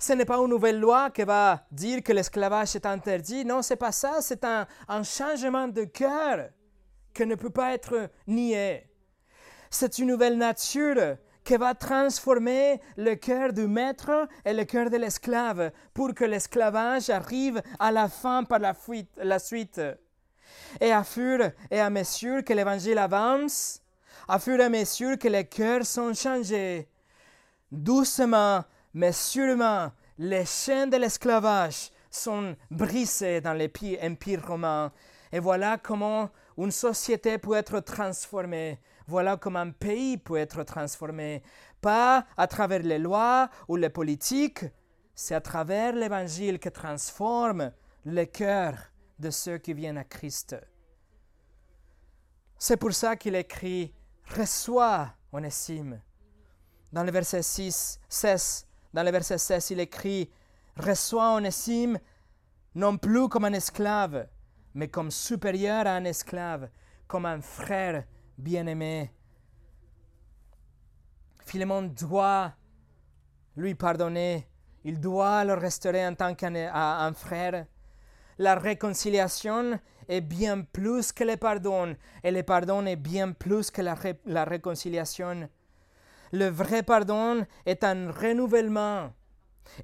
Ce 0.00 0.14
n'est 0.14 0.24
pas 0.24 0.38
une 0.38 0.48
nouvelle 0.48 0.80
loi 0.80 1.10
qui 1.10 1.22
va 1.22 1.64
dire 1.70 2.02
que 2.02 2.12
l'esclavage 2.12 2.74
est 2.74 2.86
interdit. 2.86 3.44
Non, 3.44 3.62
c'est 3.62 3.76
pas 3.76 3.92
ça. 3.92 4.16
C'est 4.22 4.42
un, 4.42 4.66
un 4.88 5.04
changement 5.04 5.68
de 5.68 5.84
cœur 5.84 6.48
qui 7.14 7.24
ne 7.24 7.36
peut 7.36 7.50
pas 7.50 7.72
être 7.72 8.10
nié. 8.26 8.84
C'est 9.70 9.96
une 10.00 10.08
nouvelle 10.08 10.36
nature 10.36 11.18
va 11.56 11.74
transformer 11.74 12.80
le 12.96 13.14
cœur 13.14 13.52
du 13.52 13.66
maître 13.66 14.28
et 14.44 14.52
le 14.52 14.64
cœur 14.64 14.90
de 14.90 14.96
l'esclave 14.96 15.70
pour 15.94 16.14
que 16.14 16.24
l'esclavage 16.24 17.10
arrive 17.10 17.62
à 17.78 17.90
la 17.90 18.08
fin 18.08 18.44
par 18.44 18.58
la, 18.58 18.74
fuite, 18.74 19.10
la 19.16 19.38
suite. 19.38 19.80
Et 20.80 20.92
à 20.92 21.04
fur 21.04 21.50
et 21.70 21.80
à 21.80 21.90
mesure 21.90 22.44
que 22.44 22.52
l'évangile 22.52 22.98
avance, 22.98 23.80
à 24.28 24.38
fur 24.38 24.58
et 24.60 24.64
à 24.64 24.68
mesure 24.68 25.18
que 25.18 25.28
les 25.28 25.44
cœurs 25.44 25.86
sont 25.86 26.14
changés, 26.14 26.88
doucement 27.70 28.64
mais 28.92 29.12
sûrement, 29.12 29.92
les 30.18 30.44
chaînes 30.44 30.90
de 30.90 30.96
l'esclavage 30.96 31.90
sont 32.10 32.56
brisées 32.70 33.40
dans 33.40 33.54
l'empire 33.54 34.46
romain. 34.46 34.92
Et 35.32 35.38
voilà 35.38 35.78
comment 35.78 36.30
une 36.58 36.72
société 36.72 37.38
peut 37.38 37.54
être 37.54 37.80
transformée. 37.80 38.78
Voilà 39.10 39.36
comment 39.36 39.58
un 39.58 39.72
pays 39.72 40.18
peut 40.18 40.36
être 40.36 40.62
transformé. 40.62 41.42
Pas 41.80 42.24
à 42.36 42.46
travers 42.46 42.78
les 42.78 43.00
lois 43.00 43.50
ou 43.66 43.74
les 43.74 43.88
politiques, 43.88 44.64
c'est 45.16 45.34
à 45.34 45.40
travers 45.40 45.96
l'évangile 45.96 46.60
que 46.60 46.68
transforme 46.68 47.72
le 48.04 48.24
cœur 48.26 48.74
de 49.18 49.30
ceux 49.30 49.58
qui 49.58 49.74
viennent 49.74 49.98
à 49.98 50.04
Christ. 50.04 50.54
C'est 52.56 52.76
pour 52.76 52.92
ça 52.92 53.16
qu'il 53.16 53.34
écrit 53.34 53.92
Reçois, 54.26 55.10
Onésime. 55.32 56.00
Dans 56.92 57.02
le 57.02 57.10
verset 57.10 57.42
6, 57.42 57.98
16, 58.08 58.68
dans 58.94 59.02
le 59.02 59.10
verset 59.10 59.38
16, 59.38 59.70
il 59.70 59.80
écrit 59.80 60.30
Reçois 60.76 61.34
Onésime 61.34 61.98
non 62.76 62.96
plus 62.96 63.28
comme 63.28 63.46
un 63.46 63.54
esclave, 63.54 64.28
mais 64.72 64.86
comme 64.86 65.10
supérieur 65.10 65.88
à 65.88 65.96
un 65.96 66.04
esclave, 66.04 66.68
comme 67.08 67.26
un 67.26 67.40
frère 67.40 68.04
bien-aimé. 68.40 69.12
Philémon 71.44 71.82
doit 71.82 72.52
lui 73.56 73.74
pardonner, 73.74 74.48
il 74.84 75.00
doit 75.00 75.44
le 75.44 75.54
restaurer 75.54 76.06
en 76.06 76.14
tant 76.14 76.34
qu'un 76.34 77.12
frère. 77.12 77.66
La 78.38 78.54
réconciliation 78.54 79.78
est 80.08 80.20
bien 80.20 80.62
plus 80.62 81.12
que 81.12 81.24
le 81.24 81.36
pardon, 81.36 81.96
et 82.22 82.30
le 82.30 82.42
pardon 82.42 82.86
est 82.86 82.96
bien 82.96 83.32
plus 83.32 83.70
que 83.70 83.82
la, 83.82 83.96
la 84.24 84.44
réconciliation. 84.44 85.48
Le 86.32 86.46
vrai 86.46 86.82
pardon 86.82 87.44
est 87.66 87.84
un 87.84 88.10
renouvellement, 88.10 89.12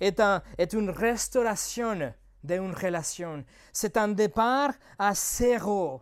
est, 0.00 0.20
un, 0.20 0.42
est 0.56 0.72
une 0.72 0.90
restauration 0.90 2.12
d'une 2.42 2.72
relation. 2.74 3.44
C'est 3.72 3.96
un 3.96 4.08
départ 4.08 4.72
à 4.98 5.12
zéro 5.14 6.00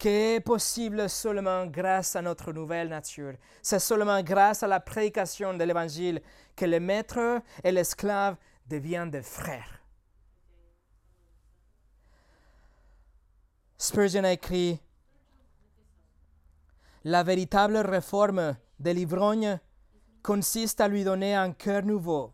qui 0.00 0.08
est 0.08 0.40
possible 0.40 1.10
seulement 1.10 1.66
grâce 1.66 2.16
à 2.16 2.22
notre 2.22 2.52
nouvelle 2.54 2.88
nature? 2.88 3.34
C'est 3.60 3.78
seulement 3.78 4.22
grâce 4.22 4.62
à 4.62 4.66
la 4.66 4.80
prédication 4.80 5.52
de 5.52 5.62
l'Évangile 5.62 6.22
que 6.56 6.64
le 6.64 6.80
maître 6.80 7.42
et 7.62 7.70
l'esclave 7.70 8.36
deviennent 8.66 9.10
des 9.10 9.22
frères. 9.22 9.82
Spurgeon 13.76 14.24
a 14.24 14.32
écrit 14.32 14.80
La 17.04 17.22
véritable 17.22 17.76
réforme 17.76 18.56
de 18.78 18.90
l'ivrogne 18.90 19.60
consiste 20.22 20.80
à 20.80 20.88
lui 20.88 21.04
donner 21.04 21.34
un 21.34 21.52
cœur 21.52 21.82
nouveau. 21.82 22.32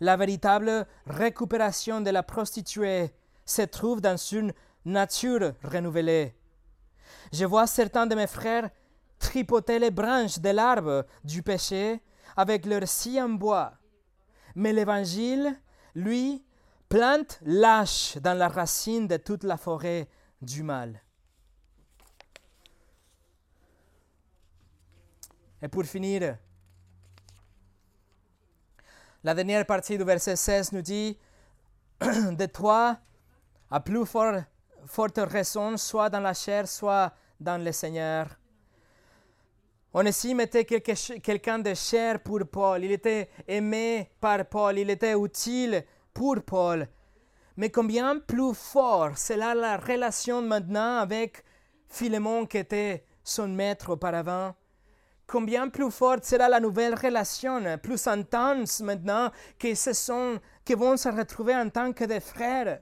La 0.00 0.16
véritable 0.16 0.86
récupération 1.06 2.00
de 2.00 2.10
la 2.10 2.22
prostituée 2.22 3.10
se 3.44 3.62
trouve 3.62 4.00
dans 4.00 4.16
une 4.16 4.54
nature 4.86 5.52
renouvelée. 5.62 6.34
Je 7.32 7.44
vois 7.44 7.66
certains 7.66 8.06
de 8.06 8.14
mes 8.14 8.26
frères 8.26 8.70
tripoter 9.18 9.78
les 9.78 9.90
branches 9.90 10.38
de 10.38 10.50
l'arbre 10.50 11.06
du 11.24 11.42
péché 11.42 12.00
avec 12.36 12.66
leur 12.66 12.86
scie 12.86 13.20
en 13.20 13.30
bois. 13.30 13.72
Mais 14.54 14.72
l'Évangile, 14.72 15.58
lui, 15.94 16.44
plante 16.88 17.38
lâche 17.42 18.16
dans 18.18 18.36
la 18.36 18.48
racine 18.48 19.06
de 19.06 19.16
toute 19.16 19.44
la 19.44 19.56
forêt 19.56 20.08
du 20.40 20.62
mal. 20.62 21.02
Et 25.62 25.68
pour 25.68 25.84
finir, 25.84 26.36
la 29.24 29.34
dernière 29.34 29.66
partie 29.66 29.98
du 29.98 30.04
verset 30.04 30.36
16 30.36 30.72
nous 30.72 30.82
dit 30.82 31.18
De 32.00 32.46
toi, 32.46 32.98
à 33.70 33.80
plus 33.80 33.98
forte 34.86 35.18
raison, 35.18 35.76
soit 35.76 36.10
dans 36.10 36.20
la 36.20 36.34
chair, 36.34 36.66
soit 36.68 37.12
dans 37.40 37.62
le 37.62 37.72
Seigneur. 37.72 38.26
Onésime 39.92 40.40
était 40.40 40.64
quelqu'un 40.64 41.58
de 41.58 41.74
cher 41.74 42.20
pour 42.20 42.40
Paul. 42.50 42.84
Il 42.84 42.92
était 42.92 43.30
aimé 43.48 44.10
par 44.20 44.44
Paul. 44.46 44.78
Il 44.78 44.90
était 44.90 45.14
utile 45.14 45.84
pour 46.12 46.42
Paul. 46.42 46.86
Mais 47.56 47.70
combien 47.70 48.18
plus 48.18 48.54
fort 48.54 49.12
c'est 49.16 49.36
la 49.36 49.78
relation 49.78 50.42
maintenant 50.42 50.98
avec 50.98 51.42
Philémon 51.88 52.44
qui 52.44 52.58
était 52.58 53.06
son 53.24 53.48
maître 53.48 53.90
auparavant. 53.90 54.54
Combien 55.26 55.68
plus 55.68 55.90
forte 55.90 56.24
sera 56.24 56.48
la 56.48 56.60
nouvelle 56.60 56.94
relation, 56.94 57.60
plus 57.82 58.06
intense 58.06 58.80
maintenant, 58.80 59.32
que 59.58 59.74
ce 59.74 59.92
sont, 59.92 60.38
qui 60.64 60.74
vont 60.74 60.96
se 60.96 61.08
retrouver 61.08 61.56
en 61.56 61.68
tant 61.68 61.92
que 61.92 62.04
des 62.04 62.20
frères. 62.20 62.80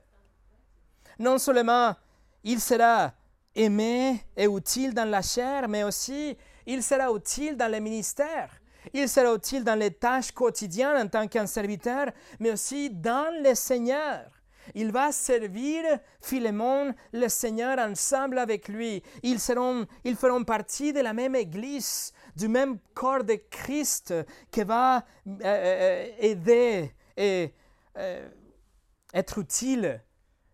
Non 1.19 1.37
seulement 1.37 1.95
il 2.43 2.59
sera 2.59 3.13
aimé 3.55 4.21
et 4.35 4.45
utile 4.45 4.93
dans 4.93 5.09
la 5.09 5.21
chair, 5.21 5.67
mais 5.67 5.83
aussi 5.83 6.37
il 6.65 6.83
sera 6.83 7.11
utile 7.11 7.55
dans 7.55 7.71
le 7.71 7.79
ministère. 7.79 8.49
Il 8.93 9.09
sera 9.09 9.33
utile 9.33 9.63
dans 9.63 9.77
les 9.77 9.91
tâches 9.91 10.31
quotidiennes 10.31 10.97
en 10.97 11.07
tant 11.07 11.27
qu'un 11.27 11.47
serviteur, 11.47 12.07
mais 12.39 12.51
aussi 12.51 12.89
dans 12.89 13.33
le 13.43 13.55
Seigneur. 13.55 14.29
Il 14.73 14.91
va 14.91 15.11
servir 15.11 15.83
Philémon, 16.21 16.93
le 17.13 17.27
Seigneur, 17.27 17.77
ensemble 17.77 18.39
avec 18.39 18.67
lui. 18.67 19.03
Ils, 19.21 19.39
seront, 19.39 19.85
ils 20.03 20.15
feront 20.15 20.43
partie 20.43 20.91
de 20.91 21.01
la 21.01 21.13
même 21.13 21.35
Église, 21.35 22.13
du 22.35 22.47
même 22.47 22.79
corps 22.93 23.23
de 23.23 23.39
Christ 23.49 24.13
qui 24.51 24.63
va 24.63 24.97
euh, 24.97 25.01
euh, 25.43 26.07
aider 26.19 26.91
et 27.15 27.53
euh, 27.97 28.27
être 29.13 29.37
utile 29.37 30.01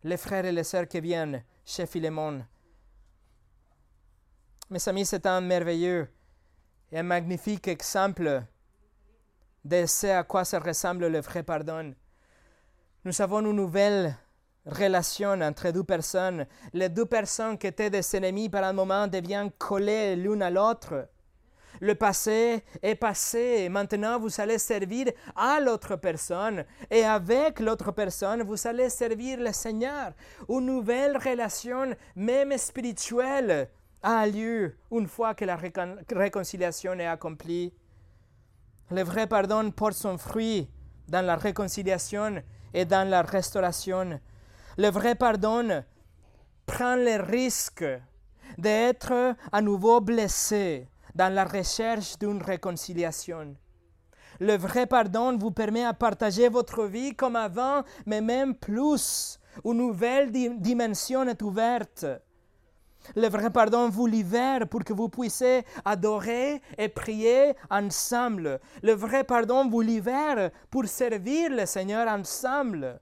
les 0.04 0.18
frères 0.18 0.46
et 0.46 0.52
les 0.52 0.64
sœurs 0.64 0.88
qui 0.88 1.00
viennent 1.00 1.44
chez 1.66 1.86
Philémon. 1.86 2.44
Mes 4.70 4.88
amis, 4.88 5.06
c'est 5.06 5.26
un 5.26 5.42
merveilleux 5.42 6.08
et 6.92 7.00
un 7.00 7.04
magnifique 7.04 7.68
exemple 7.68 8.44
de 9.64 9.86
ce 9.86 10.08
à 10.08 10.24
quoi 10.24 10.44
ça 10.44 10.60
ressemble 10.60 11.08
le 11.08 11.20
vrai 11.20 11.44
pardon. 11.44 11.94
Nous 13.04 13.22
avons 13.22 13.42
une 13.42 13.56
nouvelle 13.56 14.16
relation 14.66 15.32
entre 15.42 15.72
deux 15.72 15.84
personnes. 15.84 16.46
Les 16.74 16.90
deux 16.90 17.06
personnes 17.06 17.58
qui 17.58 17.68
étaient 17.68 17.90
des 17.90 18.16
ennemis 18.16 18.50
par 18.50 18.64
un 18.64 18.74
moment 18.74 19.08
deviennent 19.08 19.52
collées 19.52 20.16
l'une 20.16 20.42
à 20.42 20.50
l'autre. 20.50 21.08
Le 21.80 21.96
passé 21.96 22.64
est 22.82 22.96
passé. 22.96 23.70
Maintenant, 23.70 24.20
vous 24.20 24.42
allez 24.42 24.58
servir 24.58 25.08
à 25.36 25.60
l'autre 25.60 25.96
personne. 25.96 26.66
Et 26.90 27.04
avec 27.04 27.60
l'autre 27.60 27.92
personne, 27.92 28.44
vous 28.44 28.68
allez 28.68 28.90
servir 28.90 29.40
le 29.40 29.52
Seigneur. 29.52 30.12
Une 30.50 30.66
nouvelle 30.66 31.18
relation, 31.18 31.96
même 32.16 32.58
spirituelle, 32.58 33.70
a 34.04 34.28
lieu 34.28 34.76
une 34.92 35.08
fois 35.08 35.34
que 35.34 35.46
la 35.46 35.56
réconciliation 35.56 36.94
est 36.94 37.06
accomplie. 37.06 37.74
Le 38.90 39.04
vrai 39.04 39.28
pardon 39.28 39.72
porte 39.72 39.94
son 39.94 40.18
fruit 40.18 40.70
dans 41.08 41.26
la 41.26 41.36
réconciliation 41.36 42.44
et 42.74 42.86
dans 42.86 43.08
la 43.08 43.22
restauration. 43.22 44.20
Le 44.78 44.90
vrai 44.90 45.16
pardon 45.16 45.84
prend 46.66 46.96
le 46.96 47.22
risque 47.22 47.86
d'être 48.58 49.36
à 49.52 49.62
nouveau 49.62 50.02
blessé 50.02 50.88
dans 51.16 51.34
la 51.34 51.46
recherche 51.46 52.18
d'une 52.18 52.42
réconciliation. 52.42 53.56
Le 54.40 54.58
vrai 54.58 54.88
pardon 54.88 55.38
vous 55.38 55.52
permet 55.52 55.86
de 55.86 55.96
partager 55.96 56.50
votre 56.50 56.86
vie 56.86 57.16
comme 57.16 57.36
avant, 57.36 57.84
mais 58.06 58.22
même 58.22 58.56
plus. 58.56 59.40
Une 59.66 59.78
nouvelle 59.78 60.32
dimension 60.32 61.24
est 61.28 61.42
ouverte. 61.42 62.06
Le 63.16 63.28
vrai 63.28 63.50
pardon 63.50 63.90
vous 63.90 64.06
libère 64.06 64.68
pour 64.68 64.84
que 64.84 64.94
vous 64.94 65.10
puissiez 65.10 65.66
adorer 65.84 66.62
et 66.78 66.88
prier 66.88 67.54
ensemble. 67.70 68.60
Le 68.84 68.94
vrai 68.94 69.24
pardon 69.24 69.68
vous 69.68 69.82
libère 69.82 70.52
pour 70.70 70.86
servir 70.86 71.50
le 71.50 71.66
Seigneur 71.66 72.08
ensemble. 72.08 73.00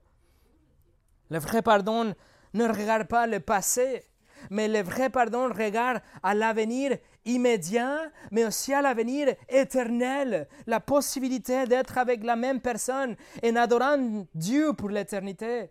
Le 1.30 1.38
vrai 1.38 1.62
pardon 1.62 2.14
ne 2.54 2.66
regarde 2.66 3.06
pas 3.06 3.26
le 3.26 3.40
passé, 3.40 4.02
mais 4.50 4.68
le 4.68 4.82
vrai 4.82 5.10
pardon 5.10 5.48
regarde 5.48 6.02
à 6.22 6.34
l'avenir 6.34 6.96
immédiat, 7.24 8.10
mais 8.30 8.44
aussi 8.44 8.72
à 8.72 8.82
l'avenir 8.82 9.34
éternel, 9.48 10.48
la 10.66 10.80
possibilité 10.80 11.66
d'être 11.66 11.98
avec 11.98 12.24
la 12.24 12.36
même 12.36 12.60
personne 12.60 13.16
en 13.44 13.56
adorant 13.56 14.26
Dieu 14.34 14.72
pour 14.72 14.88
l'éternité. 14.88 15.70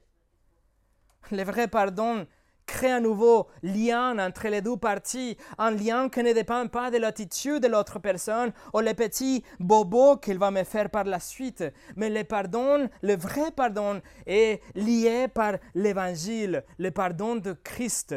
Le 1.32 1.44
vrai 1.44 1.68
pardon 1.68 2.26
crée 2.70 2.92
un 2.92 3.00
nouveau 3.00 3.48
lien 3.64 4.20
entre 4.20 4.48
les 4.48 4.62
deux 4.62 4.78
parties, 4.78 5.38
un 5.58 5.72
lien 5.72 6.08
qui 6.08 6.22
ne 6.22 6.34
dépend 6.34 6.68
pas 6.68 6.92
de 6.92 6.98
l'attitude 6.98 7.64
de 7.64 7.68
l'autre 7.68 7.98
personne 7.98 8.52
ou 8.74 8.80
les 8.80 8.94
petits 8.94 9.44
bobos 9.60 10.18
qu'il 10.18 10.38
va 10.38 10.52
me 10.52 10.64
faire 10.64 10.90
par 10.92 11.06
la 11.06 11.20
suite, 11.20 11.64
mais 11.96 12.12
le 12.12 12.24
pardon, 12.24 12.88
le 13.02 13.16
vrai 13.16 13.52
pardon, 13.56 14.02
est 14.28 14.62
lié 14.76 15.28
par 15.28 15.54
l'évangile, 15.74 16.64
le 16.78 16.92
pardon 16.92 17.36
de 17.36 17.54
Christ. 17.54 18.16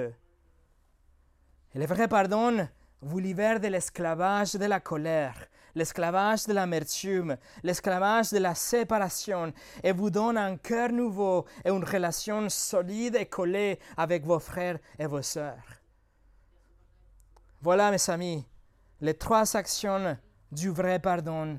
Et 1.75 1.79
le 1.79 1.87
vrai 1.87 2.07
pardon 2.07 2.69
vous 3.03 3.19
libère 3.19 3.59
de 3.59 3.67
l'esclavage 3.67 4.55
de 4.55 4.65
la 4.65 4.81
colère, 4.81 5.35
l'esclavage 5.75 6.47
de 6.47 6.53
l'amertume, 6.53 7.37
l'esclavage 7.63 8.31
de 8.31 8.39
la 8.39 8.55
séparation, 8.55 9.53
et 9.83 9.93
vous 9.93 10.11
donne 10.11 10.39
un 10.39 10.57
cœur 10.57 10.91
nouveau 10.91 11.45
et 11.65 11.71
une 11.71 11.85
relation 11.85 12.49
solide 12.49 13.17
et 13.17 13.27
collée 13.27 13.79
avec 13.97 14.25
vos 14.25 14.39
frères 14.39 14.79
et 14.99 15.07
vos 15.07 15.23
sœurs. 15.23 15.83
Voilà, 17.61 17.91
mes 17.91 18.11
amis, 18.11 18.47
les 19.01 19.15
trois 19.15 19.57
actions 19.57 20.17
du 20.53 20.71
vrai 20.71 20.99
pardon. 20.99 21.59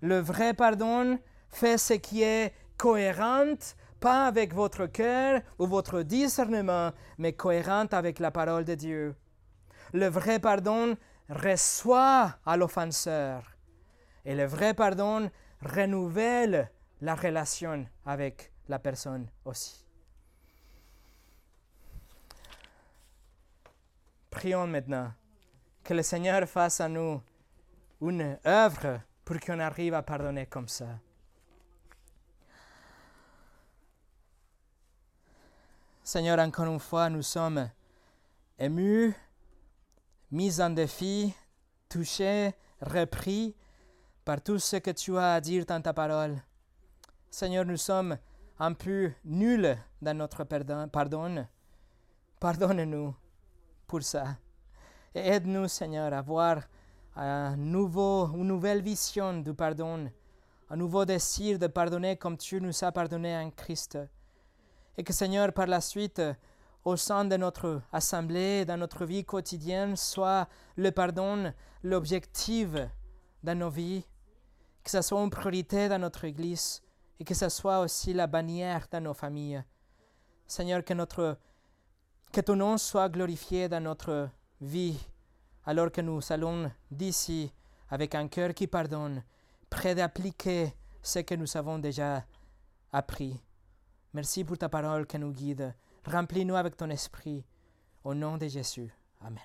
Le 0.00 0.18
vrai 0.18 0.54
pardon 0.54 1.18
fait 1.50 1.76
ce 1.76 1.94
qui 1.94 2.22
est 2.22 2.54
cohérent, 2.78 3.54
pas 4.00 4.26
avec 4.26 4.54
votre 4.54 4.86
cœur 4.86 5.42
ou 5.58 5.66
votre 5.66 6.02
discernement, 6.02 6.92
mais 7.18 7.34
cohérent 7.34 7.86
avec 7.92 8.18
la 8.18 8.30
parole 8.30 8.64
de 8.64 8.74
Dieu. 8.74 9.14
Le 9.92 10.08
vrai 10.08 10.38
pardon 10.38 10.96
reçoit 11.28 12.36
à 12.44 12.56
l'offenseur. 12.56 13.56
Et 14.24 14.34
le 14.34 14.44
vrai 14.44 14.74
pardon 14.74 15.30
renouvelle 15.62 16.70
la 17.00 17.14
relation 17.14 17.86
avec 18.04 18.52
la 18.68 18.78
personne 18.78 19.28
aussi. 19.44 19.84
Prions 24.30 24.66
maintenant 24.66 25.12
que 25.82 25.94
le 25.94 26.02
Seigneur 26.02 26.48
fasse 26.48 26.80
à 26.80 26.88
nous 26.88 27.20
une 28.00 28.38
œuvre 28.46 29.00
pour 29.24 29.40
qu'on 29.40 29.58
arrive 29.58 29.94
à 29.94 30.02
pardonner 30.02 30.46
comme 30.46 30.68
ça. 30.68 30.86
Seigneur, 36.02 36.38
encore 36.38 36.66
une 36.66 36.80
fois, 36.80 37.08
nous 37.08 37.22
sommes 37.22 37.70
émus 38.58 39.14
mis 40.30 40.60
en 40.60 40.70
défi, 40.70 41.34
touché, 41.88 42.54
repris 42.80 43.54
par 44.24 44.40
tout 44.42 44.58
ce 44.58 44.76
que 44.76 44.90
tu 44.90 45.16
as 45.18 45.34
à 45.34 45.40
dire 45.40 45.64
dans 45.66 45.82
ta 45.82 45.92
parole. 45.92 46.40
Seigneur, 47.30 47.64
nous 47.64 47.76
sommes 47.76 48.16
un 48.58 48.72
peu 48.72 49.10
nuls 49.24 49.76
dans 50.00 50.16
notre 50.16 50.44
pardon. 50.44 51.46
Pardonne-nous 52.38 53.14
pour 53.86 54.02
ça. 54.02 54.36
Et 55.14 55.20
aide-nous, 55.20 55.68
Seigneur, 55.68 56.12
à 56.12 56.18
avoir 56.18 56.62
un 57.16 57.56
nouveau, 57.56 58.28
une 58.34 58.46
nouvelle 58.46 58.82
vision 58.82 59.40
du 59.40 59.52
pardon, 59.52 60.10
un 60.68 60.76
nouveau 60.76 61.04
désir 61.04 61.58
de 61.58 61.66
pardonner 61.66 62.16
comme 62.16 62.36
tu 62.36 62.60
nous 62.60 62.84
as 62.84 62.92
pardonné 62.92 63.36
en 63.36 63.50
Christ. 63.50 63.98
Et 64.96 65.02
que, 65.02 65.12
Seigneur, 65.12 65.52
par 65.52 65.66
la 65.66 65.80
suite, 65.80 66.22
au 66.84 66.96
sein 66.96 67.24
de 67.24 67.36
notre 67.36 67.82
assemblée, 67.92 68.64
dans 68.64 68.76
notre 68.76 69.04
vie 69.04 69.24
quotidienne, 69.24 69.96
soit 69.96 70.48
le 70.76 70.90
pardon 70.90 71.52
l'objectif 71.82 72.70
dans 73.42 73.58
nos 73.58 73.70
vies, 73.70 74.04
que 74.82 74.90
ce 74.90 75.02
soit 75.02 75.22
une 75.22 75.30
priorité 75.30 75.88
dans 75.88 75.98
notre 75.98 76.24
Église 76.24 76.82
et 77.18 77.24
que 77.24 77.34
ce 77.34 77.48
soit 77.48 77.80
aussi 77.80 78.12
la 78.12 78.26
bannière 78.26 78.86
dans 78.90 79.02
nos 79.02 79.14
familles. 79.14 79.62
Seigneur, 80.46 80.84
que, 80.84 80.94
notre, 80.94 81.38
que 82.32 82.40
ton 82.40 82.56
nom 82.56 82.78
soit 82.78 83.08
glorifié 83.08 83.68
dans 83.68 83.82
notre 83.82 84.30
vie, 84.60 84.98
alors 85.64 85.92
que 85.92 86.00
nous 86.00 86.20
allons 86.30 86.70
d'ici 86.90 87.52
avec 87.90 88.14
un 88.14 88.28
cœur 88.28 88.54
qui 88.54 88.66
pardonne, 88.66 89.22
prêt 89.68 89.94
d'appliquer 89.94 90.74
ce 91.02 91.20
que 91.20 91.34
nous 91.34 91.56
avons 91.56 91.78
déjà 91.78 92.24
appris. 92.92 93.40
Merci 94.12 94.44
pour 94.44 94.58
ta 94.58 94.68
parole 94.68 95.06
qui 95.06 95.18
nous 95.18 95.32
guide. 95.32 95.74
Remplis-nous 96.04 96.56
avec 96.56 96.76
ton 96.76 96.90
esprit. 96.90 97.44
Au 98.04 98.14
nom 98.14 98.38
de 98.38 98.48
Jésus. 98.48 98.90
Amen. 99.20 99.38